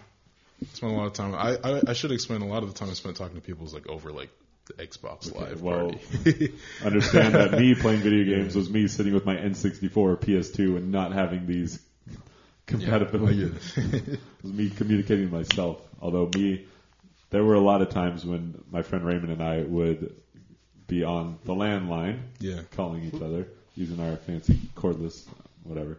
[0.74, 1.36] Spend a lot of time.
[1.36, 3.64] I, I I should explain a lot of the time I spent talking to people
[3.64, 4.30] was like over like
[4.66, 5.92] the Xbox Okay, Live well,
[6.24, 6.54] party.
[6.84, 10.92] Understand that me playing video games was me sitting with my N64 or PS2 and
[10.92, 11.80] not having these
[12.68, 13.36] compatibility.
[13.38, 13.82] Yeah, I
[14.14, 15.82] it was me communicating myself.
[16.00, 16.66] Although me,
[17.32, 20.16] there were a lot of times when my friend Raymond and I would
[20.88, 25.28] be on the landline yeah, calling each other using our fancy cordless
[25.64, 25.98] whatever.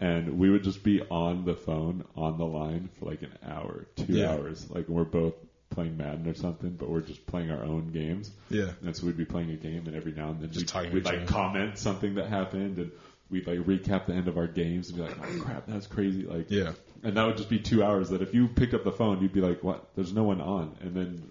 [0.00, 3.86] And we would just be on the phone on the line for like an hour,
[3.96, 4.32] two Yeah.
[4.32, 4.68] hours.
[4.70, 5.34] Like we're both
[5.70, 8.30] playing Madden or something, but we're just playing our own games.
[8.50, 10.92] yeah, And so we'd be playing a game, and every now and then Just we'd,
[10.92, 12.90] we'd like comment something that happened, and
[13.32, 16.22] we'd like recap the end of our games and be like, "Oh crap, that's crazy!"
[16.24, 16.72] Like, yeah.
[17.02, 18.10] and that would just be two hours.
[18.10, 19.88] That if you picked up the phone, you'd be like, "What?
[19.96, 21.30] There's no one on," and then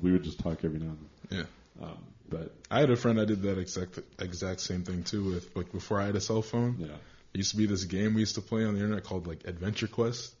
[0.00, 0.98] we would just talk every now and
[1.30, 1.38] then.
[1.80, 1.86] Yeah.
[1.86, 1.98] Um,
[2.28, 5.70] but I had a friend I did that exact exact same thing too with like
[5.70, 6.76] before I had a cell phone.
[6.78, 6.96] yeah, There
[7.34, 9.86] used to be this game we used to play on the internet called like Adventure
[9.88, 10.32] Quest.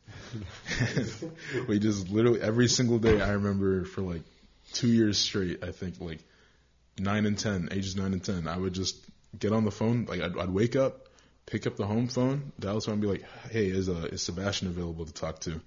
[1.68, 4.22] we just literally every single day I remember for like
[4.72, 6.20] two years straight, I think like
[6.98, 8.96] nine and ten, ages nine and ten, I would just
[9.38, 11.08] get on the phone, like I'd, I'd wake up,
[11.46, 14.68] pick up the home phone, dial someone and be like, Hey, is uh is Sebastian
[14.68, 15.60] available to talk to?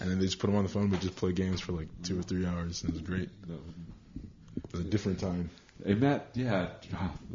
[0.00, 1.88] And then they just put him on the phone, we just play games for like
[2.04, 3.28] two or three hours and it was great.
[3.48, 5.50] It was a different time.
[5.84, 6.68] and that, yeah,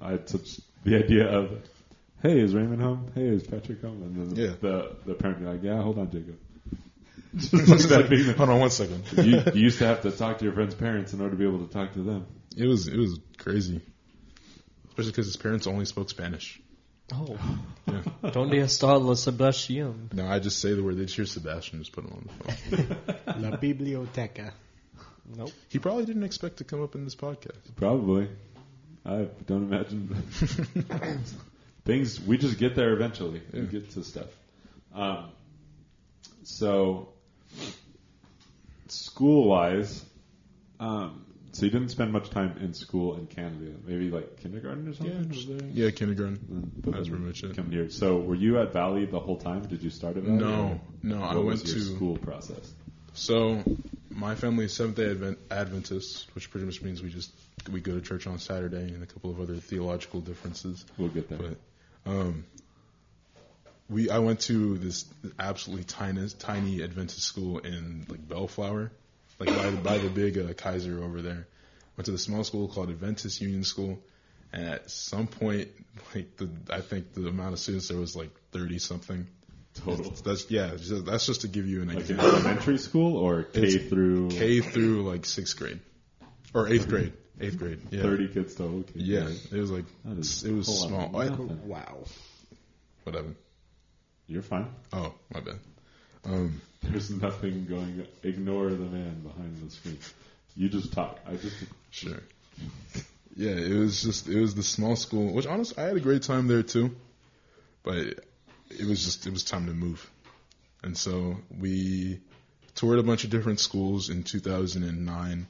[0.02, 1.52] I had such the idea of,
[2.22, 3.12] "Hey, is Raymond home?
[3.16, 4.54] Hey, is Patrick home?" And then Yeah.
[4.62, 6.38] the the parent be like, "Yeah, hold on, Jacob."
[7.38, 7.54] just
[7.90, 9.04] like the Hold on one second.
[9.26, 11.46] you, you used to have to talk to your friend's parents in order to be
[11.48, 12.28] able to talk to them.
[12.56, 13.82] It was it was crazy,
[14.94, 16.60] especially because his parents only spoke Spanish.
[17.12, 17.38] Oh,
[17.88, 18.02] Yeah.
[18.32, 20.10] ¿Dónde está la Sebastian?
[20.14, 20.98] no, I just say the word.
[20.98, 23.42] They just hear Sebastian, just put him on the phone.
[23.52, 24.54] La biblioteca.
[25.36, 25.52] Nope.
[25.70, 27.58] he probably didn't expect to come up in this podcast.
[27.76, 28.30] Probably.
[29.06, 30.08] I don't imagine
[31.86, 32.22] things.
[32.22, 33.42] We just get there eventually.
[33.52, 33.66] We Yeah.
[33.66, 34.28] get to stuff.
[34.94, 35.32] Um,
[36.44, 37.10] so,
[38.88, 40.04] school wise,
[40.80, 41.23] um,
[41.54, 43.72] so you didn't spend much time in school in Canada.
[43.86, 45.30] Maybe like kindergarten or something.
[45.30, 45.60] Was there?
[45.72, 46.72] Yeah, kindergarten.
[46.84, 47.56] But That's pretty much it.
[47.56, 47.90] Come here.
[47.90, 49.62] So, were you at Valley the whole time?
[49.66, 50.38] Did you start at Valley?
[50.38, 52.74] No, or no, I what went was your to- school process.
[53.16, 53.64] So
[54.10, 57.32] my family is Seventh Day Advent, Adventist, which pretty much means we just
[57.72, 60.84] we go to church on Saturday and a couple of other theological differences.
[60.98, 61.38] We'll get there.
[61.38, 62.46] But um,
[63.88, 65.06] we I went to this
[65.40, 68.92] absolutely tiny tiny Adventist school in like Bellflower,
[69.40, 71.48] like by the, by the big uh, Kaiser over there.
[71.98, 74.00] Went to the small school called Adventist Union School,
[74.52, 75.70] and at some point,
[76.16, 79.28] like the I think the amount of students there was like thirty something.
[79.76, 80.12] Total.
[80.24, 80.72] That's yeah.
[80.76, 82.28] just- That's just to give you an Like example.
[82.28, 85.80] elementary school or K It's through K through like sixth grade
[86.54, 87.14] or eighth grade.
[87.42, 87.82] Eighth grade.
[87.90, 88.04] Yeah.
[88.04, 88.80] 30 kids total?
[88.82, 89.28] Okay, Yeah.
[89.52, 91.22] It was like it was a whole lot small.
[91.22, 91.30] I-.
[91.66, 92.04] Wow.
[93.04, 93.36] whatever.
[94.28, 94.68] You're fine.
[94.94, 95.60] Oh, my bad.
[96.26, 98.06] Um, There's nothing going.
[98.24, 100.00] Ignore the man behind the screen.
[100.56, 101.20] You just talk.
[101.28, 101.56] I just
[101.92, 102.20] Sure.
[103.36, 106.22] Yeah, it was just it was the small school, which honestly I had a great
[106.22, 106.96] time there too,
[107.82, 110.08] but it was just it was time to move,
[110.84, 112.20] and so we
[112.76, 115.48] toured a bunch of different schools in 2009,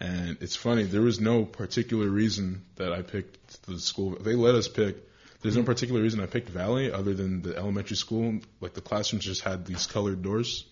[0.00, 4.16] and it's funny there was no particular reason that I picked the school.
[4.20, 4.96] They let us pick.
[5.42, 8.40] There's no particular reason I picked Valley other than the elementary school.
[8.60, 10.64] Like the classrooms just had these colored doors.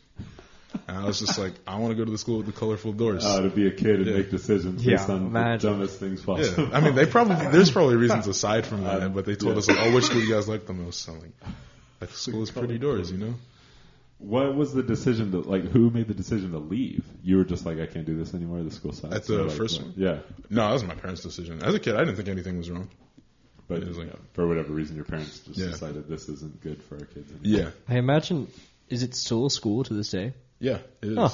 [0.89, 2.93] And I was just like, I want to go to the school with the colorful
[2.93, 3.25] doors.
[3.25, 4.17] uh, to be a kid and Yeah.
[4.17, 5.71] make decisions Yeah, based on imagine.
[5.71, 6.65] the dumbest things possible.
[6.69, 9.53] Yeah, I mean, they probably there's probably reasons aside from that, Uh, but they told
[9.55, 9.59] yeah.
[9.59, 11.07] us like, oh, which school do you guys like the most?
[11.09, 11.31] I'm like,
[12.01, 13.35] that school is pretty doors, you know.
[14.19, 15.65] What was the decision to like?
[15.65, 17.05] Who made the decision to leave?
[17.23, 18.63] You were just like, I can't do this anymore.
[18.63, 19.15] The school sucks.
[19.15, 19.89] At the Or, like, first what?
[19.91, 19.95] one?
[19.97, 20.19] Yeah,
[20.51, 21.63] No, that was my parents' decision.
[21.63, 22.89] As a kid, I didn't think anything was wrong.
[23.69, 25.67] But It was like- yeah, for whatever reason, your parents just Yeah.
[25.69, 27.31] decided this isn't good for our kids.
[27.45, 27.61] Anymore.
[27.61, 28.49] Yeah, I imagine,
[28.89, 30.35] is it still a school to this day?
[30.61, 31.17] yeah, it is.
[31.17, 31.29] Huh.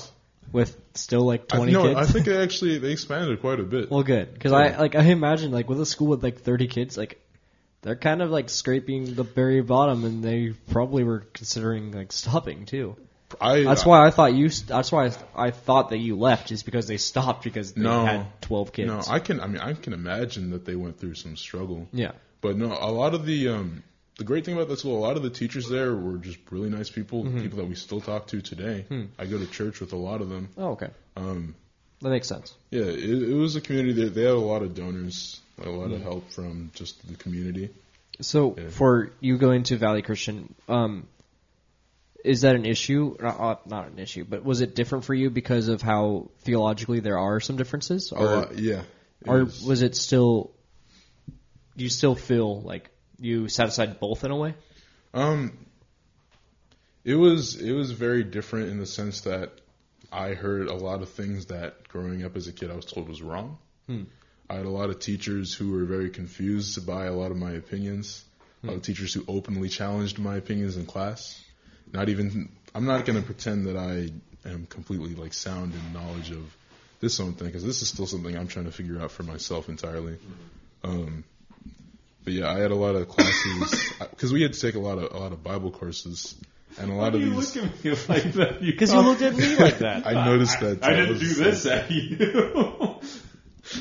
[0.52, 1.97] With still like I, 20 no, kids?
[1.97, 3.89] I think they actually they expanded quite a bit.
[3.90, 6.97] Well, good because I like I imagine like with a school with like thirty kids,
[6.98, 7.20] like
[7.82, 12.65] they're kind of like scraping the very bottom, and they probably were considering like stopping
[12.66, 12.97] too.
[13.40, 14.48] I That's why I thought you.
[14.48, 18.05] That's why I, I thought that you left, is because they stopped because they No.
[18.07, 18.89] had twelve kids.
[18.89, 19.40] no, I can.
[19.40, 21.89] I mean, I can imagine that they went through some struggle.
[21.93, 23.82] yeah, But no, a lot of the um,
[24.19, 26.69] the great thing about that school, a lot of the teachers there were just really
[26.70, 27.40] nice people, Mm-hmm.
[27.43, 28.85] people that we still talk to today.
[28.89, 29.05] Hmm.
[29.19, 30.48] I go to church with a lot of them.
[30.59, 30.89] Oh, okay.
[31.16, 31.55] Um,
[32.02, 32.55] That makes sense.
[32.70, 35.86] yeah, it, it was a community that they had a lot of donors, a lot
[35.89, 35.94] Hmm.
[35.94, 37.70] of help from just the community.
[38.20, 38.69] So Yeah.
[38.70, 41.07] for you going to Valley Christian, um,
[42.25, 43.17] is that an issue?
[43.21, 47.01] Not, uh, not an issue, but was it different for you because of how theologically
[47.01, 48.83] there are some differences, or lot, yeah.
[49.27, 50.53] Or was- was it still?
[51.77, 54.55] Do you still feel like you aside both in a way?
[55.15, 55.57] Um,
[57.05, 59.53] it was it was very different in the sense that
[60.13, 63.09] I heard a lot of things that growing up as a kid I was told
[63.09, 63.59] was wrong.
[63.87, 64.03] Hmm.
[64.49, 67.53] I had a lot of teachers who were very confused by a lot of my
[67.53, 68.25] opinions.
[68.63, 71.43] A lot of teachers who openly challenged my opinions in class.
[71.93, 74.11] Not even I'm not going to pretend that I
[74.49, 76.57] am completely like sound in knowledge of
[77.01, 79.69] this own thing because this is still something I'm trying to figure out for myself
[79.69, 80.19] entirely.
[80.85, 81.25] Um,
[82.25, 84.99] but yeah, I had a lot of classes because we had to take a lot
[84.99, 86.37] of a lot of Bible courses
[86.79, 87.57] and a lot of you these.
[87.57, 88.61] look at me like that?
[88.61, 90.07] Because you looked at me like that.
[90.07, 93.01] I noticed that I uh, didn't do this at you.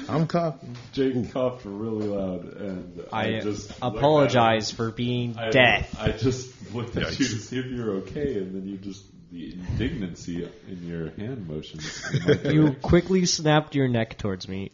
[0.07, 0.75] I'm coughing.
[0.93, 5.47] Jake coughed really loud, and I, I just looked apologize for being at.
[5.47, 5.99] I, deaf.
[5.99, 9.03] I just looked at you to see if you were okay, and then you just
[9.31, 12.01] the indignancy in your hand motions.
[12.45, 14.71] You quickly snapped your neck towards me.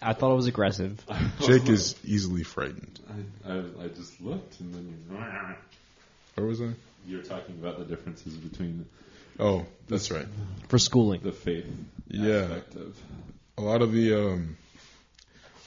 [0.00, 1.04] I thought it was aggressive.
[1.40, 3.00] Jake is easily frightened.
[3.44, 5.16] I, I, I just looked, and then you,
[6.36, 6.70] Where was I?
[7.06, 8.86] you're talking about the differences between
[9.40, 10.26] Oh, that's right.
[10.68, 11.20] For schooling.
[11.22, 11.66] the faith
[12.08, 12.42] Yeah.
[12.42, 12.96] aspect of.
[13.58, 14.56] A lot of the um,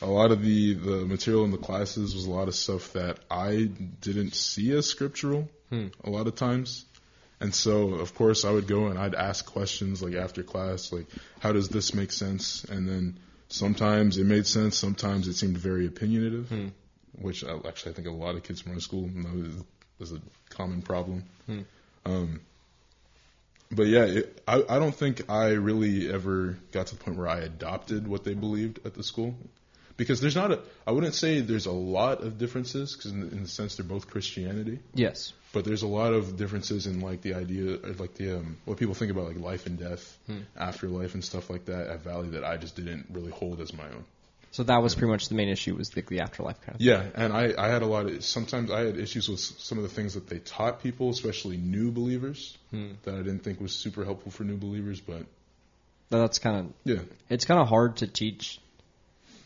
[0.02, 3.20] a lot of the the material in the classes was a lot of stuff that
[3.30, 3.70] I
[4.02, 5.88] didn't see as scriptural Hmm.
[6.04, 6.86] a lot of times.
[7.40, 11.08] And so, of course, I would go and I'd ask questions like after class, like,
[11.40, 12.66] how does this make sense?
[12.66, 16.68] And then sometimes it made sense, sometimes it seemed very opinionative, Hmm.
[17.14, 19.56] which I, actually I think a lot of kids from our school know is,
[20.00, 21.24] is a common problem.
[21.46, 21.62] Hmm.
[22.06, 22.42] Um,
[23.72, 27.28] but yeah, it, I, I don't think I really ever got to the point where
[27.28, 29.36] I adopted what they believed at the school.
[29.98, 33.44] Because there's not a, I wouldn't say there's a lot of differences, because in, in
[33.44, 35.34] the sense they're both Christianity, Yes.
[35.54, 38.78] but there's a lot of differences in like the idea, or like the um, what
[38.78, 40.40] people think about like life and death, Hmm.
[40.58, 43.84] afterlife and stuff like that at Valley that I just didn't really hold as my
[43.86, 44.06] own.
[44.52, 46.82] So that was pretty much the main issue was the, the afterlife kind of.
[46.82, 49.84] Yeah, and I, I had a lot of sometimes I had issues with some of
[49.84, 52.92] the things that they taught people, especially new believers, Hmm.
[53.04, 55.00] that I didn't think was super helpful for new believers.
[55.00, 55.24] But
[56.10, 58.60] But that's kind of yeah, it's kind of hard to teach.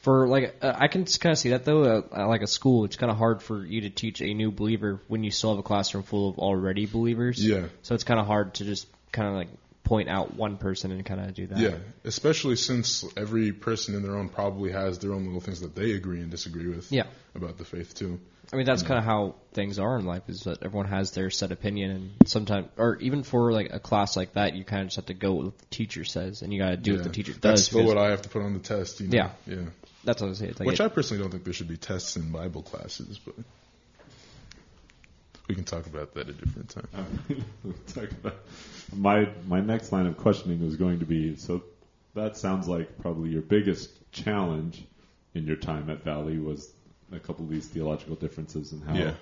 [0.02, 1.84] For like, uh, I can kind of see that though.
[1.84, 5.02] Uh, like a school, it's kind of hard for you to teach a new believer
[5.08, 7.44] when you still have a classroom full of already believers.
[7.44, 7.68] Yeah.
[7.82, 9.48] So it's kind of hard to just kind of like
[9.86, 11.58] point out one person and kind of do that.
[11.58, 15.76] Yeah, especially since every person in their own probably has their own little things that
[15.76, 16.92] they agree and disagree with.
[16.92, 17.06] Yeah.
[17.34, 18.20] About the faith too.
[18.52, 20.24] I mean, that's kind of how things are in life.
[20.28, 24.16] Is that everyone has their set opinion, and sometimes, or even for like a class
[24.16, 26.54] like that, you kind of just have to go with what the teacher says, and
[26.54, 26.98] you got to do yeah.
[26.98, 27.66] what the teacher That's does.
[27.66, 29.00] still because- what I have to put on the test.
[29.02, 29.18] You know?
[29.18, 29.30] Yeah.
[29.48, 29.64] Yeah.
[30.04, 30.56] that's what I was saying.
[30.60, 33.36] Like Which it- I personally don't think there should be tests in Bible classes, but
[35.48, 36.88] we can talk about that a different time.
[37.94, 38.36] Talk about
[38.96, 41.64] my my next line of questioning was going to be so
[42.16, 44.84] that sounds like probably your biggest challenge
[45.34, 46.72] in your time at Valley was
[47.12, 49.14] a couple of these theological differences and how Yeah.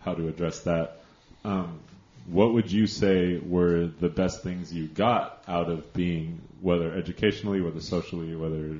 [0.00, 0.98] how to address that.
[1.44, 1.78] Um,
[2.26, 7.60] what would you say were the best things you got out of being, whether educationally,
[7.62, 8.76] whether socially, whether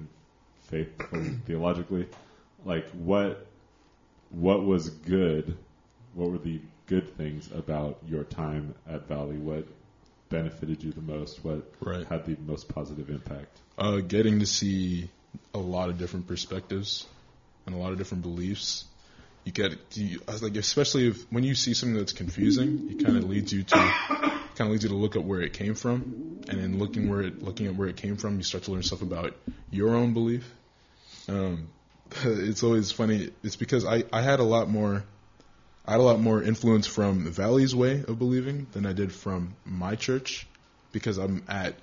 [0.69, 0.91] faith
[1.47, 2.07] theologically?
[2.65, 3.47] Like what
[4.31, 5.57] what was good?
[6.15, 6.61] What were the
[6.91, 9.37] good things about your time at Valley?
[9.37, 9.65] What
[10.29, 11.43] benefited you the most?
[11.45, 12.05] What Right.
[12.07, 13.61] had the most positive impact?
[13.79, 15.09] Uh, getting to see
[15.55, 17.07] a lot of different perspectives
[17.65, 18.85] and a lot of different beliefs.
[19.45, 23.25] You get you, like, especially if when you see something that's confusing, it kind of
[23.25, 26.61] leads you to kind of leads you to look at where it came from, and
[26.61, 29.01] in looking where it looking at where it came from, you start to learn stuff
[29.01, 29.35] about
[29.71, 30.53] your own belief.
[31.29, 31.69] Um,
[32.25, 33.31] it's always funny.
[33.43, 35.05] It's because I I had a lot more.
[35.87, 39.13] I had a lot more influence from the Valley's way of believing than I did
[39.13, 40.47] from my church,
[40.93, 41.75] because I'm at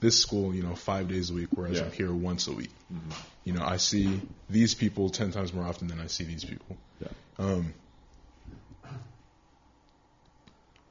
[0.00, 1.84] this school, you know, five days a week, whereas Yeah.
[1.84, 2.70] I'm here once a week.
[3.44, 4.20] You know, I see
[4.50, 6.76] these people ten times more often than I see these people.
[7.00, 7.08] Yeah.
[7.38, 7.72] Um,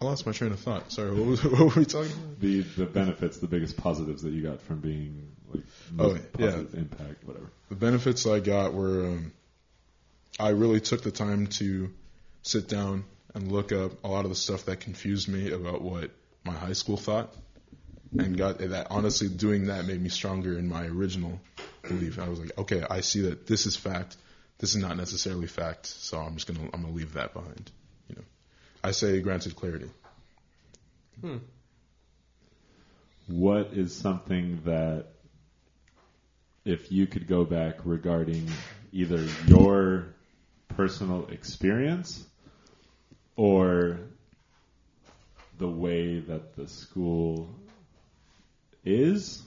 [0.01, 0.91] I lost my train of thought.
[0.91, 2.39] Sorry, what, was, what were we talking about?
[2.39, 5.63] The the benefits, the biggest positives that you got from being like
[5.97, 6.19] Oh, yeah.
[6.33, 7.49] positive impact, whatever.
[7.69, 9.33] The benefits I got were um,
[10.39, 11.89] I really took the time to
[12.43, 16.11] sit down and look up a lot of the stuff that confused me about what
[16.43, 17.33] my high school thought,
[18.17, 18.87] and got that.
[18.91, 21.39] Honestly, doing that made me stronger in my original
[21.81, 22.19] belief.
[22.19, 24.17] I was like, okay, I see that this is fact.
[24.59, 27.71] This is not necessarily fact, so I'm just gonna I'm gonna leave that behind.
[28.07, 28.23] You know,
[28.83, 29.89] I say granted clarity.
[31.21, 31.37] Hmm.
[33.27, 35.05] What is something that,
[36.65, 38.49] if you could go back regarding
[38.91, 40.07] either your
[40.67, 42.25] personal experience
[43.35, 43.99] or
[45.57, 47.49] the way that the school
[48.83, 49.41] is,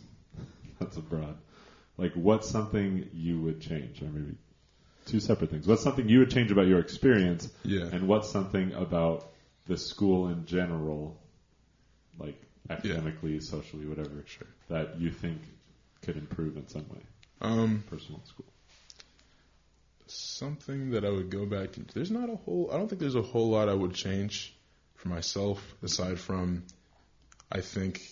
[0.78, 1.36] that's a broad.
[1.98, 4.02] Like, what's something you would change?
[4.02, 4.36] Or maybe
[5.06, 5.66] two separate things.
[5.66, 7.48] What's something you would change about your experience?
[7.64, 7.84] Yeah.
[7.84, 9.28] And what's something about
[9.66, 11.16] the school in general,
[12.18, 14.46] like academically, socially, whatever, Sure.
[14.68, 15.38] that you think
[16.02, 17.00] could improve in some way,
[17.40, 18.46] Um, personal school?
[20.08, 21.76] Something that I would go back.
[21.76, 22.70] and- There's not a whole.
[22.72, 24.54] I don't think there's a whole lot I would change
[24.94, 26.64] for myself aside from.
[27.50, 28.02] I think,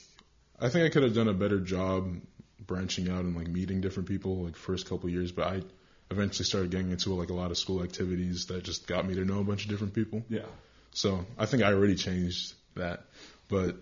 [0.60, 2.20] I think I could have done a better job
[2.66, 5.32] branching out and like meeting different people like first couple years.
[5.32, 5.62] But I
[6.10, 9.24] eventually started getting into like a lot of school activities that just got me to
[9.24, 10.24] know a bunch of different people.
[10.28, 10.46] Yeah.
[10.92, 13.04] So I think I already changed that.
[13.48, 13.76] But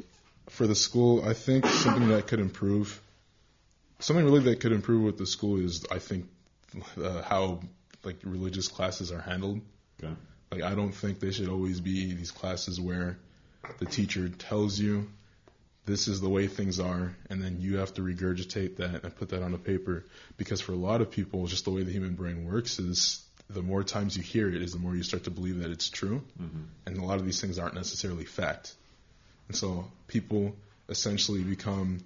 [0.48, 3.00] for the school, I think something that could improve,
[4.00, 6.26] something really that could improve with the school is I think
[6.96, 7.60] uh, how
[8.04, 9.60] like religious classes are handled.
[10.02, 10.12] Okay.
[10.50, 13.18] Like I don't think they should always be these classes where
[13.78, 15.08] the teacher tells you
[15.84, 19.30] this is the way things are, and then you have to regurgitate that and put
[19.30, 20.04] that on a paper.
[20.36, 23.62] Because for a lot of people, just the way the human brain works is the
[23.62, 26.22] more times you hear it, is the more you start to believe that it's true,
[26.40, 26.62] mm-hmm.
[26.86, 28.74] and a lot of these things aren't necessarily fact.
[29.48, 30.54] And so people
[30.88, 32.00] essentially become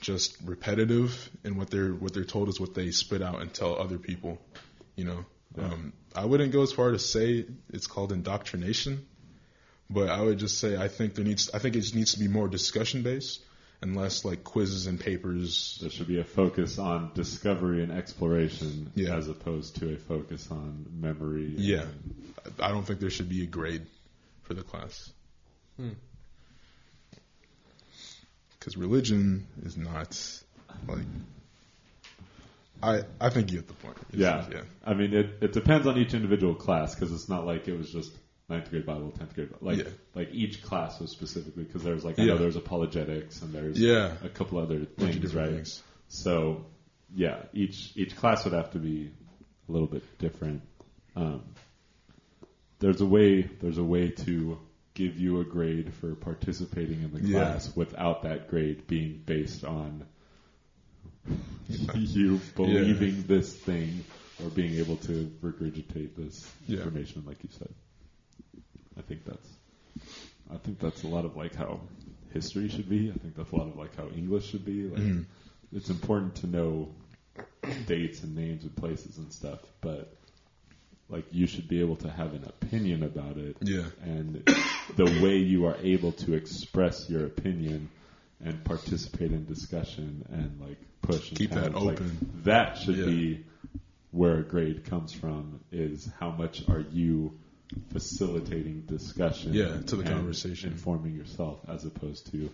[0.00, 3.78] just repetitive, and what they're what they're told is what they spit out and tell
[3.78, 4.38] other people.
[4.96, 5.24] You know,
[5.58, 9.06] um, I wouldn't go as far to say it's called indoctrination,
[9.88, 12.18] but I would just say I think there needs I think it just needs to
[12.20, 13.42] be more discussion based
[13.80, 15.78] and less like quizzes and papers.
[15.80, 19.16] There should be a focus on discovery and exploration Yeah.
[19.16, 21.54] as opposed to a focus on memory.
[21.56, 21.86] Yeah,
[22.60, 23.86] I don't think there should be a grade
[24.42, 25.12] for the class.
[28.58, 30.16] Because religion is not
[30.86, 31.04] like
[32.82, 33.96] I I think you get the point.
[34.10, 34.44] It's yeah.
[34.50, 34.62] yeah.
[34.84, 37.90] I mean, it, it depends on each individual class because it's not like it was
[37.92, 38.12] just
[38.48, 39.50] ninth grade Bible, tenth grade.
[39.52, 39.66] Bible.
[39.66, 39.92] Like Yeah.
[40.14, 42.32] like each class was specifically because there's like I Yeah.
[42.34, 44.12] know there's apologetics and there's Yeah.
[44.24, 45.50] a couple other things, right?
[45.50, 45.82] things.
[46.08, 46.66] So
[47.14, 49.10] yeah, each each class would have to be
[49.68, 50.62] a little bit different.
[51.14, 51.42] Um,
[52.80, 54.58] there's a way there's a way to
[54.94, 57.38] give you a grade for participating in the Yeah.
[57.38, 60.04] class without that grade being based on
[61.94, 64.04] you believing this thing
[64.42, 66.78] or being able to regurgitate this Yeah.
[66.78, 67.68] information like you said.
[68.98, 69.48] I think that's
[70.52, 71.80] I think that's a lot of like how
[72.32, 73.10] history should be.
[73.10, 74.84] I think that's a lot of like how English should be.
[74.88, 75.24] Like Mhm.
[75.72, 76.88] it's important to know
[77.86, 80.14] dates and names and places and stuff, but
[81.08, 83.86] like you should be able to have an opinion about it Yeah.
[84.02, 84.42] and
[84.96, 87.88] the way you are able to express your opinion
[88.44, 92.40] and participate in discussion and like push and Keep that challenge, like, open.
[92.44, 93.04] that should Yeah.
[93.06, 93.44] be
[94.10, 97.38] where a grade comes from is how much are you
[97.92, 100.72] facilitating discussion Yeah, to the and conversation.
[100.72, 102.50] informing yourself as opposed to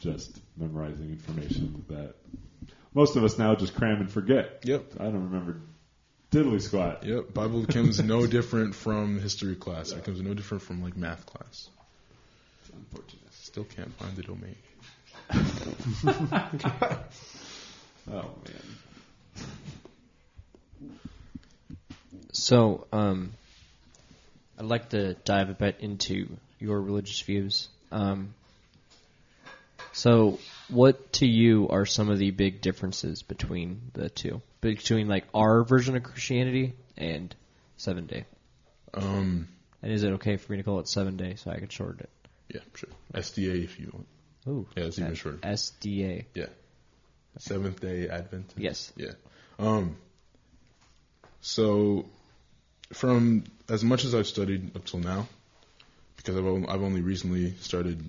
[0.00, 2.14] just memorizing information that
[2.94, 4.60] most of us now just cram and forget.
[4.64, 4.94] Yep.
[5.00, 5.60] I don't remember
[6.30, 7.04] diddly squat.
[7.04, 7.34] Yep.
[7.34, 9.92] Bible becomes no different from history class.
[9.92, 11.68] It becomes no different from like math class.
[12.74, 13.20] unfortunate.
[13.32, 14.56] Still can't find the domain.
[18.10, 19.44] Oh man.
[22.32, 23.32] So, um,
[24.58, 26.28] I'd like to dive a bit into
[26.58, 27.68] your religious views.
[27.90, 28.34] Um,
[29.92, 30.38] so,
[30.68, 34.40] what to you are some of the big differences between the two?
[34.60, 37.34] Between like our version of Christianity and
[37.76, 38.24] Seven Day?
[38.94, 39.48] Um,
[39.82, 42.00] And is it okay for me to call it Seven Day so I can shorten
[42.00, 42.10] it?
[42.54, 42.90] yeah, sure.
[43.14, 44.06] SDA if you want.
[44.48, 45.38] Ooh, Yeah, it's even shorter.
[45.38, 46.24] SDA.
[46.34, 46.46] Yeah.
[47.38, 48.52] Seventh Day Advent.
[48.56, 48.92] Yes.
[48.96, 49.12] Yeah.
[49.58, 49.96] Um.
[51.40, 52.06] So,
[52.92, 55.28] from as much as I've studied up till now,
[56.16, 58.00] because I've only, I've only recently started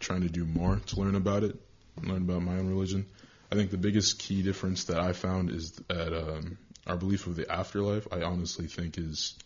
[0.00, 1.56] trying to do more to learn about it,
[2.02, 3.06] learn about my own religion.
[3.50, 6.56] I think the biggest key difference that I found is that um,
[6.86, 8.08] our belief of the afterlife.
[8.10, 9.36] I honestly think is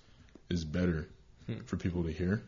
[0.49, 1.09] is better
[1.67, 2.43] for people to hear,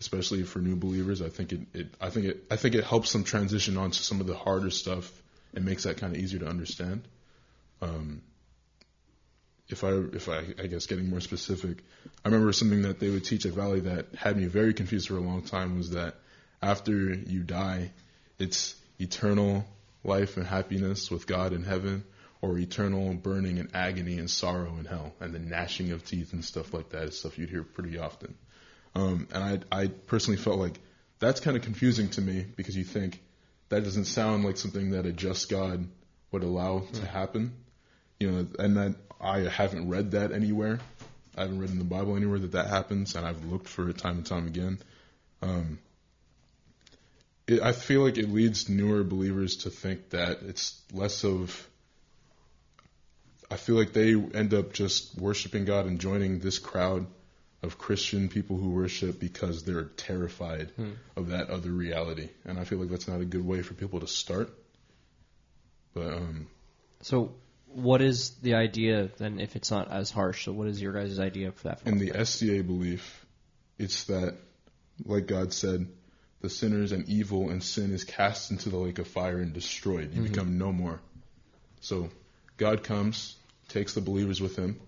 [0.00, 1.22] especially for new believers.
[1.22, 4.20] I think it, it I think it I think it helps them transition onto some
[4.20, 5.10] of the harder stuff
[5.54, 7.06] and makes that kind of easier to understand.
[7.80, 8.22] Um,
[9.68, 11.78] if I if I I guess getting more specific,
[12.24, 15.16] I remember something that they would teach at Valley that had me very confused for
[15.16, 16.16] a long time was that
[16.60, 17.92] after you die,
[18.38, 19.64] it's eternal
[20.02, 22.04] life and happiness with God in heaven,
[22.42, 26.44] or eternal burning and agony and sorrow in hell, and the gnashing of teeth and
[26.44, 28.34] stuff like that is stuff you'd hear pretty often.
[28.94, 30.78] Um, and I I personally felt like
[31.18, 33.20] that's kind of confusing to me because you think
[33.68, 35.86] that doesn't sound like something that a just God
[36.30, 37.52] would allow to happen.
[38.20, 40.78] You know, and that I haven't read that anywhere.
[41.36, 43.98] I haven't read in the Bible anywhere that that happens, and I've looked for it
[43.98, 44.78] time and time again.
[45.42, 45.78] Um,
[47.46, 51.68] it, I feel like it leads newer believers to think that it's less of.
[53.50, 57.06] I feel like they end up just worshiping God and joining this crowd
[57.64, 60.70] of Christian people who worship because they're terrified
[61.16, 64.00] of that other reality, and I feel like that's not a good way for people
[64.00, 64.50] to start.
[65.94, 66.46] But um,
[67.02, 67.34] So,
[67.66, 70.44] what is the idea then if it's not as harsh?
[70.44, 71.80] So, what is your guys' idea for that?
[71.86, 73.24] in the SDA belief,
[73.78, 74.36] it's that,
[75.04, 75.88] like God said,
[76.42, 80.12] the sinners and evil and sin is cast into the lake of fire and destroyed.
[80.12, 81.00] You become no more.
[81.80, 82.10] So
[82.58, 83.36] God comes,
[83.68, 84.78] takes the believers with him,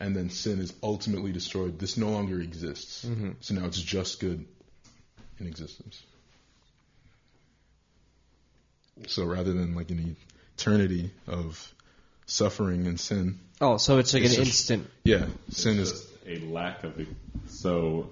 [0.00, 1.78] and then sin is ultimately destroyed.
[1.78, 3.04] This no longer exists.
[3.04, 3.30] Mm-hmm.
[3.40, 4.44] So now it's just good
[5.40, 6.02] in existence.
[9.06, 10.16] So rather than like an
[10.56, 11.72] eternity of
[12.26, 14.90] suffering and sin, oh, so it's like It's an just- instant.
[15.04, 17.06] yeah, sin is Just a lack of
[17.46, 18.10] so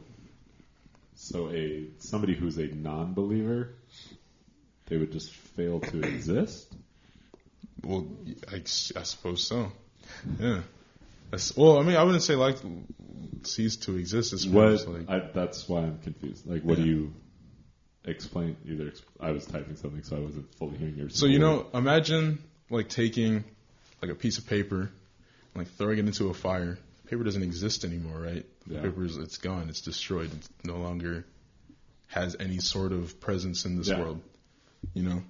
[1.16, 3.70] so a somebody who's a non-believer
[4.86, 6.72] they would just fail to exist
[7.82, 8.06] Well,
[8.50, 9.72] I, I suppose so.
[10.40, 10.60] Yeah.
[11.56, 12.56] Well, I mean, I wouldn't say like
[13.42, 14.32] cease to exist.
[14.32, 17.12] It's more what just like I, that's why i'm confused like what do you
[18.04, 21.66] explain either i was typing something so i wasn't fully hearing your so you know,
[21.74, 22.38] imagine
[22.70, 23.44] like taking
[24.02, 24.90] like a piece of paper,
[25.54, 26.78] like throwing it into a fire.
[27.06, 28.44] Paper doesn't exist anymore, right?
[28.66, 28.82] The Yeah.
[28.82, 29.68] paper is it's gone.
[29.68, 30.32] It's destroyed.
[30.32, 31.24] It no longer
[32.08, 34.00] has any sort of presence in this Yeah.
[34.00, 34.20] world.
[34.94, 35.24] You know,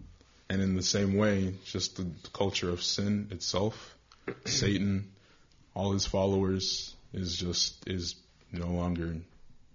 [0.49, 3.97] and in the same way, just the culture of sin itself,
[4.45, 5.11] Satan,
[5.77, 8.17] all his followers is just is
[8.51, 9.15] no longer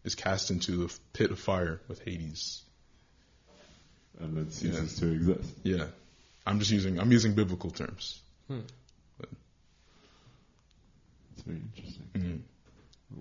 [0.04, 2.64] is cast into the pit of fire with Hades.
[4.20, 5.86] and then ceases to exist Yeah,
[6.46, 8.20] I'm just using I'm using biblical terms.
[8.50, 8.64] it's
[11.46, 12.42] very interesting Mhm.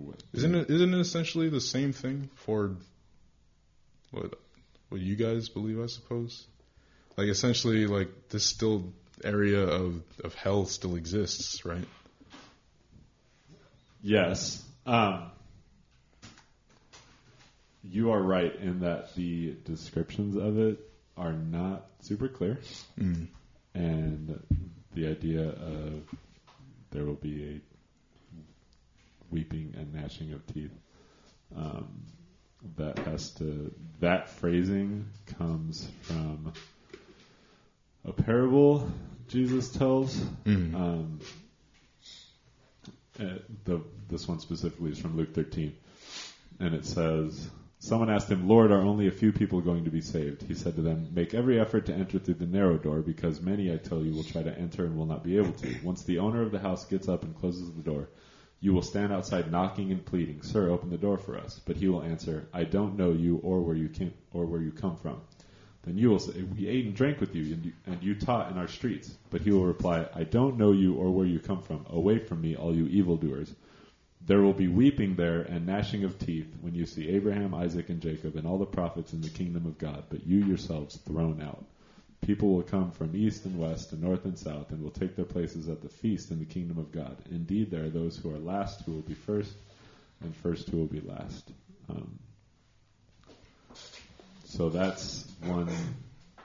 [0.06, 2.76] What- Isn't it isn't it essentially the same thing for
[4.10, 4.38] what
[4.88, 5.80] what you guys believe?
[5.80, 6.46] I suppose.
[7.16, 8.92] Like essentially, like this still
[9.22, 11.86] area of of hell still exists, right?
[14.02, 14.62] Yes.
[14.86, 15.30] Um,
[17.82, 20.78] you are right in that the descriptions of it
[21.16, 22.58] are not super clear.
[22.98, 23.28] Mm.
[23.74, 24.42] And
[24.94, 26.02] the idea of
[26.90, 27.60] there will be a
[29.30, 30.72] weeping and gnashing of teeth.
[31.56, 31.88] Um,
[32.76, 35.08] that has to, that phrasing
[35.38, 36.52] comes from
[38.04, 38.90] a parable
[39.30, 40.16] Jesus tells.
[40.44, 40.74] Mm.
[40.74, 41.20] Um,
[43.20, 45.72] Uh, the this one specifically is from Luke 13,
[46.58, 50.00] and it says, "Someone asked him, Lord, are only a few people going to be
[50.00, 53.38] saved?" He said to them, "Make every effort to enter through the narrow door, because
[53.38, 55.74] many, I tell you, will try to enter and will not be able to.
[55.82, 58.08] Once the owner of the house gets up and closes the door."
[58.62, 61.88] You will stand outside knocking and pleading, "Sir, open the door for us." But he
[61.88, 65.22] will answer, "I don't know you or where you came or where you come from."
[65.82, 68.50] Then you will say, We ate and drank with you and, you, and you taught
[68.52, 69.16] in our streets.
[69.30, 71.86] But he will reply, I don't know you or where you come from.
[71.88, 73.54] Away from me, all you evildoers.
[74.26, 78.02] There will be weeping there and gnashing of teeth when you see Abraham, Isaac, and
[78.02, 81.64] Jacob and all the prophets in the kingdom of God, but you yourselves thrown out.
[82.20, 85.24] People will come from east and west and north and south and will take their
[85.24, 87.16] places at the feast in the kingdom of God.
[87.30, 89.54] Indeed, there are those who are last who will be first,
[90.20, 91.50] and first who will be last.
[91.88, 92.18] Um,
[94.50, 95.70] so that's one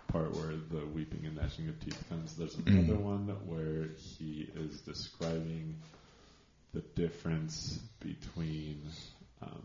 [0.09, 2.35] part where the weeping and gnashing of teeth comes.
[2.35, 5.75] There's another one where he is describing
[6.73, 8.81] the difference between.
[9.41, 9.61] Um,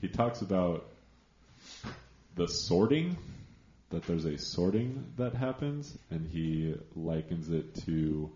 [0.00, 0.86] he talks about
[2.36, 3.18] the sorting,
[3.90, 8.30] that there's a sorting that happens, and he likens it to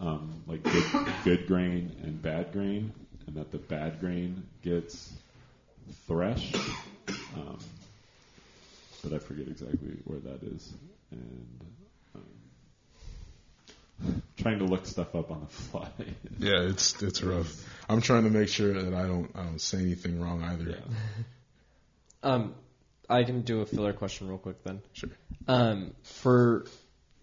[0.00, 2.92] um, like good, good grain and bad grain,
[3.26, 5.12] and that the bad grain gets
[6.06, 6.56] threshed.
[7.34, 7.58] Um,
[9.02, 10.72] but I forget exactly where that is.
[11.10, 11.46] And
[12.14, 12.22] um,
[14.36, 15.88] trying to look stuff up on the fly.
[16.38, 17.52] Yeah, it's it's rough.
[17.88, 20.70] I'm trying to make sure that I don't I don't say anything wrong either.
[20.70, 20.76] Yeah.
[22.22, 22.54] Um,
[23.08, 24.82] I can do a filler question real quick then.
[24.92, 25.08] Sure.
[25.48, 26.66] Um, for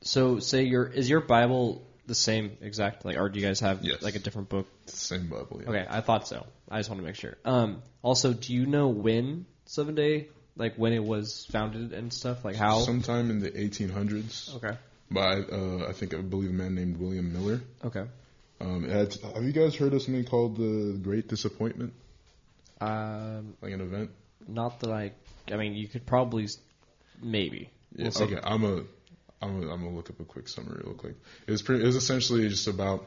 [0.02, 3.84] so say your is your Bible the same exact like, or do you guys have
[3.84, 4.02] Yes.
[4.02, 4.68] like a different book?
[4.88, 5.62] Same Bible.
[5.62, 5.70] Yeah.
[5.70, 6.48] Okay, I thought so.
[6.68, 7.38] I just want to make sure.
[7.45, 12.44] Um, also, do you know when Seven Day, like when it was founded and stuff,
[12.44, 12.80] like how?
[12.80, 14.78] Sometime in the 1800s Okay.
[15.12, 17.62] by uh, I think I believe a man named William Miller.
[17.86, 18.06] Okay.
[18.60, 21.94] Um, had, have you guys heard of something called the Great Disappointment?
[22.82, 24.12] Um, Like an event?
[24.48, 25.12] not that I.
[25.52, 26.48] I mean, you could probably,
[27.22, 27.70] maybe.
[27.96, 28.24] We'll see.
[28.26, 28.84] okay, I'm a,
[29.42, 31.16] I'm a, I'm gonna look up a quick summary real quick.
[31.48, 31.84] It was pretty.
[31.84, 33.06] It was essentially just about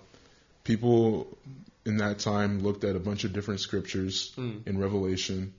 [0.64, 1.36] people
[1.84, 5.52] in that time looked at a bunch of different scriptures in Revelation,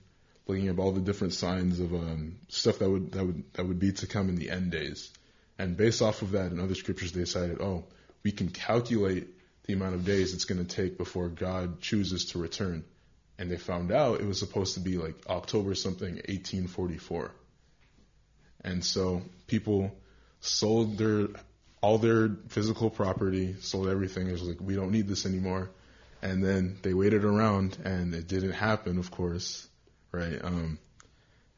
[0.48, 3.80] looking at all the different signs of um, stuff that would that would that would
[3.80, 5.12] be to come in the end days,
[5.58, 7.86] and based off of that and other scriptures, they decided, oh,
[8.24, 9.28] we can calculate
[9.66, 12.84] the amount of days it's going to take before God chooses to return.
[13.38, 17.32] And they found out it was supposed to be like October something, 1844.
[18.64, 19.92] And so people
[20.40, 21.28] sold their
[21.82, 24.28] all their physical property, sold everything.
[24.28, 25.72] It was like we don't need this anymore.
[26.22, 29.68] And then they waited around, and it didn't happen, of course,
[30.12, 30.40] right?
[30.44, 30.80] Um,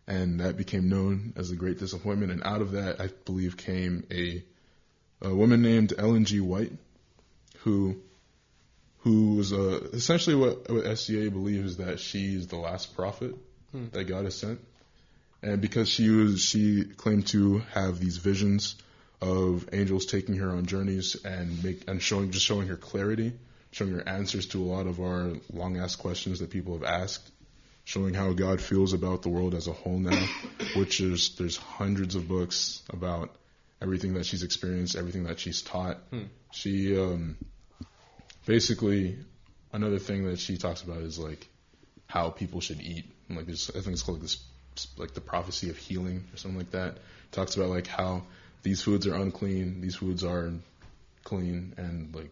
[0.08, 2.32] and that became known as the Great Disappointment.
[2.32, 4.44] And out of that, I believe, came a
[5.22, 6.42] a woman named Ellen G.
[6.42, 6.74] White,
[7.60, 7.96] who
[9.00, 13.36] who was uh, essentially what, what SDA believes is that she's the last prophet
[13.92, 14.60] that God has sent
[15.44, 18.76] and because she was she claimed to have these visions
[19.22, 23.34] of angels taking her on journeys and make and showing just showing her clarity,
[23.72, 27.30] showing her answers to a lot of our long asked questions that people have asked,
[27.84, 30.26] showing how God feels about the world as a whole now,
[30.76, 33.36] which is there's hundreds of books about
[33.82, 35.98] everything that she's experienced, everything that she's taught.
[36.52, 37.38] She um,
[38.46, 39.18] basically
[39.74, 41.48] another thing that she talks about is like
[42.08, 43.06] how people should eat.
[43.28, 44.44] And like this, I think it's called like this,
[44.98, 46.98] like the prophecy of healing or something like that.
[47.32, 48.24] talks about like how
[48.62, 50.54] these foods are unclean, these foods are
[51.24, 52.30] clean, and like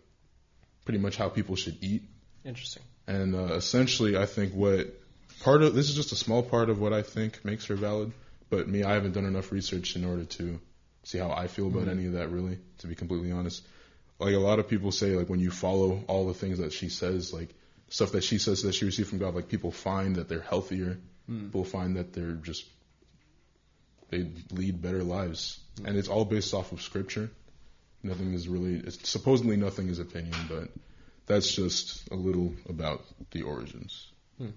[0.86, 2.04] pretty much how people should eat.
[2.46, 2.84] Interesting.
[3.08, 5.01] And uh, essentially, I think what
[5.44, 8.12] part of this is just a small part of what I think makes her valid.
[8.50, 10.60] But me, I haven't done enough research in order to
[11.04, 11.92] see how I feel about mm-hmm.
[11.92, 12.30] any of that.
[12.30, 13.66] Really, to be completely honest,
[14.20, 16.90] like a lot of people say, like when you follow all the things that she
[16.90, 17.50] says, like
[17.90, 20.98] stuff that she says that she received from God, like people find that they're healthier.
[21.30, 21.46] Mm.
[21.46, 22.66] People find that they're just
[24.10, 25.88] they lead better lives, mm.
[25.88, 27.32] and it's all based off of scripture.
[28.04, 30.70] Nothing is really it's, supposedly nothing is opinion, but
[31.26, 34.12] that's just a little about the origins.
[34.38, 34.50] Hmm.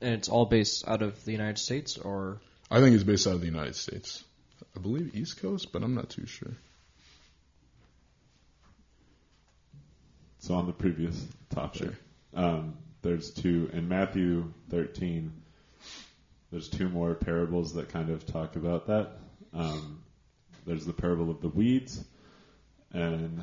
[0.00, 2.40] And it's all based out of the United States, or
[2.70, 4.22] I think it's based out of the United States.
[4.76, 6.52] I believe East Coast, but I'm not too sure.
[10.40, 11.94] So on the previous topic, Sure.
[12.34, 15.32] um, there's two in Matthew 13.
[16.50, 19.18] There's two more parables that kind of talk about that.
[19.52, 20.02] Um,
[20.64, 22.02] there's the parable of the weeds,
[22.92, 23.42] and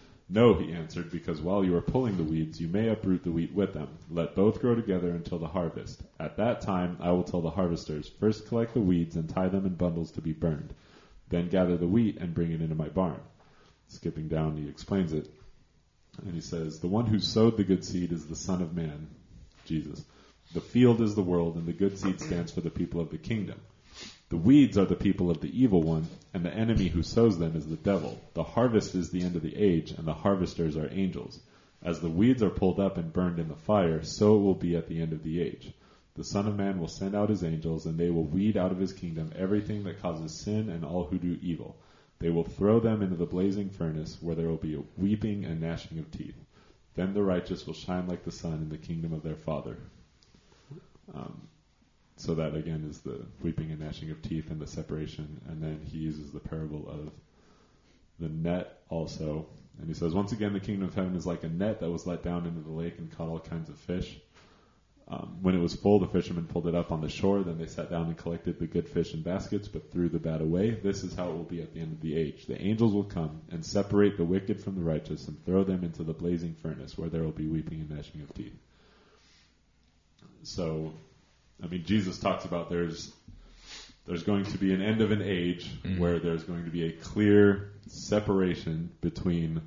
[0.33, 3.53] No, he answered, because while you are pulling the weeds, you may uproot the wheat
[3.53, 3.89] with them.
[4.09, 6.01] Let both grow together until the harvest.
[6.21, 9.65] At that time, I will tell the harvesters, First collect the weeds and tie them
[9.65, 10.73] in bundles to be burned.
[11.27, 13.19] Then gather the wheat and bring it into my barn.
[13.89, 15.29] Skipping down, he explains it.
[16.23, 19.09] And he says, The one who sowed the good seed is the Son of Man,
[19.65, 20.01] Jesus.
[20.53, 23.17] The field is the world, and the good seed stands for the people of the
[23.17, 23.59] kingdom.
[24.31, 27.53] The weeds are the people of the evil one, and the enemy who sows them
[27.57, 28.17] is the devil.
[28.33, 31.41] The harvest is the end of the age, and the harvesters are angels.
[31.83, 34.77] As the weeds are pulled up and burned in the fire, so it will be
[34.77, 35.73] at the end of the age.
[36.13, 38.79] The Son of Man will send out his angels, and they will weed out of
[38.79, 41.75] his kingdom everything that causes sin and all who do evil.
[42.19, 45.99] They will throw them into the blazing furnace, where there will be weeping and gnashing
[45.99, 46.41] of teeth.
[46.95, 49.75] Then the righteous will shine like the sun in the kingdom of their Father.
[51.13, 51.49] Um,
[52.21, 55.41] so that again is the weeping and gnashing of teeth and the separation.
[55.47, 57.11] And then he uses the parable of
[58.19, 59.47] the net also.
[59.79, 62.05] And he says, once again, the kingdom of heaven is like a net that was
[62.05, 64.19] let down into the lake and caught all kinds of fish.
[65.07, 67.41] Um, when it was full, the fishermen pulled it up on the shore.
[67.41, 70.41] Then they sat down and collected the good fish in baskets, but threw the bad
[70.41, 70.69] away.
[70.69, 72.45] This is how it will be at the end of the age.
[72.45, 76.03] The angels will come and separate the wicked from the righteous and throw them into
[76.03, 78.55] the blazing furnace, where there will be weeping and gnashing of teeth.
[80.43, 80.93] So,
[81.63, 83.11] I mean, Jesus talks about there's
[84.07, 86.91] there's going to be an end of an age where there's going to be a
[86.91, 89.61] clear separation between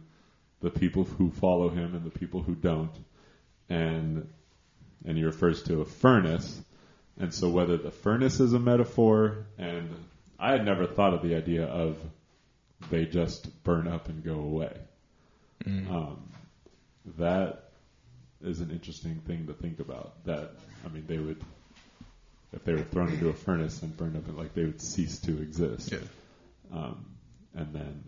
[0.60, 2.92] the people who follow him and the people who don't,
[3.68, 4.28] and
[5.04, 6.60] and he refers to a furnace.
[7.18, 9.88] And so whether the furnace is a metaphor, and
[10.38, 11.96] I had never thought of the idea of
[12.90, 14.72] they just burn up and go away.
[15.90, 16.32] Um,
[17.18, 17.70] that
[18.42, 20.24] is an interesting thing to think about.
[20.24, 20.52] That
[20.84, 21.42] I mean, they would,
[22.54, 25.40] if they were thrown into a furnace and burned up, like they would cease to
[25.42, 25.92] exist.
[25.92, 25.98] Yeah.
[26.72, 27.06] Um,
[27.54, 28.04] and then,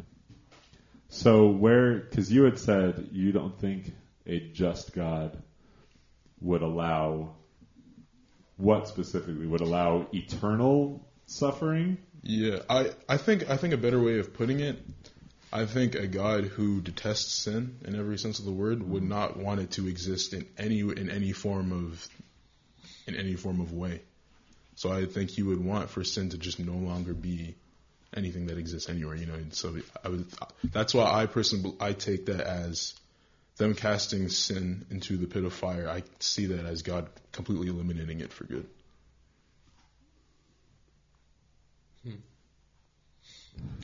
[1.08, 3.92] so where, because you had said you don't think
[4.26, 5.40] a just God
[6.40, 7.34] would allow,
[8.56, 11.98] what specifically would allow eternal suffering?
[12.22, 14.82] Yeah, I, I think I think a better way of putting it,
[15.52, 19.36] I think a God who detests sin in every sense of the word would not
[19.36, 22.08] want it to exist in any in any form of
[23.06, 24.02] in any form of way.
[24.76, 27.54] So I think he would want for sin to just no longer be
[28.14, 29.16] anything that exists anywhere.
[29.16, 30.26] You know, and so I would.
[30.64, 32.94] That's why I personally I take that as
[33.56, 35.88] them casting sin into the pit of fire.
[35.88, 38.66] I see that as God completely eliminating it for good.
[42.02, 42.16] Hmm.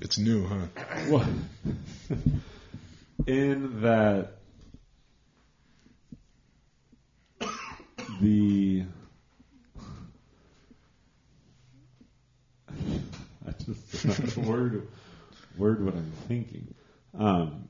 [0.02, 0.66] It's new, huh?
[1.09, 1.27] Well,
[3.27, 4.35] in that
[8.20, 8.85] the
[13.47, 14.89] I just not word
[15.57, 16.74] word what I'm thinking.
[17.19, 17.69] Um,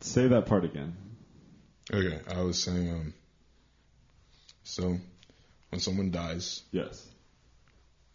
[0.00, 0.96] say that part again.
[1.92, 3.14] Okay, I was saying, um,
[4.62, 4.96] so
[5.70, 7.04] when someone dies, Yes.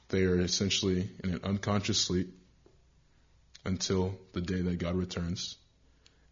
[0.09, 2.33] they are essentially in an unconscious sleep
[3.65, 5.57] until the day that God returns.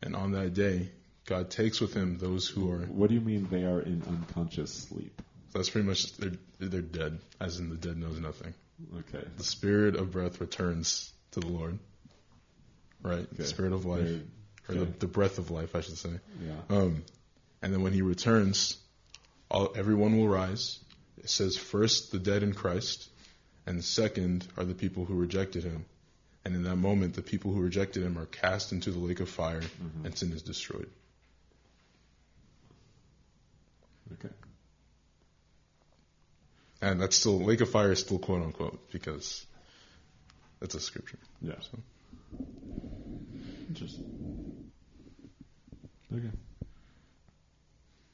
[0.02, 0.92] And on that day,
[1.26, 4.74] God takes with him those who are, What do you mean they are in unconscious
[4.74, 5.22] sleep?
[5.60, 8.54] That's pretty much, they're, they're dead, as in the dead knows nothing.
[9.00, 9.24] Okay.
[9.38, 11.78] The spirit of breath returns to the Lord,
[13.02, 13.20] right?
[13.20, 13.28] Okay.
[13.38, 14.22] The spirit of life, They're-
[14.70, 16.12] or the, the breath of life, I should say.
[16.42, 16.76] Yeah.
[16.76, 17.04] Um,
[17.62, 18.78] and then when he returns,
[19.52, 20.80] all, everyone will rise.
[21.18, 23.10] It says first the dead in Christ,
[23.66, 25.86] and second are the people who rejected him.
[26.46, 29.30] And in that moment, the people who rejected him are cast into the lake of
[29.30, 29.62] fire,
[30.04, 30.90] and sin is destroyed.
[34.14, 34.34] Okay.
[36.84, 39.46] And that's still lake of fire is still quote unquote because
[40.60, 41.18] that's a scripture.
[41.42, 41.54] Yeah.
[41.62, 41.80] So
[43.70, 44.72] Interesting.
[46.14, 46.30] Okay.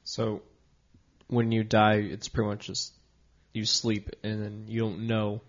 [0.04, 0.42] So
[1.26, 2.92] when you die, it's pretty much just
[3.52, 5.40] you sleep and then you don't know,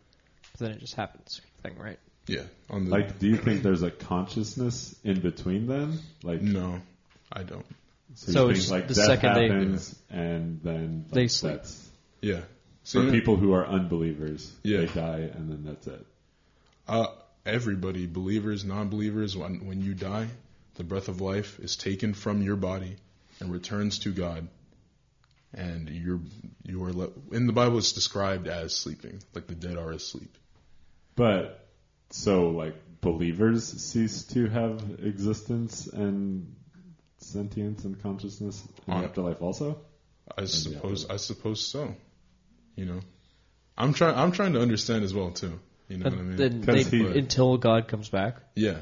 [0.54, 2.00] but then it just happens, thing, right?
[2.28, 6.00] yeah, on the Like, do you think there's a consciousness in between then?
[6.24, 6.82] Like, no,
[7.32, 7.66] I don't.
[8.16, 11.54] so, So it's think like the death second they- happens and then They like, sleep.
[11.54, 11.90] That's,
[12.84, 13.02] Yeah.
[13.02, 14.80] for So, people who are unbelievers, Yeah.
[14.82, 16.06] they die and then that's it.
[16.88, 17.08] Uh,
[17.46, 20.28] everybody, believers, non-believers, when when you die,
[20.76, 22.96] the breath of life is taken from your body
[23.40, 24.48] and returns to God,
[25.54, 26.20] and you're
[26.64, 27.78] you are le- in the Bible.
[27.78, 30.36] It's described as sleeping, like the dead are asleep.
[31.16, 31.68] But
[32.10, 36.56] so like believers cease to have existence and
[37.20, 39.80] sentience and consciousness in the afterlife also.
[40.38, 41.96] I suppose I suppose so.
[42.76, 43.00] You know,
[43.78, 45.60] I'm trying I'm trying to understand as well too.
[45.88, 46.38] You know But what I mean?
[46.38, 48.38] then 'Cause they, he- until God comes back.
[48.56, 48.78] yeah.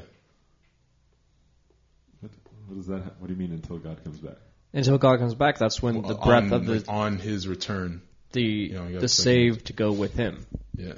[2.20, 2.30] What,
[2.66, 3.02] what does that?
[3.02, 4.36] ha- What do you mean until God comes back?
[4.72, 8.02] Until God comes back, that's when the breath on, of the on His return.
[8.32, 10.46] the know, you gotta the take saved go with Him.
[10.76, 10.94] Yeah.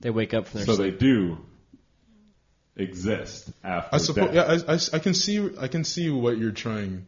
[0.00, 0.98] They wake up from their So sleep.
[0.98, 1.38] they do
[2.76, 4.34] exist after I suppose.
[4.34, 4.34] death.
[4.34, 5.50] Yeah, I, I, I can see.
[5.60, 7.06] I can see what you're trying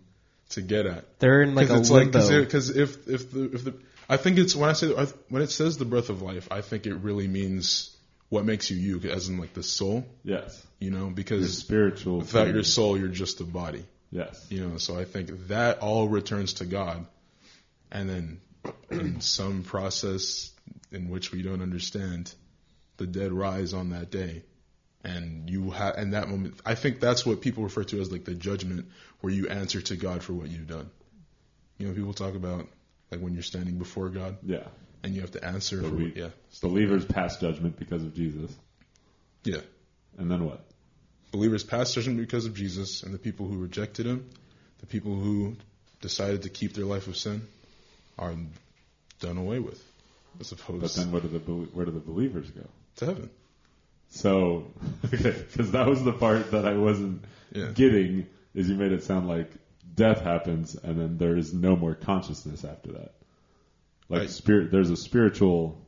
[0.50, 1.18] to get at.
[1.18, 2.40] They're in like a Because it's like limbo.
[2.44, 3.74] because if if the if the
[4.08, 4.88] I think it's when I say
[5.28, 7.96] when it says the breath of life, I think it really means
[8.28, 10.06] what makes you you, as in like the soul.
[10.22, 10.64] Yes.
[10.78, 12.18] You know, because spiritual.
[12.18, 13.84] without your soul, you're just a body.
[14.10, 14.46] Yes.
[14.50, 17.06] You know, so I think that all returns to God,
[17.90, 18.40] and then
[18.90, 20.52] in some process
[20.92, 22.32] in which we don't understand,
[22.96, 24.42] the dead rise on that day,
[25.02, 26.54] and you have and that moment.
[26.64, 28.86] I think that's what people refer to as like the judgment,
[29.20, 30.90] where you answer to God for what you've done.
[31.78, 32.68] You know, people talk about
[33.10, 34.66] like when you're standing before God Yeah.
[35.02, 36.30] and you have to answer So for we- yeah,
[36.62, 38.50] Believers pass judgment because of Jesus.
[39.44, 39.60] yeah.
[40.18, 40.64] And then what?
[41.32, 44.30] Believers pass judgment because of Jesus, and the people who rejected him,
[44.78, 45.56] the people who
[46.00, 47.46] decided to keep their life of sin,
[48.18, 48.34] are
[49.20, 49.82] done away with,
[50.40, 52.64] as But opposed then what do the where do the believers go?
[52.96, 53.30] to heaven.
[54.10, 54.70] So,
[55.10, 57.70] because that was the part that I wasn't Yeah.
[57.72, 59.50] getting, is you made it sound like
[59.94, 63.12] death happens and then there is no more consciousness after that.
[64.08, 64.30] Like Right.
[64.30, 65.78] spirit, there's a spiritual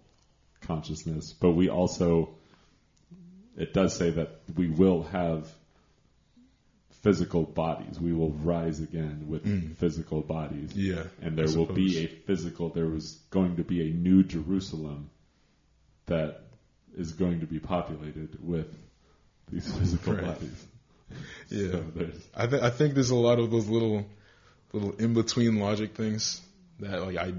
[0.63, 2.31] consciousness, but we also,
[3.57, 5.53] it does say that we will have
[7.03, 8.01] physical bodies.
[8.01, 9.77] We will rise again with Mm.
[9.77, 10.75] physical bodies.
[10.75, 15.11] Yeah, And there will be a physical, there was going to be a new Jerusalem
[16.07, 16.41] that
[16.97, 18.67] is going to be populated with
[19.51, 20.23] these physical Right.
[20.25, 20.67] bodies.
[21.49, 24.07] Yeah, So I think I think there's a lot of those little
[24.73, 26.41] little in between logic things
[26.81, 27.33] that like I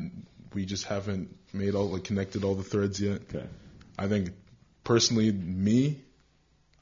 [0.54, 3.22] we just haven't made all like connected all the threads yet.
[3.34, 3.46] okay.
[4.00, 4.32] I think
[4.84, 6.02] personally, me,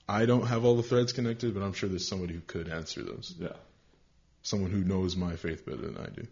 [0.07, 3.01] I don't have all the threads connected, but I'm sure there's somebody who could answer
[3.01, 3.33] those.
[3.39, 3.53] Yeah.
[4.43, 6.27] Someone who knows my faith better than I do.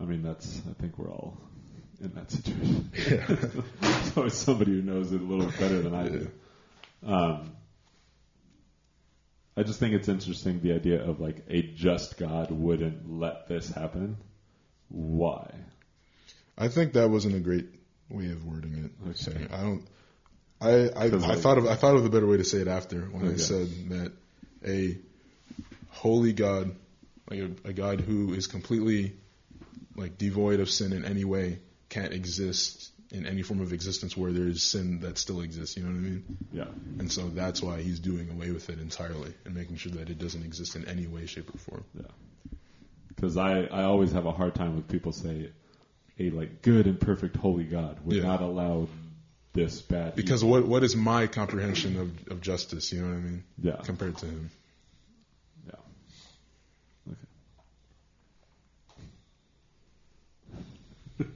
[0.00, 1.36] I mean, that's, I think we're all
[2.00, 2.90] in that situation.
[3.10, 3.26] Yeah.
[3.80, 6.30] There's always somebody who knows it a little better than I do.
[7.04, 7.52] Um,
[9.56, 13.70] I just think it's interesting the idea of like a just God wouldn't let this
[13.70, 14.18] happen.
[14.88, 15.50] Why?
[16.58, 17.66] I think that wasn't a great
[18.08, 19.08] way of wording it.
[19.08, 19.16] Okay.
[19.16, 19.86] Saying- I don't.
[20.60, 22.68] I I, I like- thought of I thought of a better way to say it
[22.68, 24.12] after when I said that
[24.66, 24.98] a
[25.90, 26.74] holy God,
[27.30, 29.14] like a, a God who is completely
[29.96, 34.32] like devoid of sin in any way, can't exist in any form of existence where
[34.32, 35.76] there is sin that still exists.
[35.76, 36.24] You know what I mean?
[36.52, 36.64] Yeah.
[36.98, 40.18] And so that's why he's doing away with it entirely and making sure that it
[40.18, 41.84] doesn't exist in any way, shape, or form.
[41.94, 42.02] Yeah.
[43.08, 45.50] Because I, I always have a hard time with people say
[46.18, 48.24] a like good and perfect holy God would Yeah.
[48.24, 48.88] not allow
[49.52, 50.16] this bad.
[50.16, 50.50] Because evil.
[50.60, 52.92] what what is my comprehension of, of justice?
[52.92, 53.44] You know what I mean?
[53.62, 54.50] yeah Compared to him.
[55.66, 55.74] yeah
[57.10, 57.16] okay.
[61.18, 61.30] Did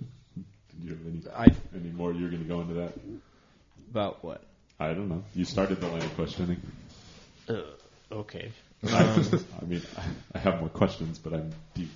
[0.83, 2.13] you have any I any more?
[2.13, 2.93] You're going to go into that?
[3.91, 4.43] about what?
[4.79, 5.25] I don't know.
[5.35, 6.61] You started the line of questioning.
[7.49, 7.63] Uh,
[8.11, 8.53] okay.
[8.87, 9.25] I,
[9.61, 10.03] I mean, I,
[10.35, 11.91] I have more questions, but I'm deep.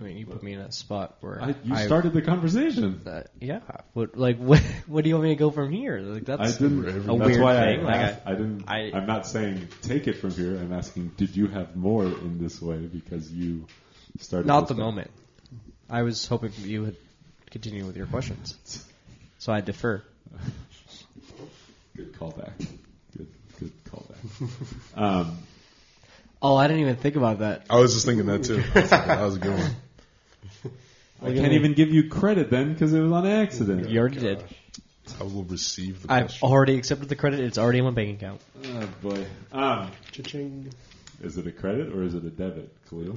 [0.00, 3.02] I mean, you put me in a spot where I, you I- started the conversation.
[3.06, 3.60] Uh, yeah.
[3.92, 4.58] What like what?
[4.88, 6.00] What do you want me to go from here?
[6.00, 6.88] Like I that's didn't.
[6.88, 8.64] a that's weird why thing, I, like, asked, I, didn't.
[8.66, 10.56] I- I, am not saying take it from here.
[10.56, 13.66] I'm asking, did you have more in this way because you
[14.18, 14.48] started?
[14.48, 15.10] not this the moment.
[15.88, 16.96] I was hoping you would
[17.52, 18.56] continue with your questions,
[19.38, 20.02] so I defer.
[21.96, 22.52] Good callback.
[23.16, 23.28] Good,
[23.60, 24.48] good callback.
[24.96, 25.38] um,
[26.44, 27.66] Oh, I didn't even think about that.
[27.70, 28.60] I was just thinking that too.
[28.74, 30.72] I was that was a good one.
[31.22, 33.88] I can't even give you credit then because it was on accident.
[33.88, 34.42] You already did.
[35.20, 36.48] I will receive the I've question.
[36.48, 37.38] already accepted the credit.
[37.38, 38.40] It's already in my bank account.
[38.64, 39.24] Oh boy.
[39.52, 40.72] Um, Cha-ching.
[41.22, 43.16] is it a credit or is it a debit, Khalil?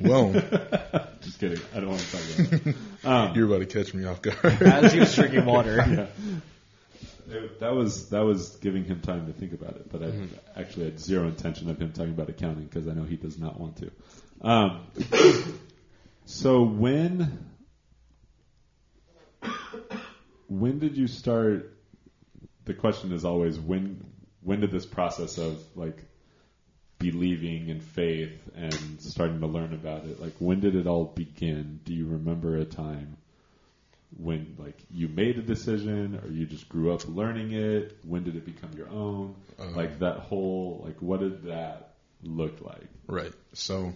[0.00, 0.32] Well,
[1.22, 1.60] Just kidding.
[1.74, 2.76] I don't want to talk about it.
[3.04, 4.38] Um, you're about to catch me off guard.
[4.62, 5.76] As he was drinking water.
[5.76, 6.06] yeah.
[7.34, 10.12] It- that was that was giving him time to think about it, but I
[10.60, 13.58] actually had zero intention of him talking about accounting because I know he does not
[13.58, 13.90] want to.
[14.42, 14.80] Um,
[16.26, 17.46] so when
[20.48, 21.72] when did you start?
[22.64, 24.04] The question is always when
[24.42, 25.96] when did this process of like
[27.10, 31.80] believing in faith and starting to learn about it like when did it all begin?
[31.84, 33.16] Do you remember a time?
[34.18, 38.36] when like you made a decision or you just grew up learning it when did
[38.36, 43.32] it become your own Uh, like that whole like what did that look like right.
[43.54, 43.92] So,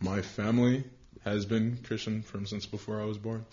[0.00, 0.84] my family
[1.24, 3.44] has been Christian from since before I was born.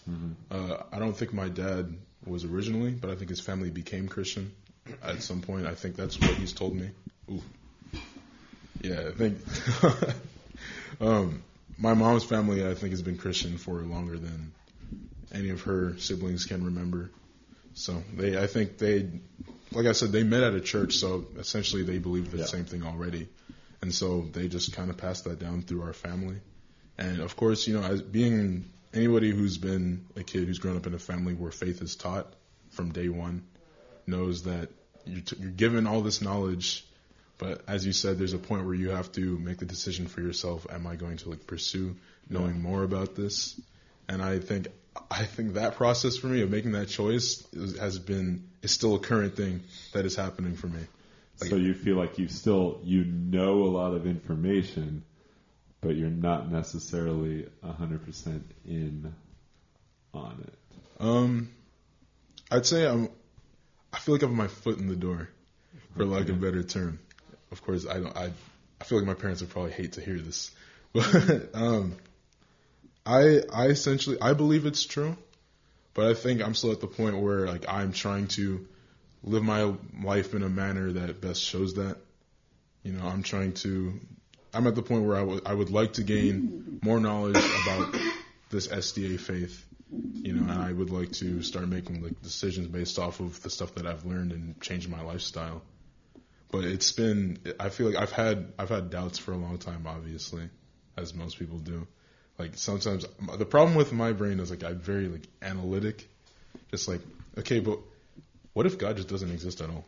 [0.51, 1.93] Uh, I don't think my dad
[2.25, 4.51] was originally, but I think his family became Christian
[5.03, 5.65] at some point.
[5.67, 6.89] I think that's what he's told me.
[7.31, 7.41] Ooh.
[8.87, 9.37] Yeah, I think.
[11.01, 11.43] um,
[11.77, 14.53] my mom's family, I think, has been Christian for longer than
[15.31, 17.11] any of her siblings can remember.
[17.73, 19.09] So they, I think they,
[19.71, 22.45] like I said, they met at a church, so essentially they believed the Yeah.
[22.45, 23.27] same thing already,
[23.81, 26.37] and so they just kind of passed that down through our family.
[26.97, 30.87] And of course, you know, as being anybody who's been a kid who's grown up
[30.87, 32.33] in a family where faith is taught
[32.71, 33.45] from day one
[34.07, 34.69] knows that
[35.05, 36.86] you're, t- you're given all this knowledge,
[37.37, 40.21] but as you said, there's a point where you have to make the decision for
[40.21, 40.65] yourself.
[40.69, 41.95] Am I going to like pursue
[42.29, 43.59] knowing more about this?
[44.09, 44.67] And I think
[45.11, 48.95] I think that process for me of making that choice is, has been is still
[48.95, 49.61] a current thing
[49.93, 50.79] that is happening for me.
[51.39, 55.03] Like- so you feel like you still you know a lot of information,
[55.81, 59.13] but you're not necessarily hundred percent in
[60.13, 60.53] on it.
[60.99, 61.49] Um,
[62.49, 63.09] I'd say I'm.
[63.93, 65.29] I feel like I have my foot in the door,
[65.95, 66.99] for lack of a better term.
[67.51, 68.15] Of course, I don't.
[68.15, 68.31] I
[68.79, 70.51] I feel like my parents would probably hate to hear this,
[70.93, 71.95] but um,
[73.05, 75.17] I I essentially I believe it's true,
[75.93, 78.67] but I think I'm still at the point where like I'm trying to
[79.23, 81.97] live my life in a manner that best shows that.
[82.83, 83.99] You know, I'm trying to.
[84.53, 87.95] I'm at the point where I would I would like to gain more knowledge about
[88.49, 92.99] this SDA faith you know, and I would like to start making like decisions based
[92.99, 95.61] off of the stuff that I've learned and changing my lifestyle.
[96.51, 99.85] But it's been, I feel like I've had, I've had doubts for a long time,
[99.85, 100.49] obviously,
[100.95, 101.87] as most people do.
[102.39, 103.05] Like sometimes
[103.37, 106.07] the problem with my brain is like I'm very like analytic,
[106.69, 107.01] just like
[107.39, 107.79] okay, but
[108.53, 109.85] what if God just doesn't exist at all?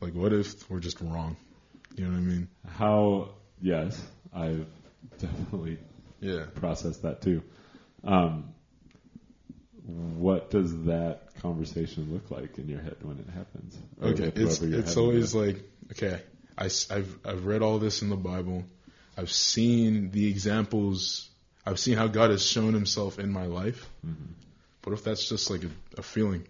[0.00, 1.36] Like what if we're just wrong?
[1.94, 2.48] You know what I mean?
[2.76, 3.28] How?
[3.60, 4.02] Yes,
[4.34, 4.66] I've
[5.20, 5.78] definitely
[6.20, 6.46] Yeah.
[6.56, 7.42] processed that too.
[8.02, 8.52] Um,
[9.84, 13.78] what does that conversation look like in your head when it happens?
[14.02, 15.62] Okay, it's it's always like
[15.92, 16.20] okay,
[16.56, 18.64] I have I've read all this in the Bible.
[19.16, 21.28] I've seen the examples.
[21.66, 23.88] I've seen how God has shown Himself in my life.
[24.06, 24.32] Mm-hmm.
[24.84, 26.46] What if that's just like a, a feeling?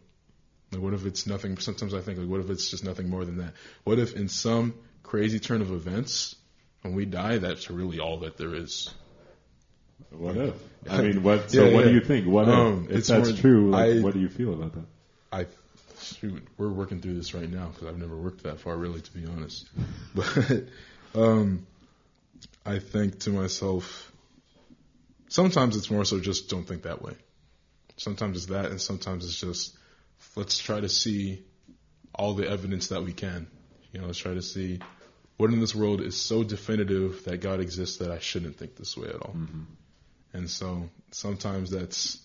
[0.73, 1.59] Like what if it's nothing?
[1.59, 3.55] Sometimes I think like what if it's just nothing more than that?
[3.85, 6.37] What if in some crazy turn of events,
[6.83, 8.93] when we die, that's really all that there is?
[10.11, 10.55] What if?
[10.89, 11.51] I mean, what?
[11.51, 12.27] So, Yeah, what do you think?
[12.27, 12.99] What Um, if?
[12.99, 14.85] If that's more- true, like, I- what do you feel about that?
[15.33, 15.47] I
[16.01, 19.13] shoot, we're working through this right now because I've never worked that far, really, to
[19.13, 19.69] be honest.
[20.15, 20.65] But
[21.15, 21.67] um,
[22.65, 24.11] I think to myself,
[25.29, 27.13] sometimes it's more so just don't think that way.
[27.97, 29.77] Sometimes it's that, and sometimes it's just
[30.37, 31.43] let's try to see
[32.15, 33.47] all the evidence that we can.
[33.93, 34.81] You know, let's try to see
[35.37, 38.97] what in this world is so definitive that God exists that I shouldn't think this
[38.97, 39.35] way at all.
[40.33, 42.19] And so sometimes that's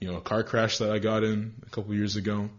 [0.00, 2.50] you know, a car crash that I got in a couple years ago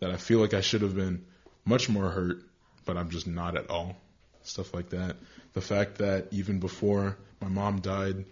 [0.00, 1.24] that I feel like I should have been
[1.64, 2.38] much more hurt,
[2.84, 3.96] but I'm just not at all.
[4.42, 5.16] Stuff like that.
[5.52, 8.24] The fact that even before my mom died,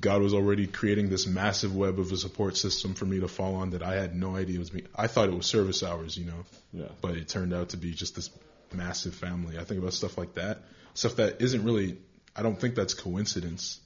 [0.00, 3.54] God was already creating this massive web of a support system for me to fall
[3.56, 4.82] on that I had no idea was me.
[4.94, 6.88] I thought it was service hours, you know, Yeah.
[7.00, 8.28] but it turned out to be just this
[8.72, 9.58] massive family.
[9.58, 10.58] I think about stuff like that,
[10.94, 11.96] stuff that isn't really.
[12.36, 13.80] I don't think that's coincidence,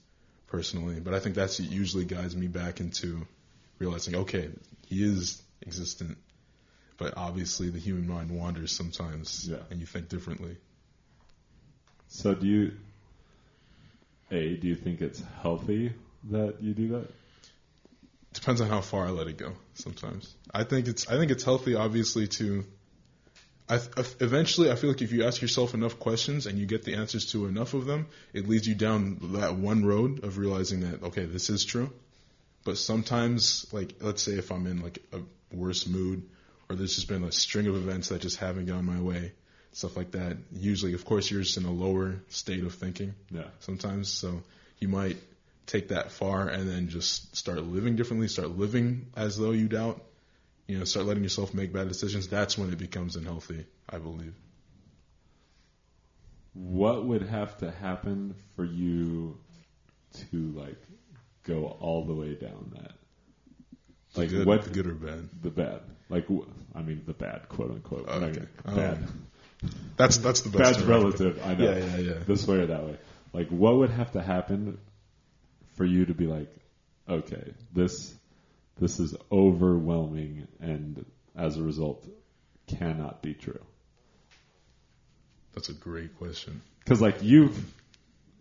[0.52, 3.26] personally, but I think that's usually guides me back into
[3.78, 4.50] realizing, okay,
[4.86, 6.18] he is existent,
[6.98, 9.56] but obviously the human mind wanders sometimes, Yeah.
[9.70, 10.56] and you think differently.
[12.08, 12.72] So, do you?
[14.30, 15.92] A, do you think it's healthy
[16.30, 17.08] that you do that?
[18.34, 19.52] Depends on how far I let it go.
[19.74, 22.64] Sometimes I think it's I think it's healthy, obviously, to.
[23.68, 26.84] I, th- eventually, I feel like if you ask yourself enough questions and you get
[26.84, 30.80] the answers to enough of them, it leads you down that one road of realizing
[30.80, 31.90] that okay, this is true.
[32.64, 35.20] But sometimes, like let's say if I'm in like a
[35.54, 36.28] worse mood,
[36.68, 39.32] or there's just been a string of events that just haven't gone my way,
[39.72, 40.36] stuff like that.
[40.52, 43.48] Usually, of course, you're just in a lower state of thinking Yeah.
[43.60, 44.08] sometimes.
[44.08, 44.42] So
[44.78, 45.16] you might
[45.66, 50.02] take that far and then just start living differently, start living as though you doubt,
[50.72, 52.28] you know, start letting yourself make bad decisions.
[52.28, 54.34] That's when it becomes unhealthy, I believe.
[56.54, 59.38] What would have to happen for you
[60.30, 60.80] to like
[61.44, 62.92] go all the way down that?
[64.14, 65.28] Like good, what the good or bad.
[65.42, 65.80] the bad?
[66.08, 66.26] Like
[66.74, 68.06] I mean the bad, quote unquote.
[68.08, 68.30] Oh, okay.
[68.30, 69.08] even bad.
[69.96, 70.74] That's that's the best.
[70.74, 71.40] Bad's relative.
[71.44, 71.64] I know.
[71.64, 72.14] Yeah, yeah, yeah.
[72.26, 72.98] This way or that way.
[73.32, 74.78] Like, what would have to happen
[75.74, 76.54] for you to be like,
[77.08, 78.14] okay, this
[78.82, 81.06] this is overwhelming, and
[81.36, 82.04] as a result,
[82.66, 83.64] cannot be true?
[85.54, 86.62] That's a great question.
[86.80, 87.56] Because like you've,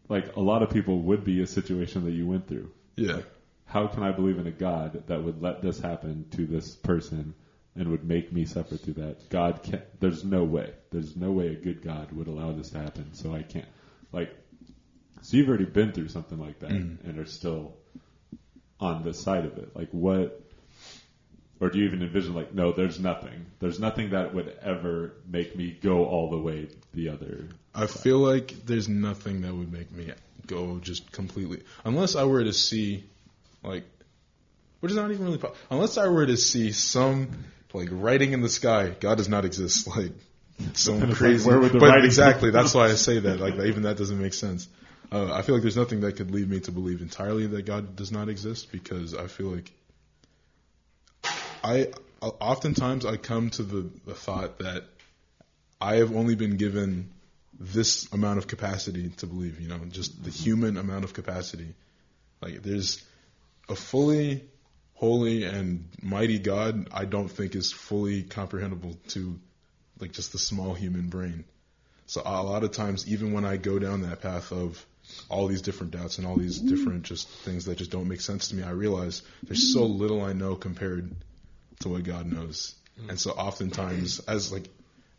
[0.10, 2.72] like a lot of people would be a situation that you went through.
[2.96, 3.22] Yeah.
[3.66, 7.36] How can I believe in a God that would let this happen to this person
[7.76, 9.30] and would make me suffer through that?
[9.30, 9.84] God can't.
[10.00, 10.74] There's no way.
[10.90, 13.14] There's no way a good God would allow this to happen.
[13.14, 13.68] So I can't.
[14.12, 14.36] Like,
[15.22, 16.98] so you've already been through something like that mm.
[17.08, 17.78] and are still
[18.82, 19.76] on this side of it.
[19.76, 20.42] Like, what?
[21.60, 23.46] Or do you even envision like, no, there's nothing.
[23.60, 27.48] There's nothing that would ever make me go all the way the other.
[27.76, 30.12] I feel like there's nothing that would make me
[30.48, 33.04] go just completely, unless I were to see,
[33.64, 33.84] like,
[34.80, 37.30] which is not even really, po- unless I were to see some
[37.74, 40.12] like writing in the sky, God does not exist, like
[40.74, 41.48] some it's like, crazy.
[41.48, 43.40] where would the but exactly, that's why I say that.
[43.40, 44.68] Like, even that doesn't make sense.
[45.12, 47.96] Uh, I feel like there's nothing that could lead me to believe entirely that God
[47.96, 49.72] does not exist because I feel like
[51.64, 51.88] I
[52.22, 54.86] oftentimes I come to the, the thought that
[55.82, 57.12] I have only been given
[57.60, 61.74] this amount of capacity to believe, you know, just the human amount of capacity.
[62.42, 63.04] Like there's
[63.70, 64.46] a fully
[64.94, 69.40] holy and mighty God I don't think is fully comprehensible to
[70.00, 71.44] like just the small human brain.
[72.06, 74.86] So a lot of times even when I go down that path of
[75.30, 76.76] all these different doubts and all these mm-hmm.
[76.76, 80.00] different just things that just don't make sense to me, I realize there's so mm-hmm.
[80.00, 81.12] little I know compared
[81.82, 82.76] to what God knows.
[83.00, 83.12] Mm-hmm.
[83.12, 84.68] And so oftentimes as like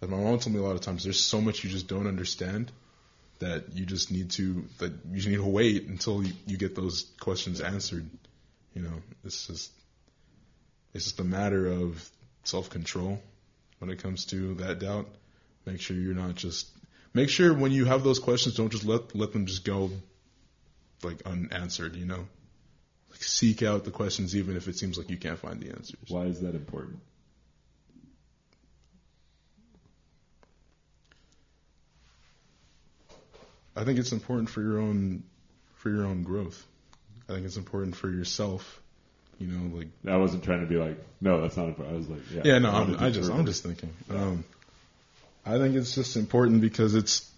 [0.00, 2.06] as my mom told me a lot of times, there's so much you just don't
[2.06, 2.72] understand
[3.38, 6.74] that you just need to that you just need to wait until you, you get
[6.74, 8.08] those questions answered.
[8.74, 9.70] You know, it's just
[10.94, 12.08] it's just a matter of
[12.44, 13.20] self control
[13.78, 15.08] when it comes to that doubt.
[15.66, 16.68] Make sure you're not just
[17.14, 19.90] make sure when you have those questions, don't just let let them just go
[21.02, 21.96] like unanswered.
[21.96, 22.26] You know,
[23.10, 25.98] like seek out the questions even if it seems like you can't find the answers.
[26.08, 27.00] Why is that important?
[33.74, 35.24] I think it's important for your own
[35.76, 36.64] for your own growth.
[37.28, 38.80] I think it's important for yourself.
[39.38, 41.94] You know, like I wasn't trying to be like, no, that's not important.
[41.94, 42.42] I was like, yeah.
[42.44, 43.92] yeah, no, I'm, I just I'm just thinking.
[44.10, 44.44] Um,
[45.44, 47.28] I think it's just important because it's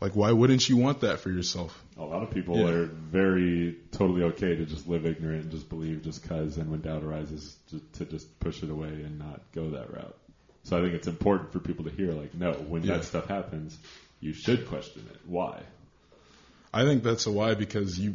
[0.00, 1.80] like why wouldn't you want that for yourself?
[1.96, 2.68] A lot of people Yeah.
[2.68, 6.80] are very totally okay to just live ignorant and just believe just cause, and when
[6.80, 10.16] doubt arises, to, to just push it away and not go that route.
[10.64, 12.96] So I think it's important for people to hear, like, no, when Yeah.
[12.96, 13.76] that stuff happens,
[14.20, 15.20] you should question it.
[15.26, 15.62] Why?
[16.72, 18.14] I think that's a why because you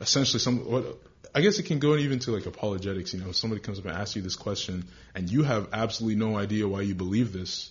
[0.00, 0.98] essentially some what
[1.34, 3.12] I guess it can go even to like apologetics.
[3.14, 4.84] You know, if somebody comes up and asks you this question
[5.14, 7.70] and you have absolutely no idea why you believe this,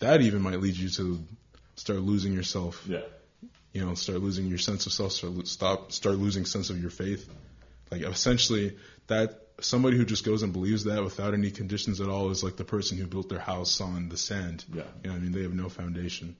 [0.00, 1.24] that even might lead you to
[1.76, 2.84] start losing yourself.
[2.88, 3.00] Yeah.
[3.72, 5.12] You know, start losing your sense of self.
[5.12, 5.92] Start stop.
[5.92, 7.28] Start losing sense of your faith.
[7.90, 12.30] Like essentially, that somebody who just goes and believes that without any conditions at all
[12.30, 14.64] is like the person who built their house on the sand.
[14.72, 14.82] Yeah.
[15.02, 16.36] You know, what I mean, they have no foundation.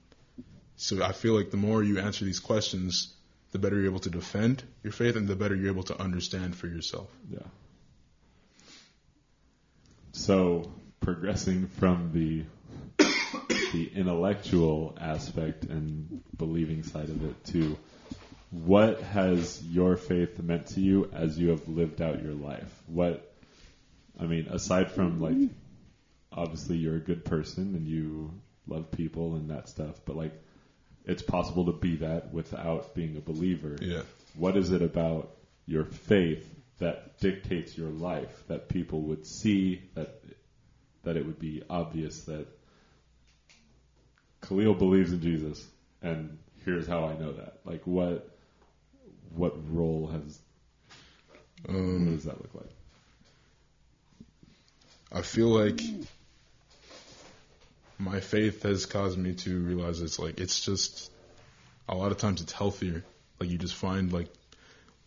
[0.75, 3.13] So I feel like the more you answer these questions,
[3.51, 6.55] the better you're able to defend your faith and the better you're able to understand
[6.55, 7.09] for yourself.
[7.31, 7.39] Yeah.
[10.11, 12.43] So progressing from the
[13.73, 17.77] the intellectual aspect and believing side of it too.
[18.51, 22.73] what has your faith meant to you as you have lived out your life?
[22.87, 23.33] What
[24.19, 25.49] I mean, aside from like
[26.31, 28.31] obviously you're a good person and you
[28.67, 30.33] love people and that stuff, but like
[31.05, 34.01] it's possible to be that without being a believer Yeah.
[34.35, 35.29] what is it about
[35.65, 36.45] your faith
[36.79, 40.21] that dictates your life that people would see that
[41.03, 42.45] that it would be obvious that
[44.47, 45.65] Khalil believes in Jesus
[46.01, 48.29] and here's how I know that like what
[49.35, 50.39] what role has
[51.65, 52.69] what Um, does that look like
[55.11, 55.81] I feel like
[57.97, 61.11] my faith has caused me to realize it's like it's just
[61.87, 63.03] a lot of times it's healthier.
[63.39, 64.29] Like you just find like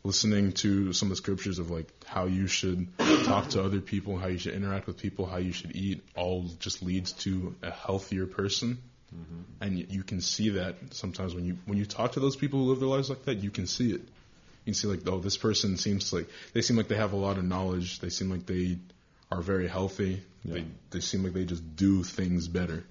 [0.03, 2.89] listening to some of the scriptures of like how you should
[3.25, 6.49] talk to other people, how you should interact with people, how you should eat, all
[6.59, 8.79] just leads to a healthier person.
[9.15, 9.41] Mm-hmm.
[9.61, 12.67] And you can see that sometimes when you when you talk to those people who
[12.67, 14.01] live their lives like that, you can see it.
[14.01, 17.17] You can see like, oh, this person seems like they seem like they have a
[17.17, 17.99] lot of knowledge.
[17.99, 18.79] They seem like they
[19.31, 20.23] are very healthy.
[20.45, 20.55] Yeah.
[20.55, 22.85] They they seem like they just do things better.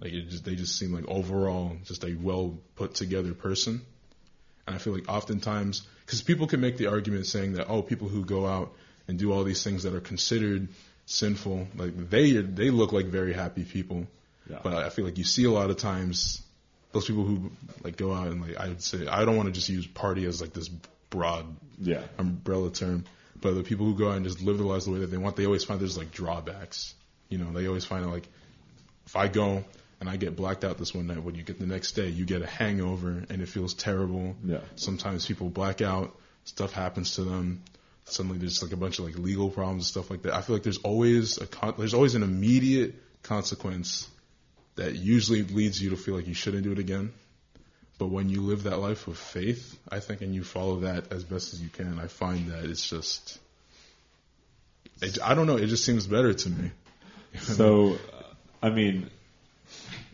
[0.00, 3.82] Like it just they just seem like overall just a well put together person.
[4.66, 8.08] And I feel like oftentimes because people can make the argument saying that oh people
[8.08, 8.72] who go out
[9.08, 10.68] and do all these things that are considered
[11.04, 14.06] sinful like they they look like very happy people.
[14.48, 16.42] Yeah But I feel like you see a lot of times
[16.92, 17.52] those people who
[17.82, 20.26] like go out and like I would say I don't want to just use party
[20.26, 20.68] as like this
[21.10, 21.46] broad
[21.78, 23.04] yeah umbrella term,
[23.40, 25.16] but the people who go out and just live their lives the way that they
[25.16, 26.94] want, they always find there's like drawbacks.
[27.28, 28.28] You know, they always find like
[29.06, 29.64] if I go
[30.00, 32.24] and I get blacked out this one night, what you get the next day, you
[32.24, 34.36] get a hangover and it feels terrible.
[34.44, 36.14] yeah Sometimes people black out,
[36.44, 37.62] stuff happens to them.
[38.04, 40.34] Suddenly there's like a bunch of like legal problems and stuff like that.
[40.34, 44.08] I feel like there's always a con- there's always an immediate consequence
[44.76, 47.12] that usually leads you to feel like you shouldn't do it again.
[47.98, 51.24] But when you live that life of faith, I think, and you follow that as
[51.24, 53.38] best as you can, I find that it's just
[55.00, 55.56] It, I don't know.
[55.56, 56.70] It just seems better to me.
[57.40, 57.96] So,
[58.62, 59.08] I mean,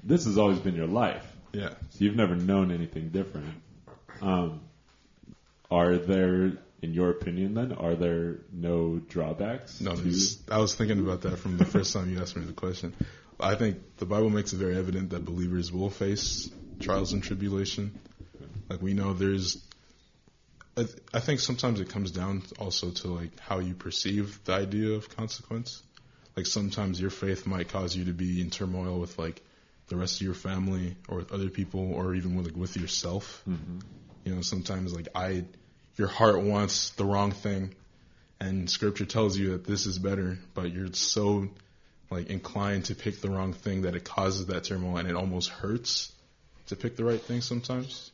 [0.05, 1.25] this has always been your life.
[1.53, 1.71] Yeah.
[1.71, 3.55] So you've never known anything different.
[4.23, 4.61] Um,
[5.69, 9.81] are there, in your opinion, then, are there no drawbacks?
[9.81, 12.53] No, to- I was thinking about that from the first time you asked me the
[12.53, 12.95] question.
[13.41, 16.51] I think the Bible makes it very evident that believers will face
[16.81, 17.99] trials and tribulation.
[18.69, 19.65] Like we know there's,
[20.77, 24.55] I, th- I think sometimes it comes down also to like how you perceive the
[24.55, 25.83] idea of consequence.
[26.37, 29.43] Like sometimes your faith might cause you to be in turmoil with like
[29.89, 33.43] the rest of your family or with other people or even with like with yourself.
[33.49, 33.83] Mhm.
[34.25, 35.45] You know, sometimes like I,
[35.97, 37.75] your heart wants the wrong thing,
[38.41, 41.49] and Scripture tells you that this is better, but you're so
[42.11, 45.51] like inclined to pick the wrong thing that it causes that turmoil, and it almost
[45.51, 46.13] hurts
[46.67, 48.11] to pick the right thing sometimes.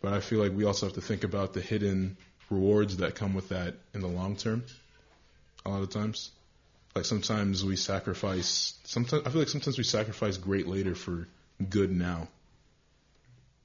[0.00, 2.16] But I feel like we also have to think about the hidden
[2.50, 4.64] rewards that come with that in the long term.
[5.64, 6.30] A lot of times,
[6.94, 8.74] like sometimes we sacrifice.
[8.84, 11.26] Sometimes I feel like sometimes we sacrifice great later for
[11.70, 12.28] good now.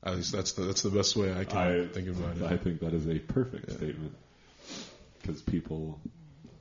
[0.02, 2.44] At least that's the that's the best way I can I think about it.
[2.44, 4.16] I think that is a perfect statement
[5.22, 6.00] because people,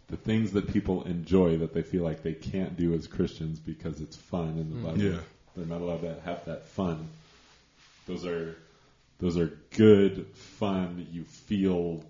[0.09, 4.01] the things that people enjoy that they feel like they can't do as Christians because
[4.01, 4.86] it's fun in the mm-hmm.
[4.86, 5.18] Bible, Yeah.
[5.56, 7.09] they're not allowed to have that fun.
[8.06, 8.56] Those are
[9.18, 10.26] those are good
[10.59, 11.06] fun.
[11.10, 12.05] You feel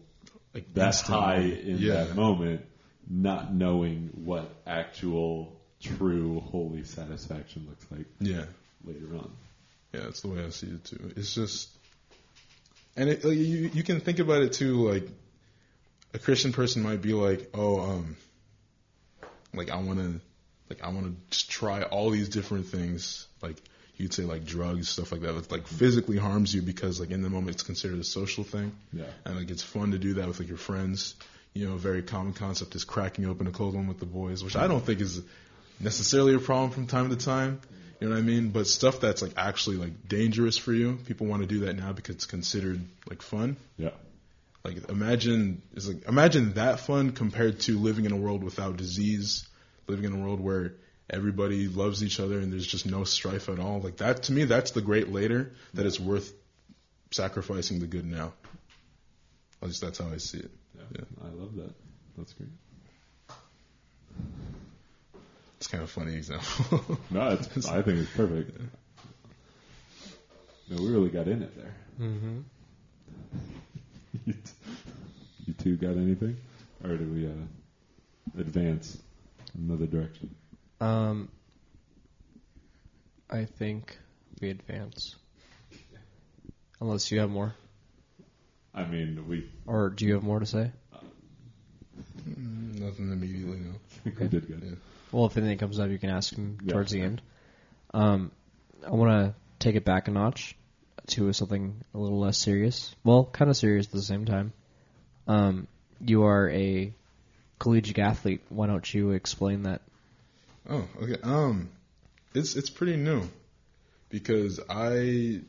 [0.54, 1.20] like that instantly.
[1.20, 2.04] high in yeah.
[2.04, 2.64] that moment,
[3.08, 8.44] not knowing what actual true holy satisfaction looks like Yeah,
[8.84, 9.30] later on.
[9.92, 11.12] yeah, that's the way I see it too.
[11.16, 11.68] It's just,
[12.96, 14.88] and it, you you can think about it too.
[14.88, 15.08] Like
[16.14, 18.16] a Christian person might be like, oh, um,
[19.54, 20.20] like I want to,
[20.70, 23.26] like I want to just try all these different things.
[23.42, 23.56] Like
[23.96, 25.32] you'd say, like drugs, stuff like that.
[25.32, 28.72] That like physically harms you because like in the moment it's considered a social thing.
[28.92, 29.04] Yeah.
[29.24, 31.14] and like it's fun to do that with like your friends.
[31.54, 34.44] You know, a very common concept is cracking open a cold one with the boys,
[34.44, 35.22] which I don't think is
[35.80, 37.60] necessarily a problem from time to time.
[38.00, 38.50] You know what I mean?
[38.50, 41.92] But stuff that's like actually like dangerous for you, people want to do that now
[41.92, 43.56] because it's considered like fun.
[43.76, 43.90] Yeah.
[44.64, 49.46] Like imagine is like imagine that fun compared to living in a world without disease,
[49.86, 50.74] living in a world where
[51.08, 53.80] everybody loves each other and there's just no strife at all.
[53.80, 56.32] Like that to me, that's the great later that it's worth
[57.10, 58.32] sacrificing the good now.
[59.62, 60.50] At least that's how I see it.
[60.92, 61.04] Yeah.
[61.22, 61.74] I love that.
[62.16, 62.50] That's great.
[65.58, 66.98] It's kind of a funny example.
[67.10, 68.60] No, it's, I think it's perfect.
[70.70, 71.74] No, we really got in it there.
[72.00, 72.38] Mm-hmm.
[74.26, 74.40] you, t-
[75.46, 76.36] you two got anything,
[76.84, 78.98] or do we uh, advance
[79.56, 80.34] another direction?
[80.80, 81.28] Um,
[83.30, 83.98] I think
[84.40, 85.16] we advance.
[86.80, 87.54] Unless you have more,
[88.72, 90.70] I mean, we or do you have more to say?
[92.28, 93.70] Mm, Nothing immediately, no.
[93.72, 94.62] I think we did good.
[94.64, 94.74] Yeah.
[95.10, 96.72] Well, if anything comes up, you can ask him Yeah.
[96.74, 97.20] towards the end.
[97.92, 98.30] Um,
[98.86, 100.54] I want to take it back a notch
[101.08, 102.94] to something a little less serious.
[103.04, 104.52] Well, kind of serious at the same time.
[105.26, 105.66] Um,
[106.00, 106.92] you are a
[107.58, 108.42] collegiate athlete.
[108.48, 109.82] Why don't you explain that?
[110.68, 111.16] Oh, okay.
[111.22, 111.70] Um,
[112.34, 113.28] it's it's pretty new
[114.10, 115.40] because I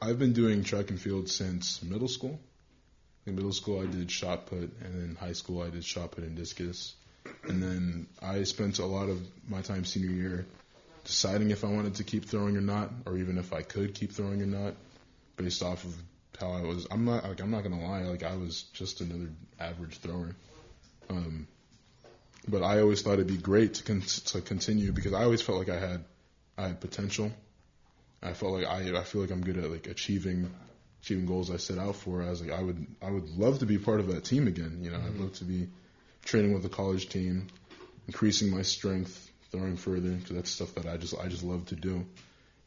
[0.00, 2.38] I've been doing track and field since middle school.
[3.26, 6.22] In middle school, I did shot put, and in high school, I did shot put
[6.22, 6.94] and discus.
[7.48, 10.46] And then I spent a lot of my time senior year
[11.04, 14.12] deciding if I wanted to keep throwing or not, or even if I could keep
[14.12, 14.74] throwing or not,
[15.36, 15.94] based off of
[16.38, 16.86] how I was.
[16.90, 20.34] I'm not like I'm not gonna lie, like I was just another average thrower.
[21.08, 21.46] Um,
[22.48, 25.58] but I always thought it'd be great to con- to continue because I always felt
[25.58, 26.04] like I had
[26.56, 27.32] I had potential.
[28.22, 30.50] I felt like I I feel like I'm good at like achieving
[31.02, 32.22] achieving goals I set out for.
[32.22, 34.80] I was like I would I would love to be part of that team again.
[34.82, 35.68] You know, I'd love to be
[36.24, 37.46] training with the college team,
[38.06, 41.76] increasing my strength, throwing further because that's stuff that I just I just love to
[41.76, 42.04] do.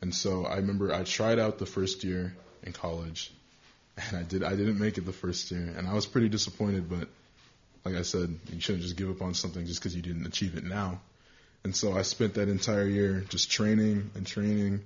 [0.02, 2.34] And so I remember I tried out the first year
[2.64, 3.32] in college,
[3.98, 6.90] and I did I didn't make it the first year, and I was pretty disappointed.
[6.90, 7.08] But
[7.86, 10.56] like I said, you shouldn't just give up on something just because you didn't achieve
[10.56, 11.02] it now.
[11.64, 14.82] And so I spent that entire year just training and training,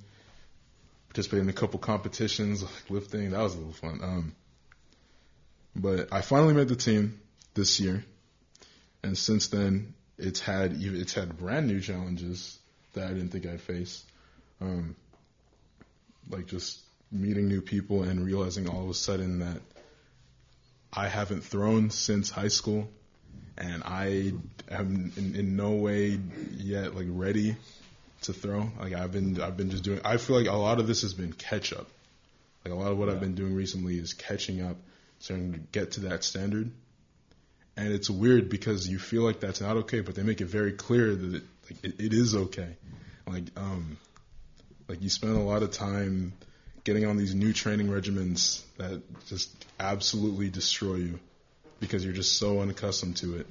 [1.10, 3.32] participating in a couple competitions like lifting.
[3.32, 4.00] That was a little fun.
[4.02, 4.36] Um,
[5.76, 7.20] but I finally made the team
[7.54, 8.04] this year,
[9.04, 12.58] and since then it's had it's had brand new challenges
[12.94, 14.04] that I didn't think I'd face.
[14.62, 14.95] Um,
[16.30, 16.80] like just
[17.14, 19.61] meeting new people and realizing all of a sudden that
[20.91, 22.90] I haven't thrown since high school,
[23.57, 24.34] and I
[24.69, 26.19] am in, in no way
[26.57, 27.56] yet like ready
[28.22, 28.72] to throw.
[28.80, 30.02] Like I've been I've been just doing.
[30.03, 31.88] I feel like a lot of this has been catch up.
[32.65, 34.77] Like a lot of what I've been doing recently is catching up,
[35.19, 36.72] starting to get to that standard.
[37.76, 40.73] and it's weird because you feel like that's not okay, but they make it very
[40.73, 42.77] clear that it, like, it, it is okay.
[43.27, 43.98] Like um,
[44.88, 46.34] like you spend a lot of time
[46.84, 49.49] getting on these new training regimens that just
[49.80, 51.19] absolutely destroy you
[51.80, 53.47] because you're just so unaccustomed to it.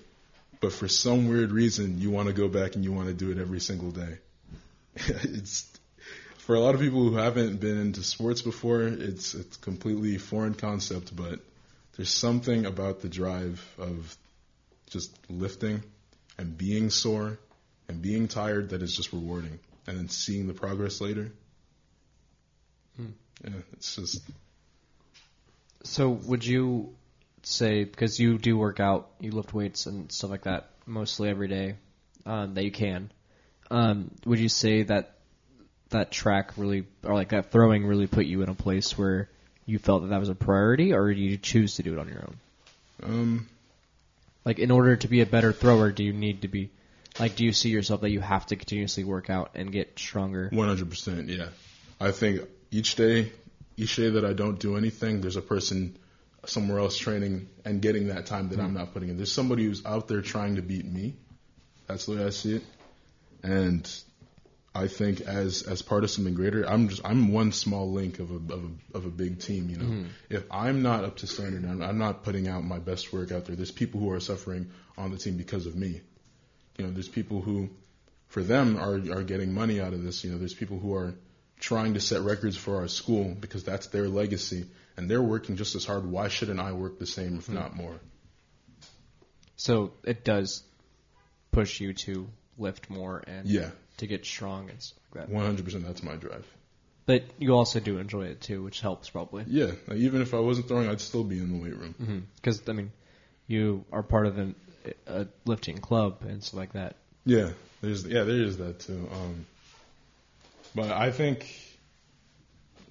[0.61, 3.31] But for some weird reason, you want to go back and you want to do
[3.31, 4.19] it every single day.
[4.97, 5.69] it's
[6.39, 10.55] for a lot of people who haven't been into sports before, it's it's completely foreign
[10.55, 11.41] concept, but
[11.97, 14.17] there's something about the drive of
[14.91, 15.83] just lifting
[16.39, 17.39] and being sore
[17.89, 19.59] and being tired that is just rewarding.
[19.87, 21.33] And then seeing the progress later.
[23.45, 24.23] Yeah, it's just
[25.85, 26.95] So would you
[27.43, 31.49] say because you do work out, you lift weights and stuff like that mostly every
[31.49, 31.75] day
[32.27, 33.11] um, that you can?
[33.71, 35.17] Um, would you say that
[35.91, 39.29] that track really or like that throwing really put you in a place where
[39.67, 42.09] you felt that that was a priority, or did you choose to do it on
[42.09, 42.37] your own?
[43.03, 43.49] um
[44.45, 46.71] Like in order to be a better thrower, do you need to be
[47.19, 50.49] like do you see yourself that you have to continuously work out and get stronger?
[50.53, 51.49] 100%, yeah.
[52.01, 52.41] I think
[52.73, 53.31] each day,
[53.77, 55.97] each day that I don't do anything, there's a person
[56.47, 58.79] somewhere else training and getting that time that I'm hmm.
[58.79, 59.17] not putting in.
[59.17, 61.15] There's somebody who's out there trying to beat me.
[61.87, 62.65] That's the way I see it.
[63.45, 63.89] And
[64.75, 68.31] I think as as part of something greater, I'm just I'm one small link of
[68.31, 69.69] a of a, of a big team.
[69.69, 70.05] You know, hmm.
[70.31, 73.45] if I'm not up to standard, I'm, I'm not putting out my best work out
[73.45, 73.55] there.
[73.55, 76.01] There's people who are suffering on the team because of me.
[76.79, 77.69] You know, there's people who,
[78.29, 80.25] for them, are are getting money out of this.
[80.25, 81.15] You know, there's people who are
[81.63, 84.67] trying to set records for our school because that's their legacy,
[84.97, 86.05] and they're working just as hard.
[86.05, 87.99] Why shouldn't I work the same, if not more?
[89.57, 90.65] So it does
[91.53, 92.29] push you to
[92.59, 95.35] lift more and Yeah, to get strong and stuff like that.
[95.35, 95.85] 100%.
[95.85, 96.45] That's my drive.
[97.07, 99.45] But you also do enjoy it too, which helps probably.
[99.47, 102.27] Yeah, like, even if I wasn't throwing, I'd still be in the weight room.
[102.37, 102.93] Because I mean,
[103.47, 104.55] you are part of an,
[105.07, 106.97] a lifting club and stuff like that.
[107.25, 109.09] Yeah, there's yeah there is that too.
[109.13, 109.47] Um,
[110.75, 111.47] but I think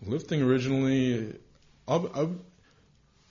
[0.05, 1.35] lifting originally,
[1.87, 2.35] I'll, I'll,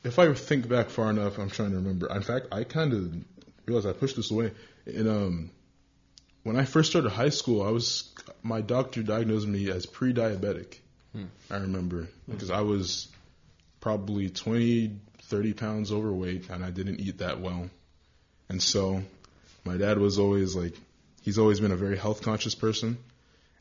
[0.04, 2.14] if I think back far enough, I'm trying to remember.
[2.14, 3.14] In fact, I kind of
[3.66, 4.52] realized I pushed this away.
[4.86, 5.50] In um,
[6.42, 8.12] when I first started high school, I was
[8.42, 10.78] my doctor diagnosed me as pre-diabetic.
[11.50, 13.08] I remember because I was
[13.80, 17.68] probably 20, 30 pounds overweight, and I didn't eat that well.
[18.48, 19.02] And so
[19.64, 20.74] my dad was always like,
[21.22, 22.98] he's always been a very health conscious person.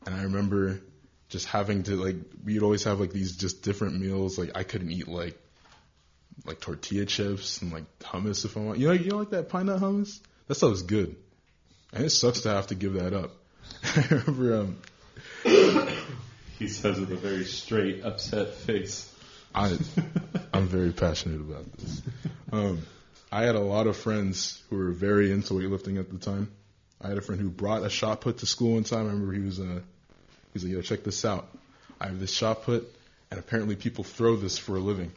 [0.06, 0.80] And I remember
[1.28, 4.38] just having to like, we'd always have like these just different meals.
[4.38, 5.38] Like I couldn't eat like,
[6.46, 8.78] like tortilla chips and like hummus if I want.
[8.78, 10.20] You know, you know like that pine nut hummus?
[10.46, 11.16] That stuff is good.
[11.92, 13.32] And it sucks to have to give that up.
[13.96, 14.78] I remember, um,
[16.58, 19.10] He says with a very straight, upset face.
[19.54, 19.78] I,
[20.52, 22.02] I'm very passionate about this.
[22.52, 22.82] Um,
[23.32, 26.52] I had a lot of friends who were very into weightlifting at the time.
[27.00, 29.06] I had a friend who brought a shot put to school one time.
[29.06, 31.48] I remember he was uh, he was like, "Yo, check this out.
[32.00, 32.92] I have this shot put,
[33.30, 35.12] and apparently people throw this for a living.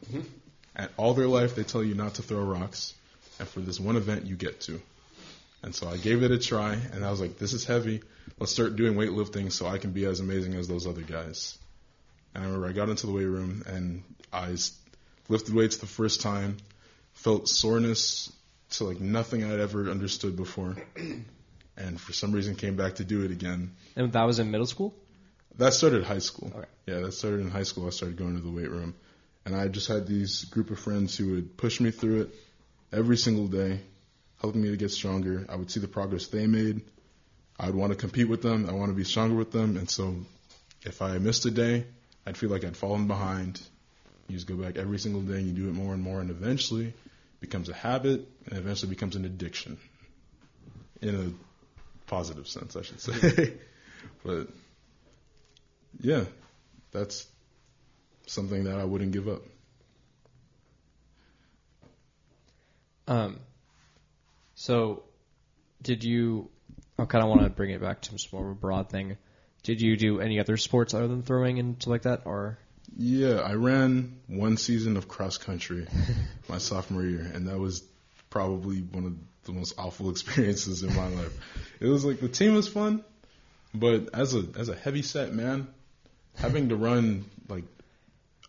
[0.76, 2.94] And all their life they tell you not to throw rocks,
[3.40, 4.82] and for this one event you get to."
[5.62, 8.02] And so I gave it a try, and I was like, "This is heavy.
[8.40, 11.58] Let's start doing weightlifting so I can be as amazing as those other guys."
[12.34, 14.56] And I remember I got into the weight room and I
[15.30, 16.58] lifted weights the first time,
[17.14, 18.32] felt soreness
[18.72, 20.76] to like nothing I'd ever understood before,
[21.78, 23.72] and for some reason came back to do it again.
[23.96, 24.94] And that was in middle school.
[25.58, 26.52] That started high school.
[26.56, 26.68] Okay.
[26.88, 27.88] Yeah, that started in high school.
[27.88, 28.96] I started going to the weight room,
[29.46, 32.36] and I just had these group of friends who would push me through it
[32.92, 33.80] every single day,
[34.42, 35.46] helping me to get stronger.
[35.50, 36.82] I would see the progress they made.
[37.60, 38.68] I'd want to compete with them.
[38.68, 40.16] I want to be stronger with them, and so
[40.82, 41.86] if I missed a day,
[42.26, 43.62] I'd feel like I'd fallen behind.
[44.28, 46.30] You just go back every single day and you do it more and more, and
[46.30, 46.96] eventually it
[47.40, 49.78] becomes a habit, and eventually becomes an addiction.
[51.02, 51.53] In a
[52.08, 53.54] positive sense, I should say.
[54.24, 54.48] but
[56.00, 56.26] yeah,
[56.92, 57.28] that's
[58.28, 59.42] something that I wouldn't give up.
[63.08, 63.40] Um,
[64.56, 65.04] so
[65.82, 66.50] did you?
[66.98, 69.18] I kind of want to bring it back to some more of a broad thing.
[69.64, 72.58] Did you do any other sports other than throwing and stuff like that, or
[72.96, 75.88] Yeah, I ran one season of cross country
[76.50, 77.84] my sophomore year, and that was
[78.30, 79.14] probably one of
[79.44, 81.34] the most awful experiences in my life.
[81.80, 83.04] It was like the team was fun,
[83.74, 85.68] but as a as a heavy set man,
[86.36, 87.66] having to run like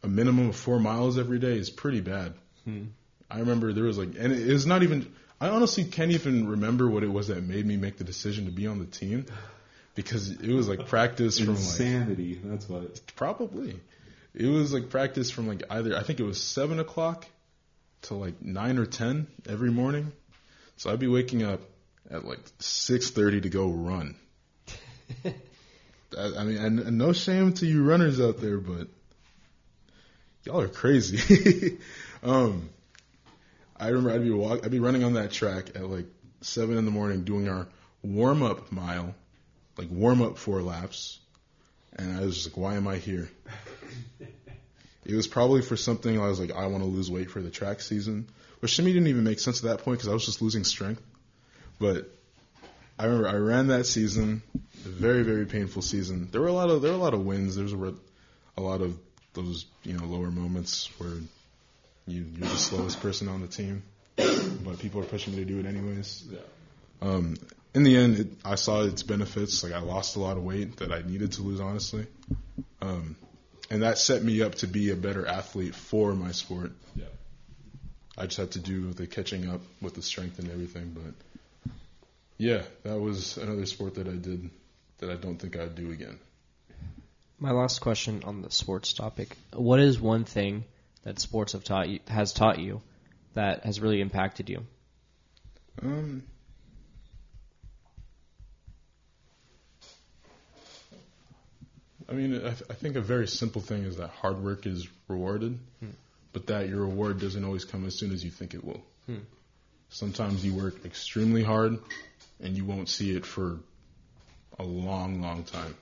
[0.02, 2.34] a minimum of four miles every day is pretty bad.
[2.64, 2.84] Hmm.
[3.30, 5.12] I remember there was like, and it was not even.
[5.40, 8.52] I honestly can't even remember what it was that made me make the decision to
[8.52, 9.26] be on the team,
[9.94, 12.40] because it was like practice from like Insanity.
[12.44, 13.00] That's what.
[13.16, 13.80] Probably.
[14.34, 17.26] It was like practice from like either I think it was seven o'clock
[18.02, 20.12] to like nine or ten every morning.
[20.76, 21.60] So I'd be waking up
[22.10, 24.16] at like 6:30 to go run.
[25.24, 28.88] I, I mean, and, and no shame to you runners out there, but
[30.44, 31.78] y'all are crazy.
[32.22, 32.70] um,
[33.76, 36.06] I remember I'd be walk, I'd be running on that track at like
[36.40, 37.66] seven in the morning doing our
[38.02, 39.14] warm up mile,
[39.76, 41.18] like warm up four laps,
[41.96, 43.30] and I was just like, why am I here?
[45.04, 47.50] it was probably for something I was like, I want to lose weight for the
[47.50, 48.28] track season,
[48.64, 50.64] which to me didn't even make sense at that point because I was just losing
[50.64, 51.02] strength.
[51.78, 52.10] But
[52.98, 54.40] I remember I ran that season,
[54.86, 56.30] a very very painful season.
[56.32, 57.56] There were a lot of there were a lot of wins.
[57.56, 57.94] There was a,
[58.56, 58.96] a lot of
[59.34, 61.12] those you know lower moments where
[62.06, 63.82] you you're the slowest person on the team,
[64.16, 66.24] but people are pushing me to do it anyways.
[66.30, 66.38] Yeah.
[67.02, 67.36] Um,
[67.74, 69.62] in the end, it, I saw its benefits.
[69.62, 72.06] Like I lost a lot of weight that I needed to lose, honestly,
[72.80, 73.16] um,
[73.68, 76.72] and that set me up to be a better athlete for my sport.
[76.96, 77.04] Yeah.
[78.16, 80.94] I just had to do the catching up with the strength and everything.
[80.94, 81.72] But
[82.38, 84.50] yeah, that was another sport that I did
[84.98, 86.18] that I don't think I'd do again.
[87.38, 90.64] My last question on the sports topic: What is one thing
[91.02, 92.80] that sports have taught you has taught you
[93.34, 94.64] that has really impacted you?
[95.82, 96.22] Um,
[102.08, 104.86] I mean, I, th- I think a very simple thing is that hard work is
[105.08, 105.58] rewarded,
[106.34, 108.82] but that your reward doesn't always come as soon as you think it will.
[109.06, 109.20] Hmm.
[109.88, 111.78] Sometimes you work extremely hard
[112.42, 113.60] and you won't see it for
[114.58, 115.74] a long, long time.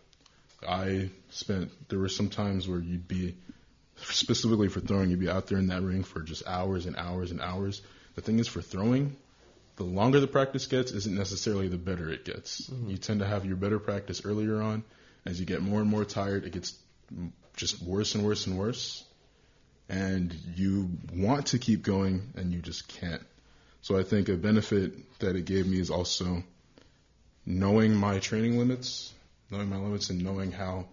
[0.68, 3.34] I spent, there were some times where you'd be,
[3.96, 7.30] specifically for throwing, you'd be out there in that ring for just hours and hours
[7.30, 7.80] and hours.
[8.14, 9.16] The thing is, for throwing,
[9.76, 12.70] the longer the practice gets isn't necessarily the better it gets.
[12.86, 14.84] You tend to have your better practice earlier on.
[15.24, 16.74] As you get more and more tired, it gets
[17.56, 19.04] just worse and worse and worse.
[19.88, 23.22] And you want to keep going and you just can't.
[23.82, 26.42] So I think a benefit that it gave me is also
[27.44, 29.12] knowing my training limits,
[29.50, 30.86] knowing my limits and knowing how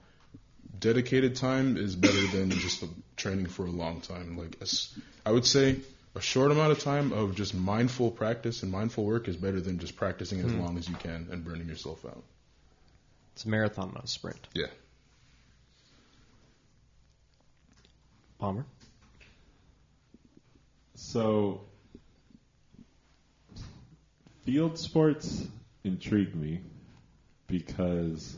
[0.79, 2.83] dedicated time is better than just
[3.15, 4.37] training for a long time.
[4.37, 4.57] Like
[5.25, 5.79] I would say
[6.15, 9.79] a short amount of time of just mindful practice and mindful work is better than
[9.79, 10.61] just practicing as hmm.
[10.61, 12.23] long as you can and burning yourself out.
[13.33, 14.47] It's a marathon, not a sprint.
[14.53, 14.67] Yeah.
[18.39, 18.65] Palmer.
[21.11, 21.61] So,
[24.45, 25.43] field sports
[25.83, 26.59] intrigue me
[27.47, 28.37] because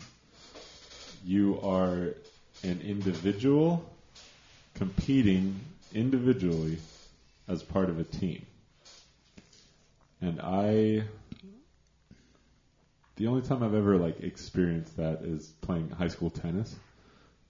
[1.26, 2.16] you are
[2.64, 3.84] an individual
[4.76, 5.60] competing
[5.94, 6.78] individually
[7.50, 8.46] as part of a team.
[10.22, 11.04] And I
[13.18, 16.74] the only time I've ever like experienced that is playing high school tennis,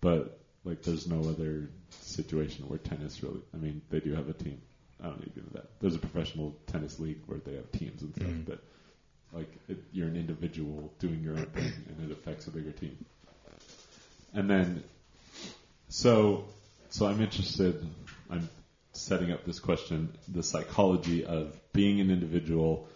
[0.02, 1.70] but like there's no other
[2.00, 3.42] situation where tennis really.
[3.54, 4.60] I mean, they do have a team.
[5.02, 5.66] I don't need to do that.
[5.80, 8.46] There's a professional tennis league where they have teams and stuff, Mhm.
[8.46, 8.60] but
[9.34, 12.98] like it, you're an individual doing your own thing, and it affects a bigger team.
[14.34, 14.84] And then,
[15.90, 16.46] so
[16.90, 17.84] so I'm interested.
[18.30, 18.48] I'm
[18.94, 22.88] setting up this question: the psychology of being an individual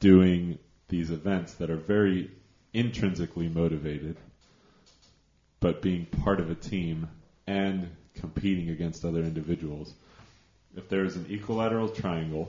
[0.00, 0.58] doing
[0.88, 2.30] these events that are very
[2.72, 4.16] intrinsically motivated,
[5.60, 7.08] but being part of a team
[7.46, 9.92] and competing against other individuals.
[10.76, 12.48] If there is an equilateral triangle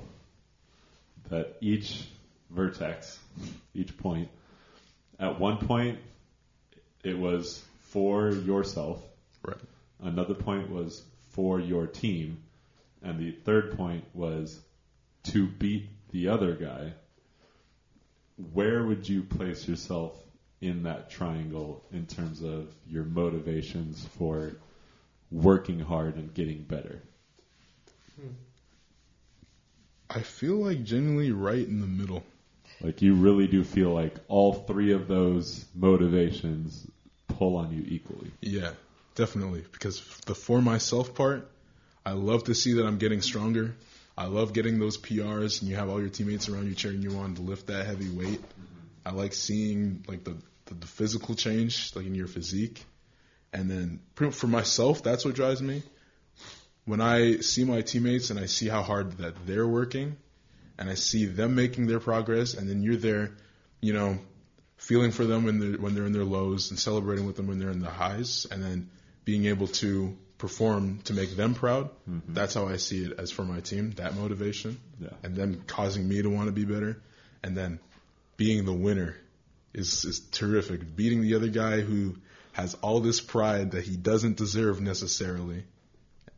[1.30, 2.08] that each
[2.50, 3.20] vertex,
[3.74, 4.30] each point,
[5.20, 6.00] at one point
[7.04, 9.02] it was for yourself,
[9.48, 9.58] Right.
[10.00, 12.40] another point was for your team,
[13.04, 14.60] and the third point was
[15.26, 16.94] to beat the other guy,
[18.54, 20.20] where would you place yourself
[20.62, 24.54] in that triangle in terms of your motivations for
[25.32, 27.02] working hard and getting better?
[28.20, 28.28] Hmm.
[30.10, 32.24] I feel like genuinely right in the middle.
[32.82, 36.86] Like you really do feel like all three of those motivations
[37.28, 38.32] pull on you equally.
[38.42, 38.72] Yeah,
[39.16, 39.64] definitely.
[39.72, 41.50] Because the for myself part,
[42.06, 43.76] I love to see that I'm getting stronger.
[44.18, 47.18] I love getting those PRs and you have all your teammates around you cheering you
[47.18, 48.42] on to lift that heavy weight.
[49.06, 52.84] I like seeing like the, the, the physical change, like in your physique.
[53.52, 54.00] And then
[54.32, 55.84] for myself, that's what drives me.
[56.86, 60.18] When I see my teammates and I see how hard that they're working
[60.78, 63.32] and I see them making their progress and then you're there,
[63.82, 64.20] you know,
[64.78, 67.60] feeling for them when they're when they're in their lows and celebrating with them when
[67.60, 68.90] they're in the highs, and then
[69.24, 71.90] being able to perform to make them proud.
[72.10, 72.34] Mm-hmm.
[72.34, 73.92] That's how I see it as for my team.
[73.92, 75.10] That motivation, Yeah.
[75.24, 77.02] and them causing me to want to be better,
[77.44, 77.80] and then
[78.38, 79.16] being the winner
[79.74, 80.96] is is terrific.
[80.96, 82.18] Beating the other guy who
[82.52, 85.64] has all this pride that he doesn't deserve necessarily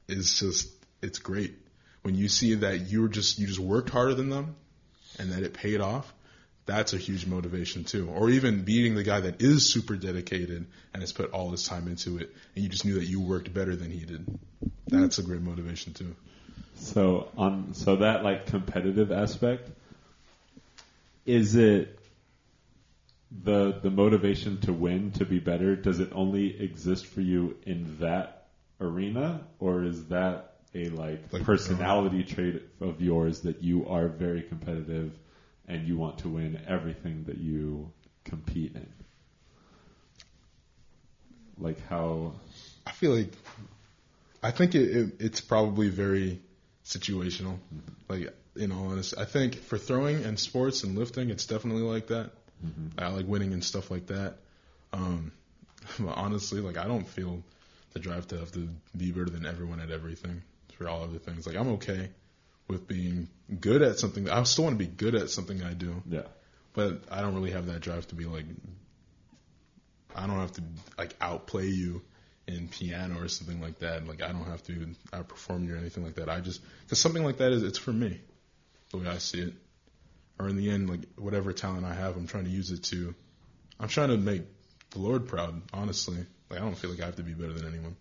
[0.07, 0.69] is just
[1.01, 1.53] it's great
[2.07, 4.55] when you see that you were just you just worked harder than them
[5.19, 6.13] and that it paid off,
[6.65, 8.09] that's a huge motivation too.
[8.09, 11.87] Or even beating the guy that is super dedicated and has put all his time
[11.89, 14.25] into it, and you just knew that you worked better than he did.
[14.87, 16.15] That's a great motivation too.
[16.75, 19.69] So on so that like competitive aspect,
[21.25, 21.99] is it
[23.43, 25.75] the the motivation to win to be better?
[25.75, 28.36] Does it only exist for you in that
[28.79, 34.43] arena, or is that a like, Like, personality trait of yours that you are very
[34.43, 35.11] competitive
[35.67, 37.91] and you want to win everything that you
[38.23, 38.87] compete in?
[41.59, 42.33] Like how
[42.85, 43.31] I feel like
[44.43, 46.39] I think it, it it's probably very
[46.85, 47.57] situational.
[48.07, 52.07] Like in all honesty, I think for throwing and sports and lifting, it's definitely like
[52.07, 52.31] that.
[52.97, 54.37] I like winning and stuff like that.
[54.93, 55.31] Um,
[55.99, 57.43] but honestly, like I don't feel
[57.99, 60.41] drive to have to be better than everyone at everything
[60.77, 61.47] for all other things.
[61.47, 62.09] Like I'm okay
[62.67, 63.29] with being
[63.59, 64.29] good at something.
[64.29, 66.23] I still want to be good at something I do, yeah.
[66.73, 68.45] but I don't really have that drive to be like.
[70.15, 70.63] I don't have to
[70.97, 72.01] like outplay you
[72.47, 74.07] in piano or something like that.
[74.07, 74.73] Like I don't have to
[75.11, 76.29] outperform you or anything like that.
[76.29, 78.19] I just because something like that is it's for me,
[78.91, 79.53] the way I see it.
[80.39, 83.15] Or in the end, like whatever talent I have, I'm trying to use it to.
[83.79, 84.43] I'm trying to make
[84.91, 85.61] the Lord proud.
[85.73, 87.95] Honestly, like I don't feel like I have to be better than anyone.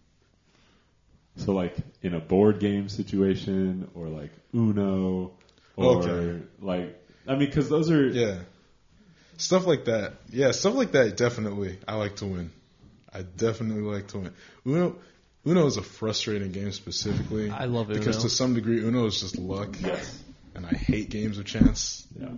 [1.36, 5.32] So like in a board game situation or like Uno
[5.76, 6.42] or Okay.
[6.60, 8.38] like I mean because those are Yeah,
[9.36, 10.14] stuff like that.
[10.30, 11.16] Yeah, stuff like that.
[11.16, 12.50] Definitely, I like to win.
[13.12, 14.32] I definitely like to win.
[14.64, 14.96] Uno,
[15.44, 17.50] Uno is a frustrating game specifically.
[17.50, 18.22] I love it because Uno.
[18.24, 19.76] to some degree, Uno is just luck.
[20.54, 22.28] And I hate games of chance yeah.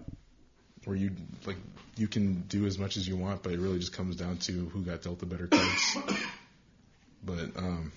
[0.89, 1.11] Where you
[1.45, 1.59] like
[1.97, 4.53] you can do as much as you want, but it really just comes down to
[4.71, 5.99] who got dealt the better cards.
[7.23, 7.93] but um,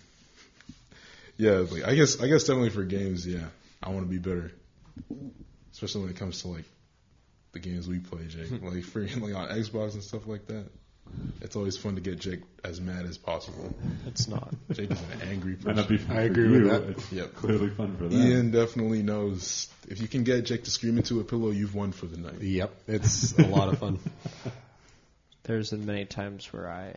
[1.38, 3.46] yeah, like I guess I guess definitely for games, yeah,
[3.82, 4.52] I want to be better,
[5.72, 6.66] especially when it comes to like
[7.54, 8.62] the games we play, Jake.
[8.62, 10.66] like for like on Xbox and stuff like that.
[11.42, 13.76] It's always fun to get Jake as mad as possible.
[14.08, 14.54] It's not.
[14.72, 15.98] Jake is an angry Might not person.
[15.98, 16.64] be fun I for agree you.
[16.70, 17.16] with that.
[17.16, 17.34] Yep.
[17.36, 18.14] clearly fun for them.
[18.22, 21.92] Ian definitely knows if you can get Jake to scream into a pillow, you've won
[21.92, 22.42] for the night.
[22.42, 24.00] Yep, it's a lot of fun.
[25.44, 26.96] There's been many times where I,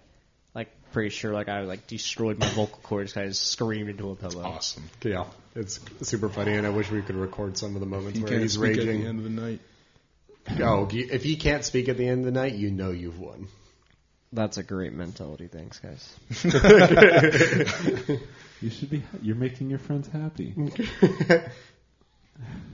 [0.54, 4.10] like, pretty sure like I like destroyed my vocal cords because I just screamed into
[4.10, 4.44] a pillow.
[4.44, 4.84] Awesome.
[5.02, 5.24] yeah,
[5.56, 8.30] it's super funny, and I wish we could record some of the moments He where
[8.30, 9.60] can't he's speak at the end of the night.
[10.60, 13.48] Oh, if he can't speak at the end of the night, you know you've won.
[14.34, 15.48] That's a great mentality.
[15.48, 16.16] Thanks, guys.
[18.60, 19.02] You should be.
[19.20, 20.54] You're making your friends happy.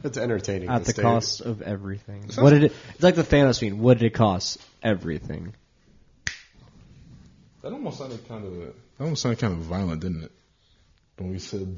[0.04, 0.70] It's entertaining.
[0.70, 2.24] At the stay- cost of everything.
[2.38, 2.72] What did it?
[2.94, 3.78] It's like the Thanos meme.
[3.80, 4.56] What did it cost?
[4.82, 5.52] Everything.
[7.62, 10.32] That almost sounded kind of that almost sounded kind of violent, didn't it?
[11.18, 11.76] When we said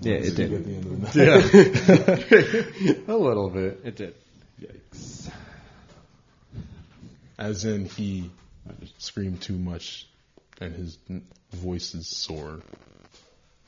[0.00, 0.64] Yeah, it at did.
[0.64, 3.04] the end of the night.
[3.08, 3.80] a little bit.
[3.84, 4.14] It did.
[4.62, 5.30] Yikes!
[7.38, 8.30] As in he
[8.98, 10.06] screamed too much
[10.60, 10.98] and his
[11.52, 12.60] voice is sore.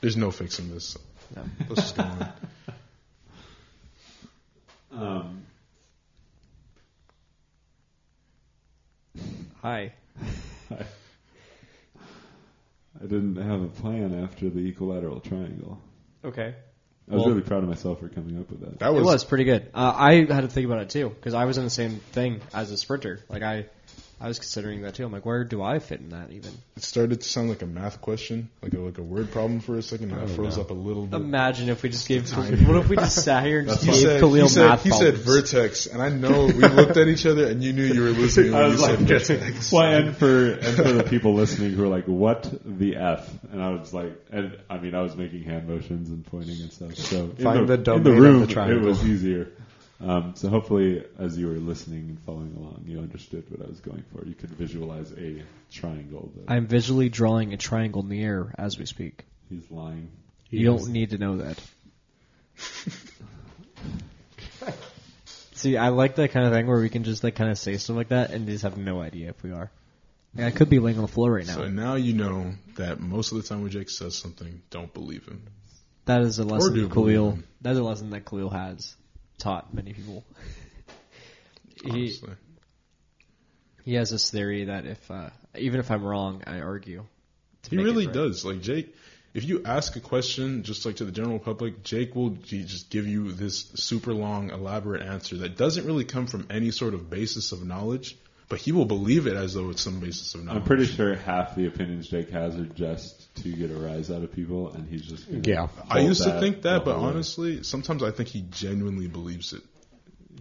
[0.01, 0.97] There's no fixing this.
[1.35, 1.43] No.
[1.69, 2.33] Let's just go on.
[4.91, 5.43] Um,
[9.61, 9.93] Hi.
[10.71, 10.75] I,
[13.01, 15.79] I didn't have a plan after the equilateral triangle.
[16.23, 16.53] Okay.
[17.09, 18.79] I was Well- really proud of myself for coming up with that.
[18.79, 19.69] That It was, was pretty good.
[19.73, 22.41] Uh, I had to think about it too because I was in the same thing
[22.53, 23.19] as a sprinter.
[23.29, 23.65] Like I,
[24.19, 25.05] I was considering that too.
[25.05, 26.51] I'm like, where do I fit in that even?
[26.75, 29.75] it started to sound like a math question, like a like a word problem for
[29.75, 31.17] a second, and I oh, froze up a little bit.
[31.17, 32.29] Imagine if we just gave.
[32.29, 32.65] Time.
[32.65, 34.83] What if we just sat here and just He gave said, Khalil he, said, math
[34.83, 38.01] he said vertex, and I know we looked at each other, and you knew you
[38.01, 39.71] were listening I when you was said like, vertex.
[39.73, 43.61] well, and for and for the people listening who are like, "What the f?" and
[43.61, 46.95] I was like, and I mean, I was making hand motions and pointing and stuff.
[46.95, 48.83] So in Find the, the in domain the of the triangle.
[48.83, 49.51] it was easier.
[50.03, 53.79] Um, so hopefully, as you were listening and following along, you understood what I was
[53.79, 54.25] going for.
[54.25, 56.29] You could visualize a triangle.
[56.35, 59.23] That I'm visually drawing a triangle in the air as we speak.
[59.49, 60.09] he's lying.
[60.49, 61.57] You don't need to know that.
[65.53, 67.77] See, I like that kind of thing where we can just like kind of say
[67.77, 69.71] stuff like that and just have no idea if we are.
[70.35, 71.55] Like, I could be laying on the floor right now.
[71.55, 75.25] So now you know that most of the time when Jake says something, don't believe
[75.25, 75.43] him.
[76.05, 77.39] that is a lesson do Khalil.
[77.61, 78.95] That is a lesson that Khalil has
[79.37, 80.23] taught many people.
[81.83, 82.15] he
[83.83, 87.05] he has this theory that if uh, even if I'm wrong, I argue.
[87.69, 88.13] He really right.
[88.13, 88.43] does.
[88.43, 88.93] Like Jake,
[89.33, 93.07] if you ask a question just like to the general public, Jake will just give
[93.07, 97.51] you this super long, elaborate answer that doesn't really come from any sort of basis
[97.51, 98.17] of knowledge,
[98.49, 100.61] but he will believe it as though it's some basis of knowledge.
[100.61, 104.21] I'm pretty sure half the opinions Jake has are just to get a rise out
[104.23, 105.67] of people, and he's just Yeah.
[105.89, 107.09] I used to think that, but whole way.
[107.11, 109.61] honestly, sometimes I think he genuinely believes it.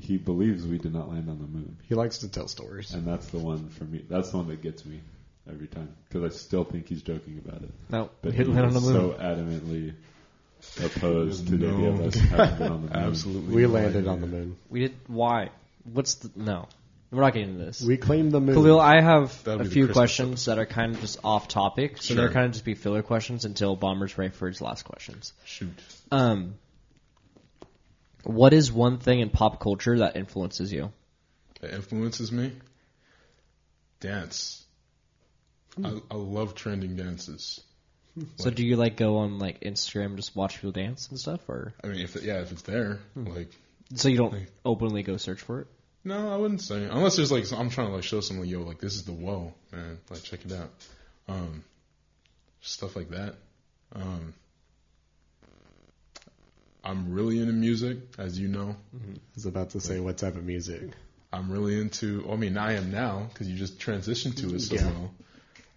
[0.00, 2.92] he believes we did not land on the moon, He likes to tell stories.
[2.92, 4.04] and that's the one for me.
[4.08, 5.00] That's the one that gets me
[5.48, 7.70] every time because I still think he's joking about it.
[7.90, 8.92] No, But we he land on the moon.
[8.94, 9.94] so adamantly
[10.82, 13.06] opposed to the idea of us having been on the moon.
[13.08, 13.54] Absolutely.
[13.54, 14.56] We landed on the moon.
[14.70, 14.94] we did.
[15.06, 15.50] Why?
[15.84, 16.68] What's the no?
[17.12, 17.82] We're not getting into this.
[17.82, 18.54] We claimed the moon.
[18.54, 21.18] Khalil, I have That'll a be the few Christmas questions that are kind of just
[21.22, 24.62] off topic, so they're kind of just be filler questions until Bomber's ready for his
[24.62, 25.34] last questions.
[25.44, 25.68] Shoot.
[26.10, 26.54] Um,
[28.24, 30.90] what is one thing in pop culture that influences you?
[31.60, 32.52] That influences me.
[34.00, 34.64] Dance.
[35.84, 37.60] I, I love trending dances.
[38.36, 41.46] So do you like go on like Instagram and just watch people dance and stuff,
[41.48, 43.50] or I mean, if it, yeah, if it's there, like
[43.94, 45.66] so you don't Like- openly go search for it?
[46.04, 48.80] No, I wouldn't say unless there's like I'm trying to like show someone, yo, like
[48.80, 50.70] this is the whoa, man, like check it out,
[51.28, 51.62] um,
[52.60, 53.34] stuff like that.
[53.94, 54.34] Um,
[56.84, 58.74] I'm really into music, as you know.
[58.94, 60.82] I was about to say what type of music.
[61.32, 62.26] I'm really into.
[62.30, 64.86] I mean, I am now because you just transitioned to it so Yeah.
[64.90, 65.14] well.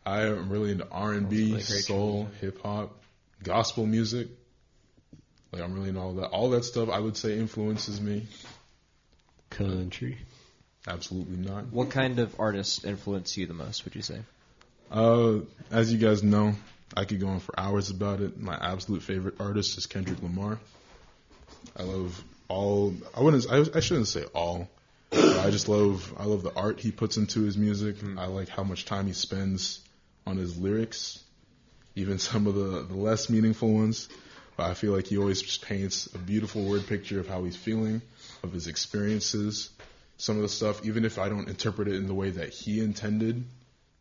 [0.08, 3.00] I am really into R and B, really soul, hip hop,
[3.44, 4.28] gospel music.
[5.52, 6.28] Like I'm really into all that.
[6.30, 8.28] All that stuff I would say influences me.
[9.58, 10.18] Country.
[10.88, 11.72] Absolutely not.
[11.72, 13.86] What kind of artists influence you the most?
[13.86, 14.20] Would you say?
[14.92, 15.40] Uh,
[15.72, 16.56] as you guys know,
[16.96, 18.40] I could go on for hours about it.
[18.40, 20.60] My absolute favorite artist is Kendrick Lamar.
[21.78, 22.94] I love all.
[23.16, 23.50] I wouldn't.
[23.50, 24.70] I, I shouldn't say all.
[25.10, 26.14] but I just love.
[26.18, 27.96] I love the art he puts into his music.
[28.18, 29.80] I like how much time he spends
[30.28, 31.24] on his lyrics,
[31.96, 34.08] even some of the the less meaningful ones.
[34.58, 37.58] But I feel like he always just paints a beautiful word picture of how he's
[37.58, 38.02] feeling,
[38.46, 39.70] of his experiences.
[40.18, 42.80] Some of the stuff, even if I don't interpret it in the way that he
[42.80, 43.44] intended,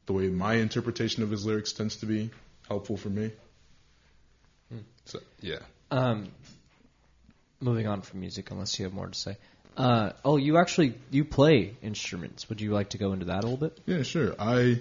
[0.06, 2.30] the way my interpretation of his lyrics tends to be
[2.68, 3.32] helpful for me.
[5.06, 5.58] So yeah,
[5.90, 6.28] Um,
[7.60, 9.36] moving on from music, unless you have more to say.
[9.76, 12.48] Uh, oh, you actually you play instruments.
[12.48, 13.78] Would you like to go into that a little bit?
[13.86, 14.34] yeah, sure.
[14.38, 14.80] I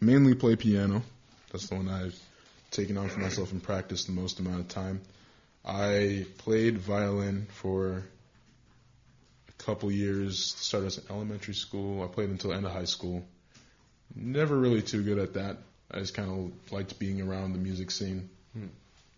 [0.00, 1.02] mainly play piano.
[1.50, 2.18] That's the one I've
[2.70, 5.00] taken on for myself and practiced the most amount of time.
[5.64, 8.02] I played violin for
[9.64, 10.54] couple years.
[10.56, 12.02] Started as an elementary school.
[12.02, 13.24] I played until the end of high school.
[14.14, 15.58] Never really too good at that.
[15.90, 18.66] I just kind of liked being around the music scene hmm.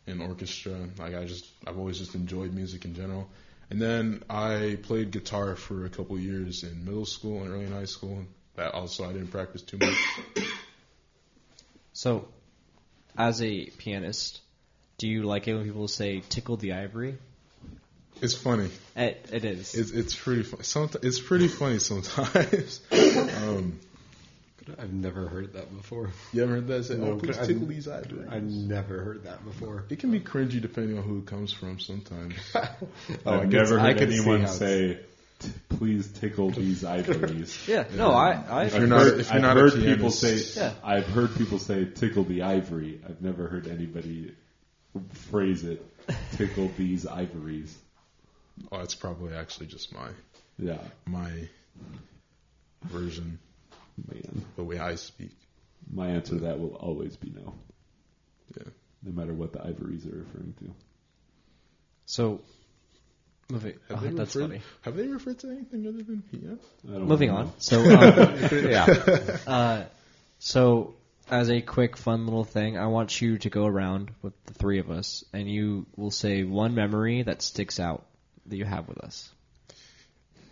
[0.06, 0.76] in orchestra.
[0.98, 3.28] Like I just, I've always just enjoyed music in general.
[3.70, 7.72] And then I played guitar for a couple years in middle school and early in
[7.72, 8.24] high school.
[8.54, 9.96] That also I didn't practice too much.
[11.92, 12.28] So,
[13.16, 14.40] as a pianist,
[14.98, 17.16] do you like it when people say "tickle the ivory"?
[18.22, 18.70] It's funny.
[18.96, 19.74] It, it is.
[19.74, 20.62] It's it's pretty funny.
[20.62, 22.80] Sometimes it's pretty funny sometimes.
[22.92, 23.78] um,
[24.78, 26.10] I've never heard that before.
[26.32, 26.84] you ever heard that?
[26.86, 28.26] Say, No, oh, please I've- tickle these eyebrows.
[28.30, 29.84] I've never heard that before.
[29.90, 31.78] It can be cringy depending on who it comes from.
[31.78, 32.34] Sometimes.
[32.54, 34.98] Oh, I I've can- never I heard can see anyone say,
[35.38, 37.84] "T- "Please tickle these ivories." yeah.
[37.94, 38.32] No, I.
[38.32, 40.72] I If I've you're not- heard, if you're I've not heard people say, Yeah.
[40.82, 44.34] I've heard people say, "Tickle the ivory." I've never heard anybody
[45.30, 45.84] phrase it,
[46.32, 47.76] "Tickle these ivories."
[48.72, 50.08] Oh, it's probably actually just my
[50.58, 51.30] Yeah, my
[52.84, 53.38] version,
[54.10, 54.44] man.
[54.56, 55.32] the way I speak.
[55.92, 57.54] My answer to that will always be no,
[58.56, 58.64] Yeah.
[59.04, 60.74] no matter what the ivories are referring to.
[62.06, 62.40] so,
[63.50, 63.74] moving.
[63.88, 64.48] Have oh, they that's referred?
[64.48, 64.62] funny.
[64.82, 66.58] Have they referred to anything other than Pia?
[66.88, 67.36] I don't Moving know.
[67.36, 67.52] on.
[67.58, 69.36] So, um, yeah.
[69.46, 69.84] uh,
[70.38, 70.94] so
[71.30, 74.78] as a quick, fun little thing, I want you to go around with the three
[74.80, 78.06] of us, and you will say one memory that sticks out
[78.48, 79.30] that you have with us.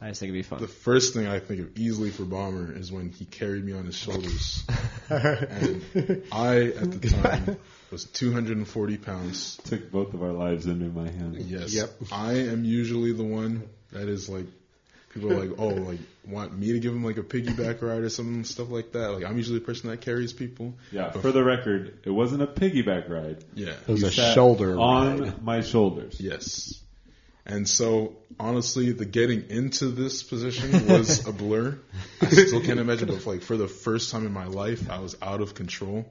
[0.01, 0.61] I just think it'd be fun.
[0.61, 3.87] The first thing I think of easily for Bomber is when he carried me on
[3.87, 4.63] his shoulders.
[5.09, 5.83] and
[6.31, 7.57] I, at the time,
[7.91, 9.57] was 240 pounds.
[9.65, 11.47] Took both of our lives into my hands.
[11.47, 11.73] Yes.
[11.75, 11.91] Yep.
[12.13, 14.47] I am usually the one that is like,
[15.15, 18.11] people are like, oh, like, want me to give him like a piggyback ride or
[18.11, 19.13] some stuff like that.
[19.13, 20.75] Like, I'm usually the person that carries people.
[20.91, 23.43] Yeah, for the record, it wasn't a piggyback ride.
[23.55, 23.71] Yeah.
[23.71, 25.43] It was You a sat shoulder on ride.
[25.43, 26.21] my shoulders.
[26.21, 26.81] Yes.
[27.47, 31.79] And so, honestly, the getting into this position was a blur.
[32.23, 35.15] I still can't imagine, but like for the first time in my life, I was
[35.21, 36.07] out of control,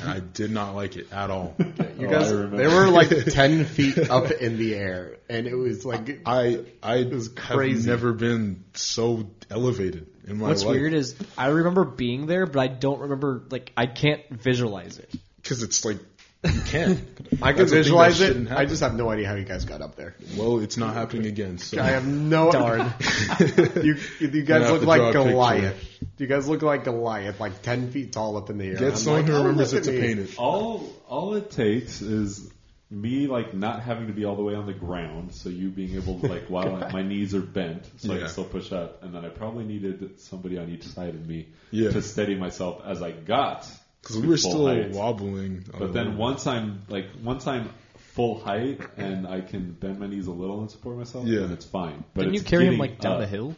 [0.00, 1.54] and I did not like it at all.
[1.98, 5.84] You Oh, guys, they were like ten feet up in the air, and it was
[5.84, 10.68] like I I was have never been so elevated in my What's life.
[10.68, 14.98] What's weird is I remember being there, but I don't remember like I can't visualize
[14.98, 15.10] it.
[15.36, 15.98] because it's like
[16.44, 17.00] you can't.
[17.42, 18.28] I can That's a thing visualize that it.
[18.28, 18.68] shouldn't I happen.
[18.68, 20.14] just have no idea how you guys got up there.
[20.36, 21.58] Well, it's not happening again.
[21.58, 22.50] So I have no.
[22.52, 22.92] Darn.
[23.82, 25.30] you, you guys have look to like draw a picture.
[25.30, 25.98] Goliath.
[26.18, 28.74] You guys look like Goliath, like ten feet tall up in the air.
[28.76, 30.06] get I'm someone like, who oh, remembers look it at to me.
[30.06, 30.38] paint it.
[30.38, 32.50] All all it takes is
[32.90, 35.96] me like not having to be all the way on the ground, so you being
[35.96, 38.20] able to like while my knees are bent, so I Yeah.
[38.20, 41.48] can still push up, and then I probably needed somebody on each side of me
[41.72, 41.90] Yeah.
[41.90, 43.66] to steady myself as I got.
[44.04, 44.90] Because we were still height.
[44.90, 45.64] wobbling.
[45.70, 46.12] But uh, then little.
[46.20, 47.70] once I'm like once I'm
[48.12, 51.40] full height and I can bend my knees a little and support myself, Yeah.
[51.40, 52.04] then it's fine.
[52.14, 53.20] But Didn't you it's carry him like down up.
[53.20, 53.56] the hill?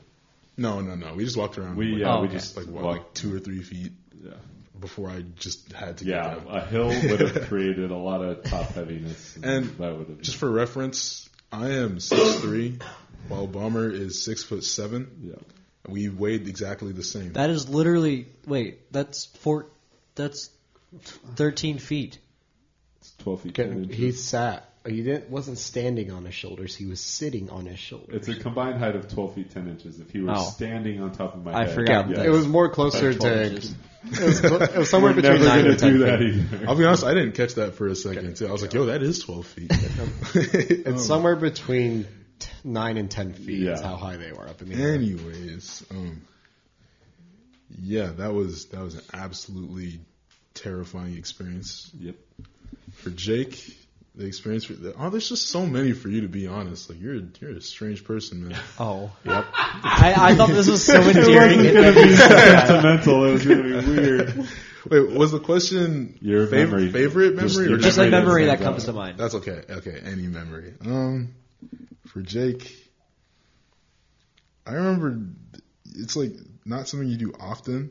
[0.56, 1.14] No, no, no.
[1.14, 1.76] We just walked around.
[1.76, 2.36] We like, yeah Oh, we okay.
[2.36, 3.92] just like what, walked- like two or three feet
[4.24, 4.32] yeah.
[4.80, 6.56] before I just had to Yeah, get down.
[6.56, 10.38] a hill would have created a lot of top heaviness, And that would have Just
[10.38, 12.78] for reference, I am six three,
[13.28, 15.10] while Bomber is six foot seven.
[15.22, 15.34] yeah.
[15.88, 17.34] We weighed exactly the same.
[17.34, 18.90] That is literally wait.
[18.92, 19.66] That's four.
[20.16, 20.50] That's
[21.36, 22.18] thirteen feet.
[23.00, 23.54] It's twelve feet.
[23.54, 23.96] 10 Getting- inches.
[23.98, 24.70] He sat.
[24.86, 26.74] He didn't wasn't standing on his shoulders.
[26.76, 28.14] He was sitting on his shoulders.
[28.14, 29.98] It's a combined height of 12 feet 10 inches.
[29.98, 30.42] If he were Oh.
[30.44, 32.18] standing on top of my head, I head, forgot yes.
[32.18, 32.26] that.
[32.26, 33.50] It was more closer About 12 to.
[33.54, 33.74] inches.
[34.06, 36.04] It was, it was somewhere We're between never nine gonna and ten do feet.
[36.06, 36.22] that
[36.60, 36.68] either.
[36.68, 38.46] I'll be honest, I didn't catch that for a second too.
[38.46, 39.72] I was like, "Yo, that is twelve feet."
[40.34, 42.06] It's somewhere between
[42.38, 43.66] t- nine and ten feet.
[43.66, 43.84] Is Yeah.
[43.84, 44.94] how high they were up in the air.
[44.94, 46.22] Anyways, um,
[47.70, 50.00] yeah, that was that was an absolutely
[50.54, 52.16] terrifying experience Yep.
[52.94, 53.76] for Jake.
[54.14, 56.88] The experience for oh, there's just so many for you to be honest.
[56.88, 58.58] Like you're a, you're a strange person, man.
[58.80, 59.10] Oh.
[59.24, 59.44] Yep.
[59.54, 61.58] I, I thought this was so endearing.
[61.66, 62.66] and then you said that.
[62.68, 63.24] Sentimental.
[63.26, 64.48] It was gonna be weird.
[64.90, 66.92] Wait, was the question Your fav- memory.
[66.92, 67.66] favorite memory?
[67.66, 68.86] your or Just a Memory that that comes out.
[68.86, 69.18] to mind.
[69.18, 69.60] That's okay.
[69.68, 70.74] Okay, any memory.
[70.80, 71.34] Um,
[72.06, 72.72] for Jake,
[74.66, 75.18] I remember
[75.94, 76.32] it's like
[76.66, 77.90] not something you do often.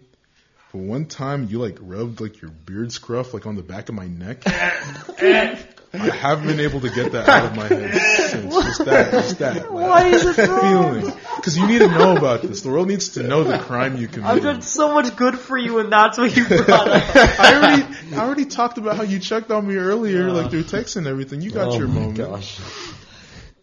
[0.72, 3.96] But one time you like rubbed like your beard scruff like on the back of
[3.96, 4.44] my neck.
[4.46, 4.72] Eh,
[5.20, 5.66] eh.
[5.94, 8.28] I haven't been able to get that out of my head eh.
[8.28, 8.54] since.
[8.54, 9.72] Just that, just that.
[9.72, 11.14] Why is it feeling?
[11.38, 12.62] Because you need to know about this.
[12.62, 14.38] The world needs to know the crime you committed.
[14.38, 17.04] I've done so much good for you, and that's what you brought up.
[17.16, 20.98] I already, I already talked about how you checked on me earlier, like through text
[20.98, 21.40] and everything.
[21.40, 22.18] You got Oh your my moment.
[22.18, 22.60] gosh.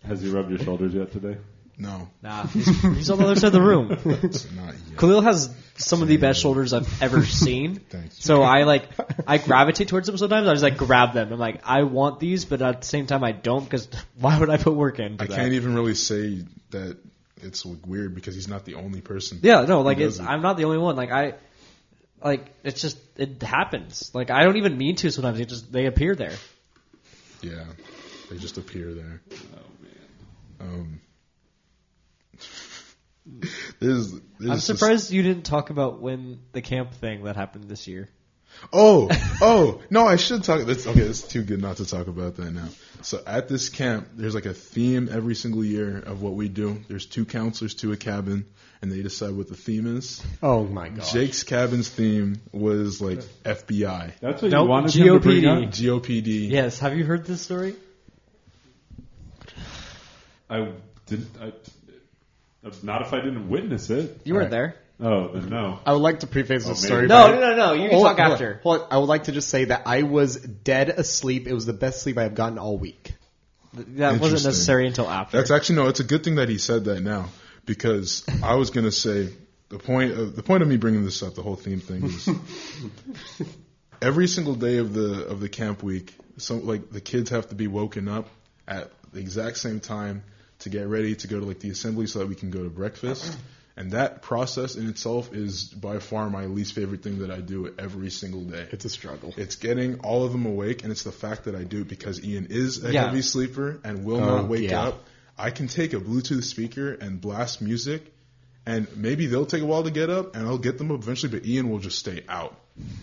[0.06, 1.36] Has he rubbed your shoulders yet today?
[1.78, 3.90] No, Nah, he's, he's on the other side of the room.
[4.04, 4.98] it's not yet.
[4.98, 7.76] Khalil has some of the best shoulders I've ever seen.
[7.76, 8.22] Thanks.
[8.22, 8.84] So I like,
[9.26, 10.46] I gravitate towards them sometimes.
[10.46, 11.32] I just like grab them.
[11.32, 13.88] I'm like, I want these, but at the same time, I don't because
[14.20, 15.16] why would I put work in?
[15.18, 15.30] I that?
[15.30, 16.98] can't even really say that
[17.42, 19.40] it's weird because he's not the only person.
[19.42, 20.24] Yeah, no, like Who it's, it?
[20.24, 20.94] I'm not the only one.
[20.94, 21.34] Like I,
[22.22, 24.10] like it's just it happens.
[24.14, 25.10] Like I don't even mean to.
[25.10, 26.34] Sometimes it just they appear there.
[27.40, 27.64] Yeah,
[28.30, 29.20] they just appear there.
[29.32, 30.60] Oh man.
[30.60, 31.00] Um,
[33.26, 37.68] there's, there's I'm this- surprised you didn't talk about when the camp thing that happened
[37.68, 38.08] this year.
[38.72, 39.08] Oh,
[39.40, 40.66] oh, no, I should talk.
[40.66, 42.68] That's, okay, it's too good not to talk about that now.
[43.00, 46.82] So at this camp, there's like a theme every single year of what we do.
[46.88, 48.44] There's two counselors to a cabin,
[48.82, 50.22] and they decide what the theme is.
[50.42, 51.06] Oh my god!
[51.06, 55.58] Jake's cabin's theme was like FBI, That's what Nope, you wanted him to bring up?
[55.70, 56.50] GOPD.
[56.50, 57.74] Yes, have you heard this story?
[60.50, 60.72] I
[61.06, 61.30] didn't.
[61.40, 61.52] I,
[62.82, 64.20] not if I didn't witness it.
[64.24, 64.50] You weren't Right.
[64.50, 64.76] there.
[65.00, 65.80] Oh, then no.
[65.84, 67.06] I would like to preface this Oh, story.
[67.08, 67.72] No, by- no, no, no.
[67.72, 68.60] You can Hold talk hold on, after.
[68.62, 68.86] hold on.
[68.90, 71.48] I would like to just say that I was dead asleep.
[71.48, 73.14] It was the best sleep I've gotten all week.
[73.74, 74.48] That wasn't Interesting.
[74.50, 75.38] necessary until after.
[75.38, 75.88] That's actually no.
[75.88, 77.30] It's a good thing that he said that now
[77.64, 79.30] because I was gonna say
[79.70, 82.28] the point of the point of me bringing this up, the whole theme thing is
[84.02, 87.54] every single day of the of the camp week, so like the kids have to
[87.54, 88.28] be woken up
[88.68, 90.22] at the exact same time
[90.62, 92.70] to get ready to go to like the assembly so that we can go to
[92.70, 93.36] breakfast.
[93.74, 97.72] And that process in itself is by far my least favorite thing that I do
[97.78, 98.66] every single day.
[98.70, 99.32] It's a struggle.
[99.38, 102.22] It's getting all of them awake, and it's the fact that I do it because
[102.22, 103.06] Ian is a Yeah.
[103.06, 104.82] heavy sleeper and will Oh, not wake yeah.
[104.88, 105.04] up.
[105.38, 108.12] I can take a Bluetooth speaker and blast music,
[108.66, 111.32] and maybe they'll take a while to get up, and I'll get them up eventually.
[111.38, 112.54] But Ian will just stay out.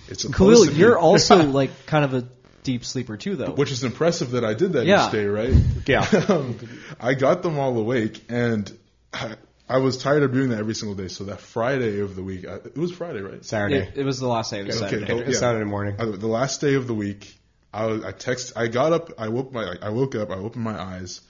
[0.07, 2.27] It's supposed Khalil, to be- you're also like kind of a
[2.63, 3.51] deep sleeper too, though.
[3.51, 5.05] which is impressive that I did that Yeah.
[5.07, 5.53] each day, right?
[5.88, 6.01] Yeah.
[6.29, 6.57] um,
[6.99, 8.71] I got them all awake, and
[9.13, 9.35] I,
[9.67, 11.07] I was tired of doing that every single day.
[11.07, 13.43] So that Friday of the week, I, it was Friday, right?
[13.43, 13.77] Saturday.
[13.88, 14.61] it, it was the last day.
[14.61, 15.13] of was Okay, Saturday.
[15.13, 15.21] okay.
[15.23, 15.39] It's yeah.
[15.39, 15.95] Saturday morning.
[15.99, 17.35] I, the last day of the week,
[17.73, 20.63] I was, I text, I got up, I woke my, I woke up, I opened
[20.63, 21.21] my eyes,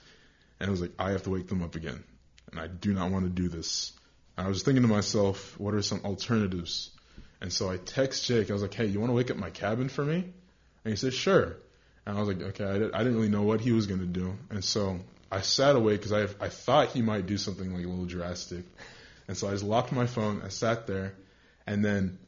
[0.58, 2.02] and I was like, I have to wake them up again,
[2.50, 3.92] and I do not want to do this.
[4.36, 6.90] And I was thinking to myself, what are some alternatives?
[7.42, 8.50] And so I text Jake.
[8.50, 10.26] I was like, Hey, you want to wake up my cabin for me?
[10.84, 11.56] And he said, Sure.
[12.06, 12.64] And I was like, Okay.
[12.64, 14.98] I, did, I didn't really know what he was going to do, and so
[15.30, 18.64] I sat awake because I I thought he might do something like a little drastic,
[19.28, 20.42] and so I just locked my phone.
[20.44, 21.14] I sat there,
[21.66, 22.18] and then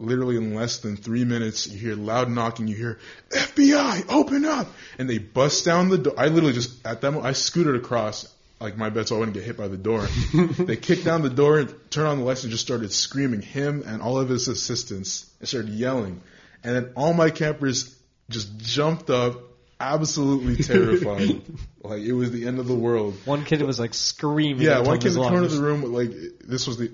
[0.00, 2.98] literally in less than three minutes, you hear loud knocking, you hear,
[3.30, 4.68] FBI, open up!
[4.98, 6.14] And they bust down the door.
[6.16, 8.26] I literally just, at that moment, I scooted across,
[8.60, 10.06] like my bed so I wouldn't get hit by the door.
[10.58, 13.84] they kicked down the door, and turned on the lights, and just started screaming, him
[13.86, 16.22] and all of his assistants, and started yelling.
[16.62, 17.96] And then all my campers
[18.28, 19.36] just jumped up,
[19.78, 21.42] absolutely terrified.
[21.82, 23.14] like it was the end of the world.
[23.24, 24.62] One kid was like screaming.
[24.62, 26.10] Yeah, at one top kid in the corner of the room, like
[26.44, 26.92] this was the.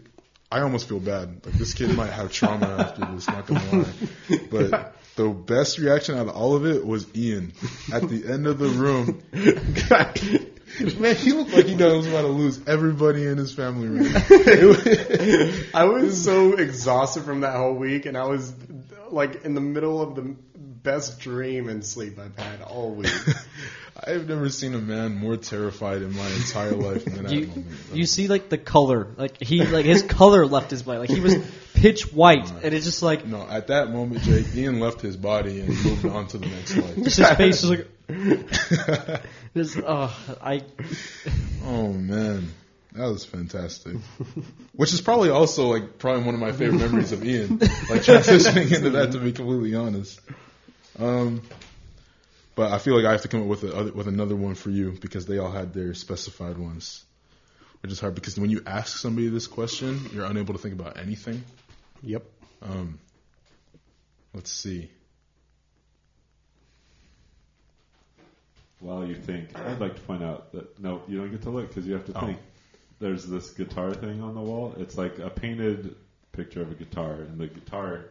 [0.51, 1.45] I almost feel bad.
[1.45, 3.27] Like this kid might have trauma after this.
[3.27, 7.53] Not gonna lie, but the best reaction out of all of it was Ian
[7.93, 9.23] at the end of the room.
[10.99, 14.13] Man, he looked like he was about to lose everybody in his family room.
[15.75, 18.53] I was so exhausted from that whole week, and I was
[19.13, 23.13] like in the middle of the best dream and sleep I've had all week.
[24.07, 27.67] I've never seen a man more terrified in my entire life than that You, moment.
[27.95, 31.21] you see like the color, like he like his color left his body, like he
[31.21, 31.35] was
[31.75, 35.61] pitch white, and it's just like No, at that moment, Jake, Ian left his body
[35.61, 36.97] and moved on to the next life.
[37.05, 37.89] just his face was like.
[39.57, 40.63] Just, oh, I
[41.65, 42.49] Oh man,
[42.97, 43.97] that was fantastic.
[44.73, 48.73] Which is probably also like probably one of my favorite memories of Ian, like transitioning
[48.73, 49.13] into that.
[49.13, 50.21] To be completely honest,
[50.99, 51.43] um,
[52.55, 54.71] but I feel like I have to come up with a, with another one for
[54.71, 57.05] you because they all had their specified ones,
[57.83, 60.99] which is hard because when you ask somebody this question, you're unable to think about
[60.99, 61.45] anything.
[62.03, 62.25] yep.
[62.63, 62.99] Um,
[64.35, 64.91] let's see.
[68.81, 71.69] While you think, I'd like to point out that no, you don't get to look
[71.69, 72.27] because you have to Oh.
[72.27, 72.39] think.
[72.99, 74.75] There's this guitar thing on the wall.
[74.79, 75.95] It's like a painted
[76.33, 78.07] picture of a guitar, and the guitar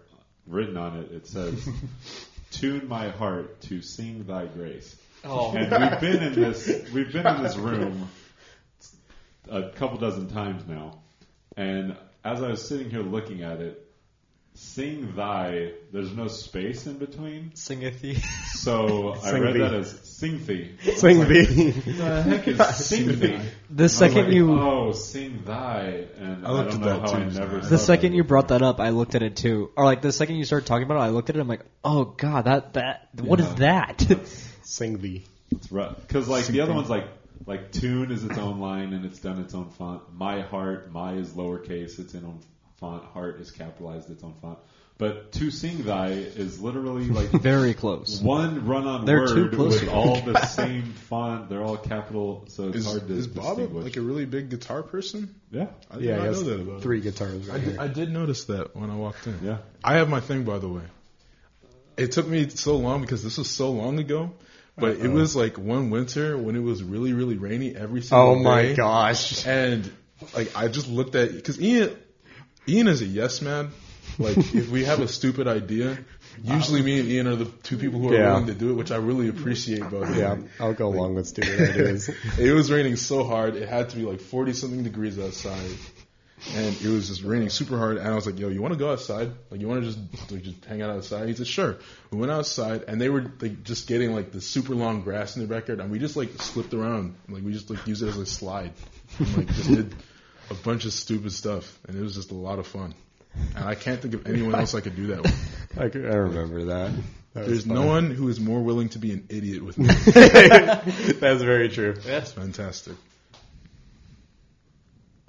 [0.47, 1.67] written on it it says,
[2.51, 7.25] "Tune my heart to sing Thy grace." oh And we've been in this we've been
[7.25, 8.09] in this room
[9.49, 10.99] a couple dozen times now,
[11.57, 13.87] and as I was sitting here looking at it,
[14.53, 17.55] "Sing Thy," there's no space in between.
[17.55, 18.15] singeth he.
[18.53, 19.59] So I read thee.
[19.59, 20.75] that as sing thee.
[20.95, 21.71] Sing thee.
[21.85, 23.41] The heck is sing?
[23.69, 27.15] The second you oh sing thy, and I I, looked don't at know that how
[27.17, 27.59] I too, never.
[27.59, 29.71] the saw second that you brought that up, I looked at it too.
[29.75, 31.39] Or like the second you started talking about it, I looked at it.
[31.39, 34.05] I'm like, oh god, that that what is that?
[34.63, 35.25] Sing thee.
[35.51, 37.07] It's rough because like the other one's like
[37.45, 40.01] like tune is its own line and it's done its own font.
[40.13, 42.39] My heart, my is lowercase, its in own
[42.79, 43.03] font.
[43.03, 44.59] Heart is capitalized, its own font.
[44.97, 48.21] But to sing thy is literally like Very close.
[48.21, 51.49] one run-on They're too word close with all the same font.
[51.49, 54.49] They're all capital, so it's Is, hard to is Bob a, like a really big
[54.49, 55.35] guitar person?
[55.51, 56.79] yeah, I did Yeah, not he know that about him.
[56.81, 57.77] three guitars I did.
[57.77, 59.37] I did notice that when I walked in.
[59.43, 59.57] yeah.
[59.83, 60.83] I have my thing, by the way.
[61.97, 64.31] It took me so long because this was so long ago,
[64.77, 68.29] but it was like one winter when it was really, really rainy every oh single
[68.29, 68.39] Oh day.
[68.39, 69.45] Oh my gosh.
[69.45, 69.91] And
[70.33, 71.95] like I just looked at because Ian,
[72.67, 73.71] Ian is a yes man.
[74.19, 75.97] Like if we have a stupid idea,
[76.43, 78.29] usually me and Ian are the two people who are Yeah.
[78.31, 79.89] willing to do it, which I really appreciate.
[79.89, 80.15] Both.
[80.15, 82.09] Yeah, I'll go along with stupid ideas.
[82.39, 83.55] it was raining so hard.
[83.55, 85.71] It had to be like 40 something degrees outside.
[86.53, 87.97] And it was just raining super hard.
[87.97, 89.31] And I was like, yo, you want to go outside?
[89.49, 91.27] Like, you want to just, like, just hang out outside?
[91.27, 91.77] He said, sure.
[92.11, 95.41] We went outside and they were like just getting like the super long grass in
[95.41, 95.79] the backyard.
[95.79, 97.15] And we just like slipped around.
[97.29, 98.73] Like, we just like used it as a slide.
[99.17, 99.95] And like just did
[100.51, 101.79] a bunch of stupid stuff.
[101.87, 102.93] And it was just a lot of fun.
[103.55, 105.71] And I can't think of anyone else I could do that with.
[105.77, 106.91] I, c- I remember that.
[107.33, 109.87] That There's no one who is more willing to be an idiot with me.
[110.13, 111.93] That's very true.
[111.93, 112.95] That's fantastic.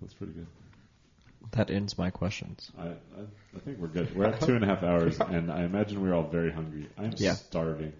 [0.00, 0.46] That's pretty good.
[1.52, 2.70] That ends my questions.
[2.78, 2.90] I, I,
[3.56, 4.14] I think we're good.
[4.14, 6.88] We're at two and a half hours, and I imagine we're all very hungry.
[6.98, 7.34] I'm Yeah.
[7.34, 7.92] starving.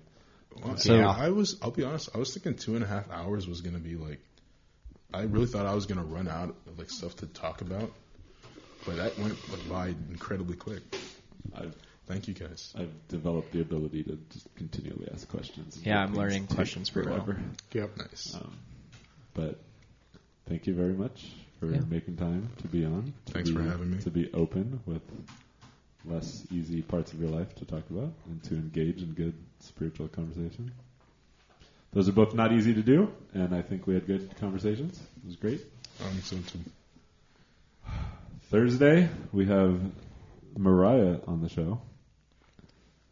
[0.62, 1.56] Well, So- yeah, I was.
[1.62, 2.10] I'll be honest.
[2.14, 4.20] I was thinking two and a half hours was gonna be like.
[5.14, 7.90] I really thought I was gonna run out of like stuff to talk about,
[8.86, 10.82] but that went like, by incredibly quick.
[11.54, 11.74] I've,
[12.06, 12.72] Thank you guys.
[12.78, 15.80] I've developed the ability to just continually ask questions.
[15.84, 17.24] Yeah, I'm learning take questions pretty well.
[17.24, 17.40] forever.
[17.72, 17.96] Yep.
[17.98, 18.34] Nice.
[18.36, 18.52] Um,
[19.34, 19.58] but
[20.48, 21.26] thank you very much
[21.58, 21.80] for Yeah.
[21.90, 23.12] making time to be on.
[23.26, 23.98] to Thanks for having me.
[24.02, 25.02] To be open with
[26.04, 30.06] less easy parts of your life to talk about and to engage in good spiritual
[30.06, 30.70] conversation.
[31.92, 34.96] Those are both not easy to do, and I think we had good conversations.
[35.24, 35.60] It was great.
[36.04, 36.60] Um, so too.
[38.50, 39.80] Thursday, we have
[40.56, 41.80] Mariah on the show.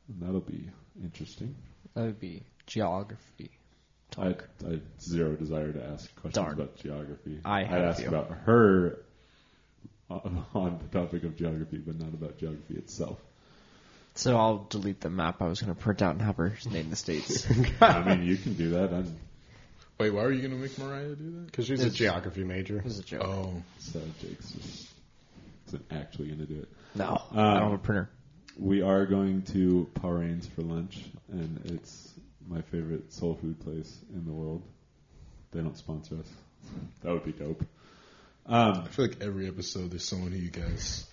[0.08, 0.70] And that'll be
[1.02, 1.54] interesting.
[1.94, 3.50] That would be geography.
[4.16, 4.48] I, Talk.
[4.64, 6.52] I had zero desire to ask questions Darn.
[6.54, 7.40] about geography.
[7.44, 8.08] I I'd have ask you.
[8.08, 8.98] about her
[10.10, 13.18] on on the topic of geography, but not about geography itself.
[14.14, 16.90] So I'll delete the map I was going to print out and have her name
[16.90, 17.48] the states.
[17.80, 18.92] I mean, you can do that.
[18.92, 19.16] I'm
[19.98, 21.46] Wait, why are you gonna make Mariah do that?
[21.46, 22.78] Because she's a It's- geography major.
[22.84, 23.22] This is a joke.
[23.24, 24.02] Oh, sad.
[24.20, 24.88] Jake's just
[25.68, 26.68] isn't actually going to do it.
[26.94, 28.10] No, Um, I don't have a printer.
[28.58, 32.12] We are going to Powerades for lunch, and it's
[32.48, 34.62] my favorite soul food place in the world.
[35.50, 36.28] They don't sponsor us.
[37.02, 37.62] That would be dope.
[38.46, 41.06] Um, I feel like every episode there's someone who you guys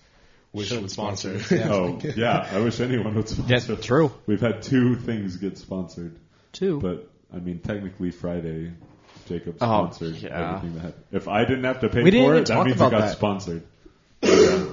[0.52, 1.54] wish Should would sponsor sponsor.
[1.56, 3.52] it, oh yeah, I wish anyone would sponsor.
[3.52, 3.82] Yeah, sponsor.
[3.82, 4.12] true.
[4.26, 6.18] We've had two things get sponsored,
[6.52, 6.78] Two.
[6.80, 8.72] but I mean, technically Friday,
[9.28, 10.56] Jacob Oh, sponsored yeah.
[10.56, 10.82] everything that.
[10.82, 11.04] happened.
[11.12, 13.12] If I didn't have to pay We for it, that means it got that.
[13.16, 13.62] sponsored.
[14.22, 14.64] Yeah.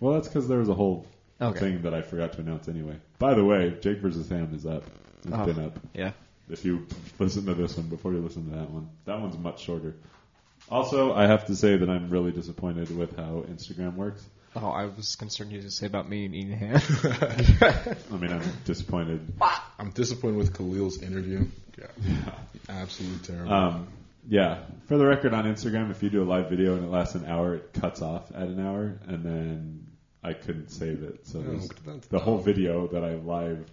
[0.00, 1.06] well, that's because there was a whole
[1.40, 1.58] Okay.
[1.58, 2.96] thing that I forgot to announce anyway.
[3.18, 4.84] By the way, Jake versus Ham is up.
[5.24, 5.44] It's Oh.
[5.46, 5.78] been up.
[5.94, 6.12] Yeah.
[6.48, 6.86] If you
[7.18, 9.94] listen to this one before you listen to that one, that one's much shorter.
[10.70, 14.24] Also, I have to say that I'm really disappointed with how Instagram works.
[14.56, 16.80] Oh, I was concerned you to say about me and eating ham.
[18.12, 19.20] I mean, I'm disappointed.
[19.78, 21.46] I'm disappointed with Khalil's interview.
[21.78, 21.86] Yeah,
[22.68, 23.52] absolutely terrible.
[23.52, 23.88] Um,
[24.28, 27.14] yeah, for the record, on Instagram, if you do a live video and it lasts
[27.14, 29.86] an hour, it cuts off at an hour, and then
[30.22, 31.26] I couldn't save it.
[31.26, 31.68] So there's-
[32.08, 33.66] the whole video that I live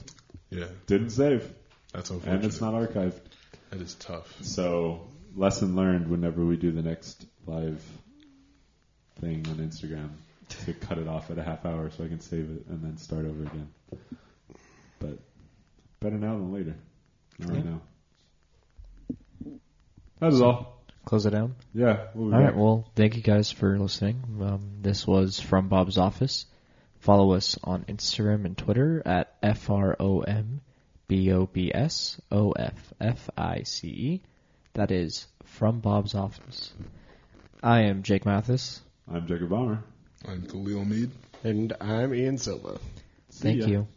[0.49, 1.49] yeah, didn't save,
[1.93, 2.35] that's unfortunate.
[2.35, 3.19] and it's not archived.
[3.69, 4.35] That is tough.
[4.43, 7.81] So lesson learned whenever we do the next live
[9.19, 10.09] thing on Instagram
[10.49, 12.97] to cut it off at a half hour so I can save it and then
[12.97, 13.69] start over again.
[14.99, 15.19] But
[16.01, 16.75] better now than later.
[17.39, 17.81] Not right now.
[20.21, 20.77] That is all.
[21.03, 21.55] Close it down.
[21.73, 22.05] Yeah.
[22.13, 22.47] We'll be All right.
[22.51, 22.55] back.
[22.55, 24.21] Well, thank you guys for listening.
[24.39, 26.45] Um, this was from Bob's office.
[26.99, 30.61] Follow us on Instagram and Twitter at f r o m
[31.07, 34.21] b o b s o f f i c e.
[34.73, 36.71] That is from Bob's office.
[37.63, 38.79] I am Jake Mathis.
[39.11, 39.83] I'm Jacob Bomber.
[40.27, 41.11] I'm Khalil Meade.
[41.43, 42.77] And I'm Ian Silva.
[43.29, 43.67] See Thank ya.
[43.67, 43.87] you.